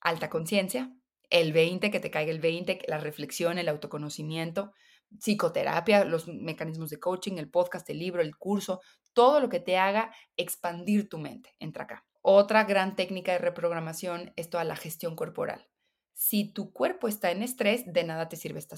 alta 0.00 0.30
conciencia, 0.30 0.92
el 1.30 1.52
20, 1.52 1.90
que 1.90 2.00
te 2.00 2.10
caiga 2.10 2.30
el 2.30 2.40
20, 2.40 2.82
la 2.86 2.98
reflexión, 2.98 3.58
el 3.58 3.68
autoconocimiento, 3.68 4.72
psicoterapia, 5.18 6.04
los 6.04 6.28
mecanismos 6.28 6.90
de 6.90 7.00
coaching, 7.00 7.38
el 7.38 7.50
podcast, 7.50 7.88
el 7.90 7.98
libro, 7.98 8.20
el 8.20 8.36
curso, 8.36 8.80
todo 9.12 9.40
lo 9.40 9.48
que 9.48 9.60
te 9.60 9.78
haga 9.78 10.12
expandir 10.36 11.08
tu 11.08 11.18
mente. 11.18 11.54
Entra 11.58 11.84
acá. 11.84 12.04
Otra 12.20 12.64
gran 12.64 12.96
técnica 12.96 13.32
de 13.32 13.38
reprogramación 13.38 14.32
es 14.36 14.50
toda 14.50 14.64
la 14.64 14.76
gestión 14.76 15.14
corporal. 15.14 15.68
Si 16.14 16.52
tu 16.52 16.72
cuerpo 16.72 17.08
está 17.08 17.30
en 17.30 17.42
estrés, 17.42 17.84
de 17.92 18.04
nada 18.04 18.28
te 18.28 18.36
sirve 18.36 18.58
esta 18.60 18.76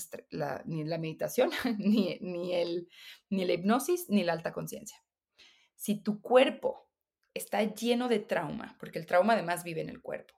ni 0.65 0.85
la 0.85 0.99
meditación, 0.99 1.51
ni, 1.79 2.19
ni, 2.21 2.55
el, 2.55 2.89
ni 3.31 3.45
la 3.45 3.53
hipnosis, 3.53 4.09
ni 4.09 4.25
la 4.25 4.33
alta 4.33 4.53
conciencia. 4.53 4.99
Si 5.75 6.03
tu 6.03 6.21
cuerpo 6.21 6.89
está 7.35 7.63
lleno 7.63 8.09
de 8.09 8.19
trauma, 8.19 8.77
porque 8.81 8.99
el 8.99 9.07
trauma 9.07 9.35
además 9.35 9.63
vive 9.63 9.83
en 9.83 9.91
el 9.91 10.01
cuerpo, 10.01 10.35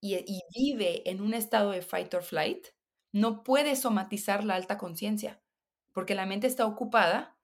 y, 0.00 0.16
y 0.16 0.42
vive 0.54 1.08
en 1.08 1.20
un 1.20 1.34
estado 1.34 1.70
de 1.70 1.82
fight 1.82 2.12
or 2.14 2.22
flight, 2.22 2.66
no 3.12 3.42
puedes 3.44 3.80
somatizar 3.80 4.44
la 4.44 4.56
alta 4.56 4.76
conciencia, 4.76 5.40
porque 5.92 6.14
la 6.14 6.26
mente 6.26 6.46
está 6.46 6.66
ocupada 6.66 7.40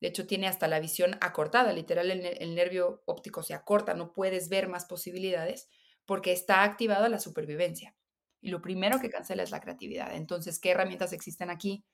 de 0.00 0.08
hecho, 0.08 0.26
tiene 0.26 0.46
hasta 0.46 0.68
la 0.68 0.80
visión 0.80 1.16
acortada, 1.20 1.72
literal, 1.72 2.10
el, 2.10 2.54
nervio 2.54 3.02
óptico 3.04 3.42
se 3.42 3.54
acorta, 3.54 3.94
no 3.94 4.12
puedes 4.12 4.48
ver 4.48 4.68
más 4.68 4.84
posibilidades 4.84 5.68
porque 6.06 6.32
está 6.32 6.62
activada 6.62 7.08
la 7.08 7.18
supervivencia. 7.18 7.96
Y 8.40 8.50
lo 8.50 8.62
primero 8.62 9.00
que 9.00 9.10
cancela 9.10 9.42
es 9.42 9.50
la 9.50 9.60
creatividad. 9.60 10.14
Entonces, 10.14 10.58
¿qué 10.58 10.70
herramientas 10.70 11.12
existen 11.12 11.50
aquí? 11.50 11.84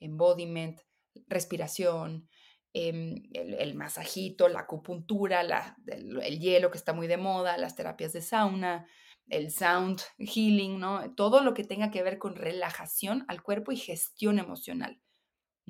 Embodiment, 0.00 0.80
respiración, 1.26 2.28
em, 2.72 3.22
el, 3.32 3.74
masajito, 3.74 4.48
la 4.48 4.60
acupuntura, 4.60 5.42
el, 5.86 6.38
hielo 6.38 6.70
que 6.70 6.78
está 6.78 6.92
muy 6.92 7.06
de 7.06 7.16
moda, 7.16 7.58
las 7.58 7.76
terapias 7.76 8.12
de 8.12 8.22
sauna, 8.22 8.86
el 9.28 9.50
sound 9.50 10.00
healing, 10.18 10.78
¿no? 10.78 11.14
Todo 11.14 11.42
lo 11.42 11.54
que 11.54 11.64
tenga 11.64 11.90
que 11.90 12.02
ver 12.02 12.18
con 12.18 12.36
relajación 12.36 13.24
al 13.28 13.42
cuerpo 13.42 13.72
y 13.72 13.76
gestión 13.76 14.38
emocional 14.38 15.00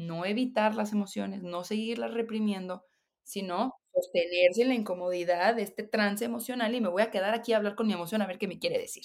no 0.01 0.25
evitar 0.25 0.75
las 0.75 0.93
emociones, 0.93 1.43
no 1.43 1.63
seguirlas 1.63 2.15
reprimiendo, 2.15 2.85
sino 3.23 3.75
sostenerse 3.93 4.63
en 4.63 4.69
la 4.69 4.75
incomodidad 4.75 5.55
de 5.55 5.63
este 5.63 5.83
trance 5.83 6.25
emocional 6.25 6.75
y 6.75 6.81
me 6.81 6.89
voy 6.89 7.03
a 7.03 7.11
quedar 7.11 7.35
aquí 7.35 7.53
a 7.53 7.59
hablar 7.59 7.77
con 7.77 7.87
mi 7.87 7.93
emoción 7.93 8.23
a 8.23 8.27
ver 8.27 8.39
qué 8.39 8.49
me 8.49 8.59
quiere 8.59 8.79
decir. 8.79 9.05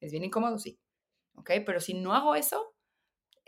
Es 0.00 0.12
bien 0.12 0.24
incómodo, 0.24 0.58
sí. 0.58 0.78
¿Ok? 1.34 1.50
Pero 1.64 1.80
si 1.80 1.94
no 1.94 2.14
hago 2.14 2.34
eso, 2.34 2.74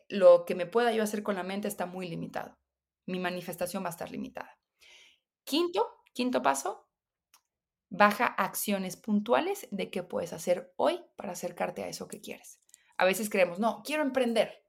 lo 0.08 0.44
que 0.44 0.54
me 0.54 0.66
pueda 0.66 0.92
yo 0.92 1.02
hacer 1.02 1.22
con 1.22 1.36
la 1.36 1.42
mente 1.42 1.68
está 1.68 1.86
muy 1.86 2.08
limitado. 2.08 2.58
Mi 3.06 3.18
manifestación 3.18 3.82
va 3.82 3.88
a 3.88 3.90
estar 3.90 4.10
limitada. 4.10 4.58
Quinto, 5.44 5.86
quinto 6.12 6.42
paso, 6.42 6.88
baja 7.88 8.26
acciones 8.26 8.96
puntuales 8.96 9.68
de 9.70 9.90
qué 9.90 10.02
puedes 10.02 10.32
hacer 10.32 10.72
hoy 10.76 11.00
para 11.16 11.32
acercarte 11.32 11.82
a 11.82 11.88
eso 11.88 12.08
que 12.08 12.20
quieres. 12.20 12.60
A 12.96 13.04
veces 13.04 13.30
creemos, 13.30 13.58
no, 13.58 13.82
quiero 13.84 14.02
emprender. 14.02 14.64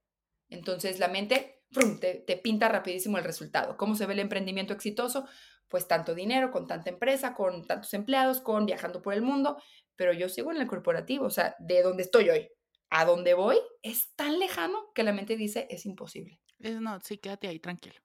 Entonces 0.50 1.00
la 1.00 1.08
mente 1.08 1.64
te, 2.00 2.38
pinta 2.38 2.68
rapidísimo 2.68 3.18
el 3.18 3.24
resultado. 3.24 3.78
¿Cómo 3.78 3.96
se 3.96 4.06
ve 4.06 4.14
el 4.14 4.20
emprendimiento 4.20 4.74
exitoso? 4.74 5.26
Pues 5.68 5.88
tanto 5.88 6.14
dinero, 6.14 6.52
con 6.52 6.68
tanta 6.68 6.90
empresa, 6.90 7.34
con 7.34 7.66
tantos 7.66 7.94
empleados, 7.94 8.42
con 8.42 8.66
viajando 8.66 9.02
por 9.02 9.14
el 9.14 9.22
mundo, 9.22 9.58
pero 9.96 10.14
yo 10.14 10.30
sigo 10.30 10.52
en 10.52 10.58
el 10.58 10.68
corporativo, 10.68 11.26
o 11.26 11.30
sea, 11.30 11.56
de 11.60 11.82
donde 11.82 12.04
estoy 12.04 12.30
hoy 12.30 12.50
a 12.90 13.06
donde 13.06 13.34
voy 13.34 13.58
es 13.82 14.14
tan 14.16 14.38
lejano 14.38 14.92
que 14.94 15.04
la 15.04 15.14
mente 15.14 15.38
dice 15.38 15.68
es 15.70 15.86
imposible. 15.86 16.42
no, 16.60 17.00
sí, 17.02 17.18
quédate 17.18 17.48
ahí, 17.48 17.60
tranquilo. 17.60 17.96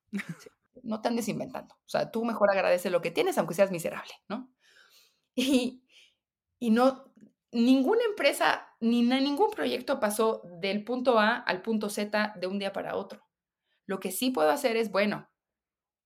no 0.82 1.00
te 1.00 1.08
andes 1.08 1.28
inventando. 1.28 1.74
O 1.74 1.88
sea, 1.88 2.10
tú 2.10 2.24
mejor 2.24 2.50
agradece 2.50 2.90
lo 2.90 3.02
que 3.02 3.10
tienes, 3.10 3.36
aunque 3.38 3.54
seas 3.54 3.70
miserable, 3.70 4.12
¿no? 4.28 4.50
Y, 5.38 5.84
y 6.58 6.70
no, 6.70 7.12
ninguna 7.52 8.02
empresa 8.04 8.68
ni 8.80 9.02
ningún 9.02 9.50
proyecto 9.50 10.00
pasó 10.00 10.40
del 10.60 10.82
punto 10.84 11.18
A 11.18 11.36
al 11.36 11.60
punto 11.60 11.90
Z 11.90 12.34
de 12.36 12.46
un 12.46 12.58
día 12.58 12.72
para 12.72 12.96
otro. 12.96 13.26
Lo 13.86 14.00
que 14.00 14.12
sí 14.12 14.30
puedo 14.30 14.50
hacer 14.50 14.76
es, 14.76 14.90
bueno, 14.90 15.28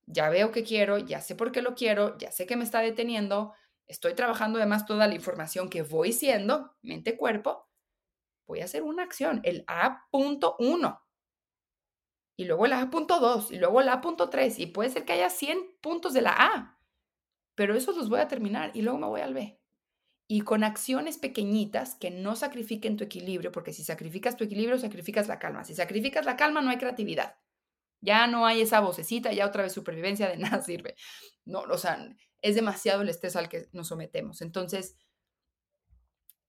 ya 0.06 0.28
veo 0.30 0.50
que 0.50 0.64
quiero, 0.64 0.98
ya 0.98 1.20
sé 1.20 1.34
por 1.34 1.52
qué 1.52 1.62
lo 1.62 1.74
quiero, 1.74 2.18
ya 2.18 2.32
sé 2.32 2.46
que 2.46 2.56
me 2.56 2.64
está 2.64 2.80
deteniendo, 2.80 3.54
estoy 3.90 4.14
trabajando 4.14 4.58
además 4.58 4.86
toda 4.86 5.08
la 5.08 5.14
información 5.14 5.68
que 5.68 5.82
voy 5.82 6.12
siendo, 6.12 6.76
mente-cuerpo, 6.80 7.68
voy 8.46 8.60
a 8.60 8.64
hacer 8.64 8.82
una 8.82 9.02
acción, 9.02 9.40
el 9.42 9.64
A.1. 9.66 11.00
Y 12.36 12.44
luego 12.44 12.66
el 12.66 12.72
A.2 12.72 13.50
y 13.50 13.58
luego 13.58 13.80
el 13.80 13.88
A.3 13.88 14.58
y 14.58 14.66
puede 14.66 14.90
ser 14.90 15.04
que 15.04 15.12
haya 15.12 15.28
100 15.28 15.78
puntos 15.80 16.14
de 16.14 16.22
la 16.22 16.32
A, 16.32 16.80
pero 17.54 17.74
esos 17.74 17.96
los 17.96 18.08
voy 18.08 18.20
a 18.20 18.28
terminar 18.28 18.70
y 18.74 18.82
luego 18.82 18.98
me 18.98 19.06
voy 19.08 19.20
al 19.20 19.34
B. 19.34 19.60
Y 20.28 20.42
con 20.42 20.62
acciones 20.62 21.18
pequeñitas 21.18 21.96
que 21.96 22.12
no 22.12 22.36
sacrifiquen 22.36 22.96
tu 22.96 23.02
equilibrio, 23.02 23.50
porque 23.50 23.72
si 23.72 23.82
sacrificas 23.82 24.36
tu 24.36 24.44
equilibrio, 24.44 24.78
sacrificas 24.78 25.26
la 25.26 25.40
calma. 25.40 25.64
Si 25.64 25.74
sacrificas 25.74 26.24
la 26.24 26.36
calma, 26.36 26.62
no 26.62 26.70
hay 26.70 26.78
creatividad. 26.78 27.36
Ya 28.00 28.28
no 28.28 28.46
hay 28.46 28.62
esa 28.62 28.78
vocecita, 28.80 29.32
ya 29.32 29.46
otra 29.46 29.64
vez 29.64 29.72
supervivencia 29.72 30.28
de 30.28 30.36
nada 30.36 30.62
sirve. 30.62 30.94
No, 31.44 31.60
o 31.62 31.78
sea, 31.78 32.08
es 32.42 32.54
demasiado 32.54 33.02
el 33.02 33.08
estrés 33.08 33.36
al 33.36 33.48
que 33.48 33.68
nos 33.72 33.88
sometemos. 33.88 34.42
Entonces, 34.42 34.96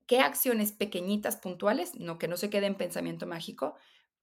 ¿qué 0.05 0.19
acciones 0.19 0.71
pequeñitas, 0.71 1.37
puntuales, 1.37 1.95
no 1.95 2.17
que 2.17 2.27
no 2.27 2.37
se 2.37 2.49
quede 2.49 2.67
en 2.67 2.75
pensamiento 2.75 3.27
mágico, 3.27 3.75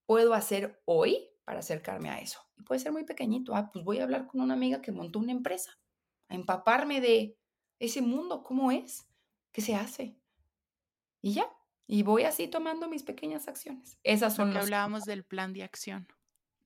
puedo 0.06 0.34
hacer 0.34 0.80
hoy 0.84 1.30
para 1.44 1.60
acercarme 1.60 2.10
a 2.10 2.20
eso? 2.20 2.40
Y 2.56 2.62
puede 2.62 2.80
ser 2.80 2.92
muy 2.92 3.04
pequeñito. 3.04 3.54
Ah, 3.54 3.70
pues 3.72 3.84
voy 3.84 3.98
a 3.98 4.04
hablar 4.04 4.26
con 4.26 4.40
una 4.40 4.54
amiga 4.54 4.80
que 4.82 4.92
montó 4.92 5.18
una 5.18 5.32
empresa, 5.32 5.78
a 6.28 6.34
empaparme 6.34 7.00
de 7.00 7.38
ese 7.78 8.02
mundo, 8.02 8.42
cómo 8.42 8.72
es, 8.72 9.06
qué 9.52 9.60
se 9.60 9.74
hace. 9.74 10.18
Y 11.20 11.32
ya, 11.34 11.46
y 11.86 12.02
voy 12.02 12.24
así 12.24 12.48
tomando 12.48 12.88
mis 12.88 13.02
pequeñas 13.02 13.48
acciones. 13.48 13.98
Esas 14.02 14.34
son 14.34 14.48
las 14.48 14.56
que 14.56 14.62
hablábamos 14.64 15.04
del 15.04 15.24
plan 15.24 15.52
de 15.52 15.62
acción 15.62 16.06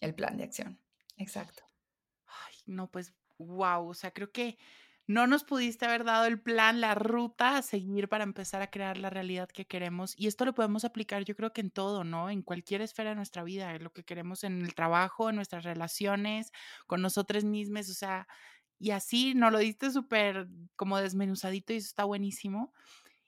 el 0.03 0.15
plan 0.15 0.37
de 0.37 0.45
acción. 0.45 0.79
Exacto. 1.17 1.63
Ay, 2.27 2.55
no, 2.67 2.91
pues, 2.91 3.15
wow, 3.39 3.89
o 3.89 3.95
sea, 3.95 4.13
creo 4.13 4.33
que 4.33 4.59
no 5.07 5.27
nos 5.27 5.45
pudiste 5.45 5.85
haber 5.85 6.05
dado 6.05 6.27
el 6.27 6.41
plan, 6.41 6.81
la 6.81 6.95
ruta 6.95 7.57
a 7.57 7.63
seguir 7.63 8.09
para 8.09 8.25
empezar 8.25 8.63
a 8.63 8.71
crear 8.71 8.99
la 8.99 9.11
realidad 9.11 9.49
que 9.49 9.67
queremos. 9.67 10.15
Y 10.17 10.27
esto 10.29 10.45
lo 10.45 10.55
podemos 10.55 10.85
aplicar, 10.85 11.25
yo 11.25 11.35
creo 11.35 11.53
que 11.53 11.61
en 11.61 11.71
todo, 11.71 12.05
¿no? 12.05 12.31
En 12.31 12.43
cualquier 12.43 12.83
esfera 12.83 13.11
de 13.11 13.17
nuestra 13.17 13.43
vida, 13.43 13.77
lo 13.79 13.93
que 13.93 14.05
queremos 14.05 14.45
en 14.45 14.63
el 14.63 14.75
trabajo, 14.75 15.31
en 15.31 15.37
nuestras 15.37 15.65
relaciones, 15.65 16.53
con 16.87 17.03
nosotros 17.03 17.45
mismos, 17.45 17.91
o 17.91 17.95
sea, 17.95 18.29
y 18.79 18.91
así 18.91 19.35
nos 19.35 19.53
lo 19.53 19.59
diste 19.59 19.91
súper 19.91 20.49
como 20.77 20.99
desmenuzadito 20.99 21.73
y 21.73 21.77
eso 21.77 21.87
está 21.87 22.05
buenísimo. 22.05 22.73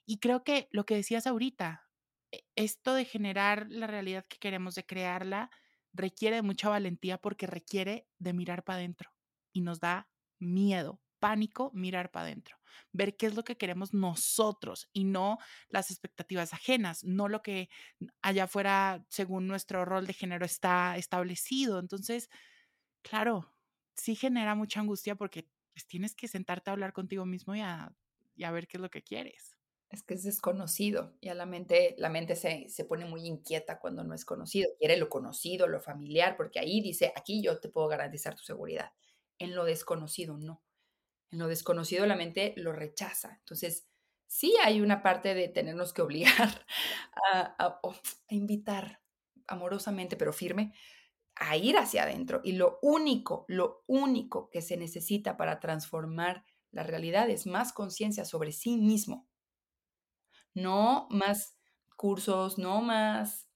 Y 0.07 0.19
creo 0.19 0.45
que 0.45 0.69
lo 0.73 0.85
que 0.85 0.97
decías 0.97 1.27
ahorita, 1.27 1.89
e, 2.33 2.45
esto 2.57 2.95
de 2.95 3.05
generar 3.05 3.67
la 3.71 3.87
realidad 3.87 4.27
que 4.29 4.39
queremos, 4.39 4.75
de 4.75 4.85
crearla, 4.87 5.51
requiere 5.93 6.43
mucha 6.43 6.69
valentía 6.69 7.19
porque 7.19 7.47
requiere 7.47 8.09
de 8.19 8.33
mirar 8.33 8.65
para 8.65 8.79
adentro 8.79 9.11
y 9.53 9.61
nos 9.61 9.81
da 9.81 10.09
miedo, 10.41 11.01
pánico 11.25 11.71
mirar 11.73 12.11
para 12.11 12.27
adentro, 12.27 12.59
ver 12.93 13.17
qué 13.17 13.25
es 13.25 13.35
lo 13.35 13.45
que 13.45 13.57
queremos 13.57 13.95
nosotros 13.95 14.91
y 14.93 15.05
no 15.05 15.39
las 15.71 15.91
expectativas 15.91 16.53
ajenas, 16.53 17.03
no 17.03 17.29
lo 17.29 17.41
que 17.41 17.71
allá 18.21 18.45
afuera 18.45 19.03
según 19.09 19.47
nuestro 19.47 19.87
rol 19.87 20.07
de 20.07 20.13
género 20.13 20.45
está 20.45 20.99
establecido. 20.99 21.79
Entonces, 21.79 22.29
claro, 23.01 23.51
sí 23.97 24.17
genera 24.17 24.55
mucha 24.55 24.81
angustia 24.81 25.15
porque 25.15 25.49
pues, 25.73 25.87
tienes 25.87 26.15
que 26.15 26.29
sentarte 26.29 26.69
a 26.69 26.75
hablar 26.75 26.93
contigo 26.93 27.25
mismo 27.25 27.55
y 27.55 27.63
a, 27.63 27.91
y 28.37 28.45
a 28.45 28.51
ver 28.51 28.69
qué 28.69 28.77
es 28.77 28.83
lo 28.83 28.91
que 28.91 29.03
quieres 29.03 29.57
es 29.91 30.03
que 30.03 30.15
es 30.15 30.25
desconocido 30.25 31.15
y 31.21 31.29
a 31.29 31.35
la 31.35 31.47
mente, 31.47 31.95
la 31.99 32.09
mente 32.09 32.35
se, 32.35 32.69
se, 32.69 32.85
pone 32.85 33.05
muy 33.05 33.27
inquieta 33.27 33.79
cuando 33.79 34.03
no 34.03 34.13
es 34.13 34.25
conocido, 34.25 34.69
quiere 34.77 34.97
lo 34.97 35.09
conocido, 35.09 35.69
lo 35.69 35.81
familiar, 35.81 36.37
porque 36.37 36.59
ahí 36.59 36.81
dice, 36.81 37.13
aquí 37.15 37.41
yo 37.41 37.61
te 37.61 37.69
puedo 37.69 37.87
garantizar 37.87 38.35
tu 38.35 38.43
seguridad. 38.43 38.91
En 39.39 39.55
lo 39.55 39.65
desconocido, 39.65 40.37
no. 40.37 40.64
En 41.35 41.41
lo 41.41 41.49
desconocido 41.49 42.07
la 42.07 42.17
mente 42.17 42.55
lo 42.57 42.73
rechaza. 42.73 43.37
Entonces, 43.41 43.89
sí 44.27 44.55
hay 44.63 44.81
una 44.81 45.03
parte 45.03 45.35
de 45.35 45.49
tenernos 45.49 45.93
que 45.93 46.03
obligar 46.03 46.67
a, 47.35 47.57
a 47.59 48.35
invitar 48.35 49.03
amorosamente, 49.47 50.17
pero 50.17 50.33
firme, 50.33 50.73
a 51.35 51.57
ir 51.57 51.77
hacia 51.77 52.05
adentro. 52.05 52.41
Y 52.45 52.53
lo 52.53 52.79
único, 52.83 53.45
lo 53.49 53.83
único 53.87 54.49
que 54.51 54.63
se 54.63 54.77
necesita 54.77 55.37
para 55.37 55.61
transformar 55.61 56.45
la 56.71 56.85
realidad 56.85 57.29
es 57.31 57.47
más 57.47 57.73
conciencia 57.73 58.25
sobre 58.25 58.53
sí 58.53 58.77
mismo 58.79 59.29
no 60.55 61.07
más 61.11 61.59
cursos, 61.97 62.59
no 62.59 62.81
más 62.81 63.49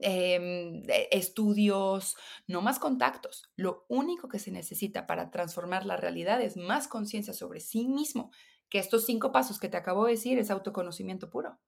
em, 0.00 0.82
estudios, 1.10 2.16
no 2.46 2.62
más 2.62 2.78
contactos. 2.78 3.50
Lo 3.56 3.84
único 3.88 4.28
que 4.28 4.38
se 4.38 4.50
necesita 4.50 5.06
para 5.06 5.30
transformar 5.30 5.86
la 5.86 5.96
realidad 5.96 6.40
es 6.42 6.56
más 6.56 6.88
conciencia 6.88 7.32
sobre 7.34 7.60
sí 7.60 7.88
mismo, 7.88 8.30
que 8.68 8.78
estos 8.78 9.04
cinco 9.06 9.32
pasos 9.32 9.58
que 9.58 9.68
te 9.68 9.76
acabo 9.76 10.04
de 10.06 10.12
decir 10.12 10.38
es 10.38 10.50
autoconocimiento 10.50 11.30
puro. 11.30 11.58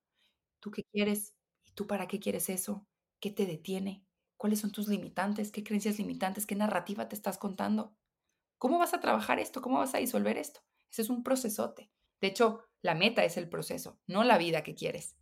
¿Tú 0.61 0.71
qué 0.71 0.85
quieres? 0.93 1.35
¿Y 1.65 1.73
tú 1.73 1.87
para 1.87 2.07
qué 2.09 2.21
quieres 2.21 2.49
eso? 2.51 2.87
¿Qué 3.21 3.31
te 3.31 3.47
detiene? 3.47 4.05
¿Cuáles 4.37 4.61
son 4.61 4.73
tus 4.73 4.89
limitantes? 4.89 5.51
¿Qué 5.53 5.65
creencias 5.65 5.99
limitantes? 5.99 6.47
¿Qué 6.47 6.55
narrativa 6.55 7.09
te 7.09 7.17
estás 7.17 7.39
contando? 7.39 7.97
¿Cómo 8.59 8.79
vas 8.79 8.95
a 8.95 9.01
trabajar 9.01 9.39
esto? 9.39 9.63
¿Cómo 9.63 9.79
vas 9.79 9.95
a 9.95 9.99
disolver 9.99 10.37
esto? 10.39 10.61
Ese 10.91 11.03
es 11.03 11.11
un 11.11 11.23
procesote. 11.23 11.91
De 12.21 12.29
hecho, 12.29 12.61
la 12.83 12.95
meta 12.95 13.25
es 13.25 13.37
el 13.37 13.49
proceso, 13.49 14.01
no 14.07 14.25
la 14.25 14.39
vida 14.39 14.63
que 14.63 14.75
quieres. 14.75 15.17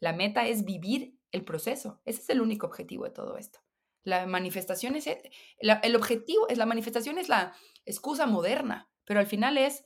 La 0.00 0.12
meta 0.12 0.46
es 0.46 0.64
vivir 0.64 1.18
el 1.34 1.44
proceso. 1.44 2.00
Ese 2.04 2.22
es 2.22 2.30
el 2.30 2.40
único 2.40 2.66
objetivo 2.66 3.04
de 3.04 3.10
todo 3.10 3.36
esto. 3.36 3.58
La 4.04 4.26
manifestación 4.26 4.94
es 4.96 5.06
e, 5.06 5.30
el, 5.58 5.96
objetivo, 5.96 6.48
es 6.48 6.58
la 6.58 6.66
manifestación 6.66 7.18
es 7.18 7.28
la 7.28 7.54
excusa 7.84 8.26
moderna, 8.26 8.90
pero 9.04 9.20
al 9.20 9.26
final 9.26 9.58
es 9.58 9.84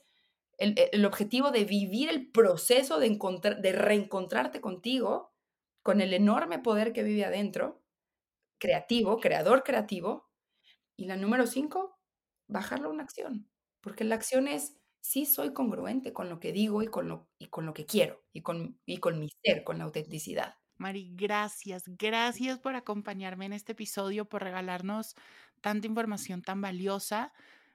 el, 0.57 1.05
objetivo 1.05 1.51
de 1.51 1.65
vivir 1.65 2.09
el 2.09 2.29
proceso 2.31 2.99
de, 2.99 3.07
encontrar, 3.07 3.61
de 3.61 3.71
reencontrarte 3.71 4.61
contigo 4.61 5.33
con 5.81 6.01
el 6.01 6.13
enorme 6.13 6.59
poder 6.59 6.93
que 6.93 7.03
vive 7.03 7.25
adentro, 7.25 7.81
creativo, 8.59 9.19
creador 9.19 9.63
creativo. 9.63 10.29
Y 10.97 11.05
la 11.05 11.15
número 11.15 11.47
cinco, 11.47 11.97
bajarlo 12.47 12.89
a 12.89 12.91
una 12.91 13.03
acción, 13.03 13.49
porque 13.81 14.03
la 14.03 14.15
acción 14.15 14.47
es 14.49 14.75
sí 15.01 15.25
soy 15.25 15.53
congruente 15.53 16.11
con 16.13 16.29
lo 16.29 16.39
que 16.41 16.51
digo 16.51 16.83
y 16.83 16.87
con 16.87 17.07
lo, 17.07 17.29
y 17.39 17.47
con 17.47 17.65
lo 17.65 17.73
que 17.73 17.85
quiero 17.85 18.21
y 18.33 18.41
con, 18.41 18.79
y 18.85 18.97
con 18.97 19.17
mi 19.17 19.29
ser, 19.43 19.63
con 19.63 19.77
la 19.77 19.85
autenticidad. 19.85 20.58
Mari, 20.79 21.11
gracias, 21.13 21.83
gracias 21.85 22.57
por 22.57 22.75
acompañarme 22.75 23.45
en 23.45 23.53
este 23.53 23.73
episodio, 23.73 24.23
por 24.23 24.41
regalarnos 24.41 25.13
tanta 25.59 25.87
información 25.87 26.41
tan 26.41 26.61
valiosa, 26.61 27.33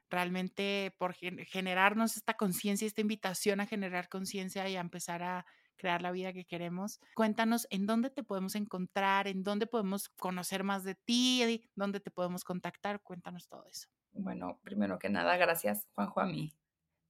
realmente 0.09 0.95
por 0.99 1.13
generarnos 1.13 2.17
esta 2.17 2.35
conciencia, 2.35 2.87
esta 2.87 3.03
invitación 3.03 3.61
a 3.61 3.67
generar 3.67 4.09
conciencia 4.09 4.67
y 4.71 4.77
a 4.77 4.81
empezar 4.81 5.23
a 5.23 5.45
crear 5.77 6.01
la 6.01 6.13
vida 6.13 6.33
que 6.33 6.47
queremos. 6.47 6.99
Cuéntanos 7.15 7.67
en 7.69 7.85
dónde 7.85 8.09
te 8.09 8.23
podemos 8.23 8.55
encontrar, 8.55 9.29
en 9.29 9.45
dónde 9.45 9.67
podemos 9.67 10.09
conocer 10.09 10.65
más 10.65 10.83
de 10.83 10.95
ti, 10.95 11.69
dónde 11.75 12.01
te 12.01 12.11
podemos 12.11 12.43
contactar. 12.43 13.03
Cuéntanos 13.03 13.49
todo 13.49 13.67
eso. 13.67 13.89
Bueno, 14.13 14.61
primero 14.63 14.99
que 14.99 15.11
nada, 15.11 15.37
gracias, 15.37 15.87
Juanjo, 15.95 16.21
a 16.21 16.27
mí 16.27 16.55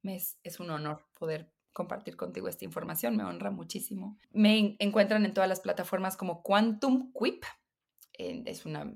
es, 0.03 0.39
es 0.43 0.59
un 0.59 0.71
honor 0.71 1.07
poder 1.15 1.54
compartir 1.75 2.17
contigo 2.17 2.49
esta 2.49 2.65
información, 2.65 3.17
me 3.17 3.25
honra 3.25 3.51
muchísimo. 3.51 4.19
Me 4.33 4.77
encuentran 4.79 5.27
en 5.27 5.35
todas 5.35 5.49
las 5.49 5.61
plataformas 5.61 6.17
como 6.17 6.43
Quantum 6.43 7.13
Quip. 7.13 7.45
es 8.15 8.65
una, 8.65 8.95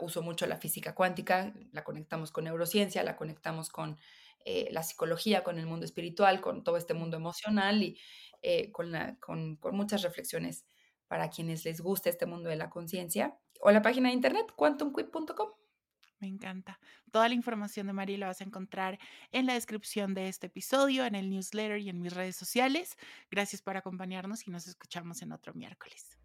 uso 0.00 0.22
mucho 0.22 0.46
la 0.46 0.56
física 0.56 0.94
cuántica, 0.94 1.52
la 1.72 1.84
conectamos 1.84 2.30
con 2.30 2.44
neurociencia, 2.44 3.02
la 3.02 3.16
conectamos 3.16 3.68
con 3.68 3.98
eh, 4.44 4.68
la 4.70 4.84
psicología, 4.84 5.42
con 5.42 5.58
el 5.58 5.66
mundo 5.66 5.84
espiritual, 5.84 6.40
con 6.40 6.62
todo 6.64 6.76
este 6.76 6.94
mundo 6.94 7.16
emocional 7.16 7.82
y 7.82 7.98
eh, 8.42 8.70
con, 8.70 8.92
con, 9.20 9.56
con 9.56 9.76
muchas 9.76 10.02
reflexiones 10.02 10.64
para 11.08 11.30
quienes 11.30 11.64
les 11.64 11.80
guste 11.80 12.10
este 12.10 12.26
mundo 12.26 12.48
de 12.48 12.56
la 12.56 12.70
conciencia. 12.70 13.36
O 13.60 13.72
la 13.72 13.82
página 13.82 14.08
de 14.08 14.14
internet, 14.14 14.46
quantumquip.com. 14.54 15.57
Me 16.20 16.26
encanta. 16.26 16.80
Toda 17.10 17.28
la 17.28 17.34
información 17.34 17.86
de 17.86 17.92
Mari 17.92 18.16
la 18.16 18.26
vas 18.26 18.40
a 18.40 18.44
encontrar 18.44 18.98
en 19.32 19.46
la 19.46 19.54
descripción 19.54 20.14
de 20.14 20.28
este 20.28 20.48
episodio, 20.48 21.04
en 21.04 21.14
el 21.14 21.30
newsletter 21.30 21.78
y 21.78 21.88
en 21.88 22.00
mis 22.00 22.12
redes 22.12 22.36
sociales. 22.36 22.96
Gracias 23.30 23.62
por 23.62 23.76
acompañarnos 23.76 24.46
y 24.46 24.50
nos 24.50 24.66
escuchamos 24.66 25.22
en 25.22 25.32
otro 25.32 25.54
miércoles. 25.54 26.18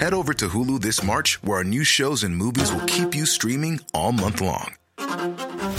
Head 0.00 0.12
over 0.12 0.34
to 0.34 0.48
Hulu 0.48 0.80
this 0.80 1.02
March, 1.02 1.42
where 1.42 1.58
our 1.58 1.64
new 1.64 1.84
shows 1.84 2.24
and 2.24 2.36
movies 2.36 2.70
will 2.72 2.84
keep 2.86 3.14
you 3.14 3.24
streaming 3.24 3.80
all 3.94 4.12
month 4.12 4.40
long. 4.40 4.74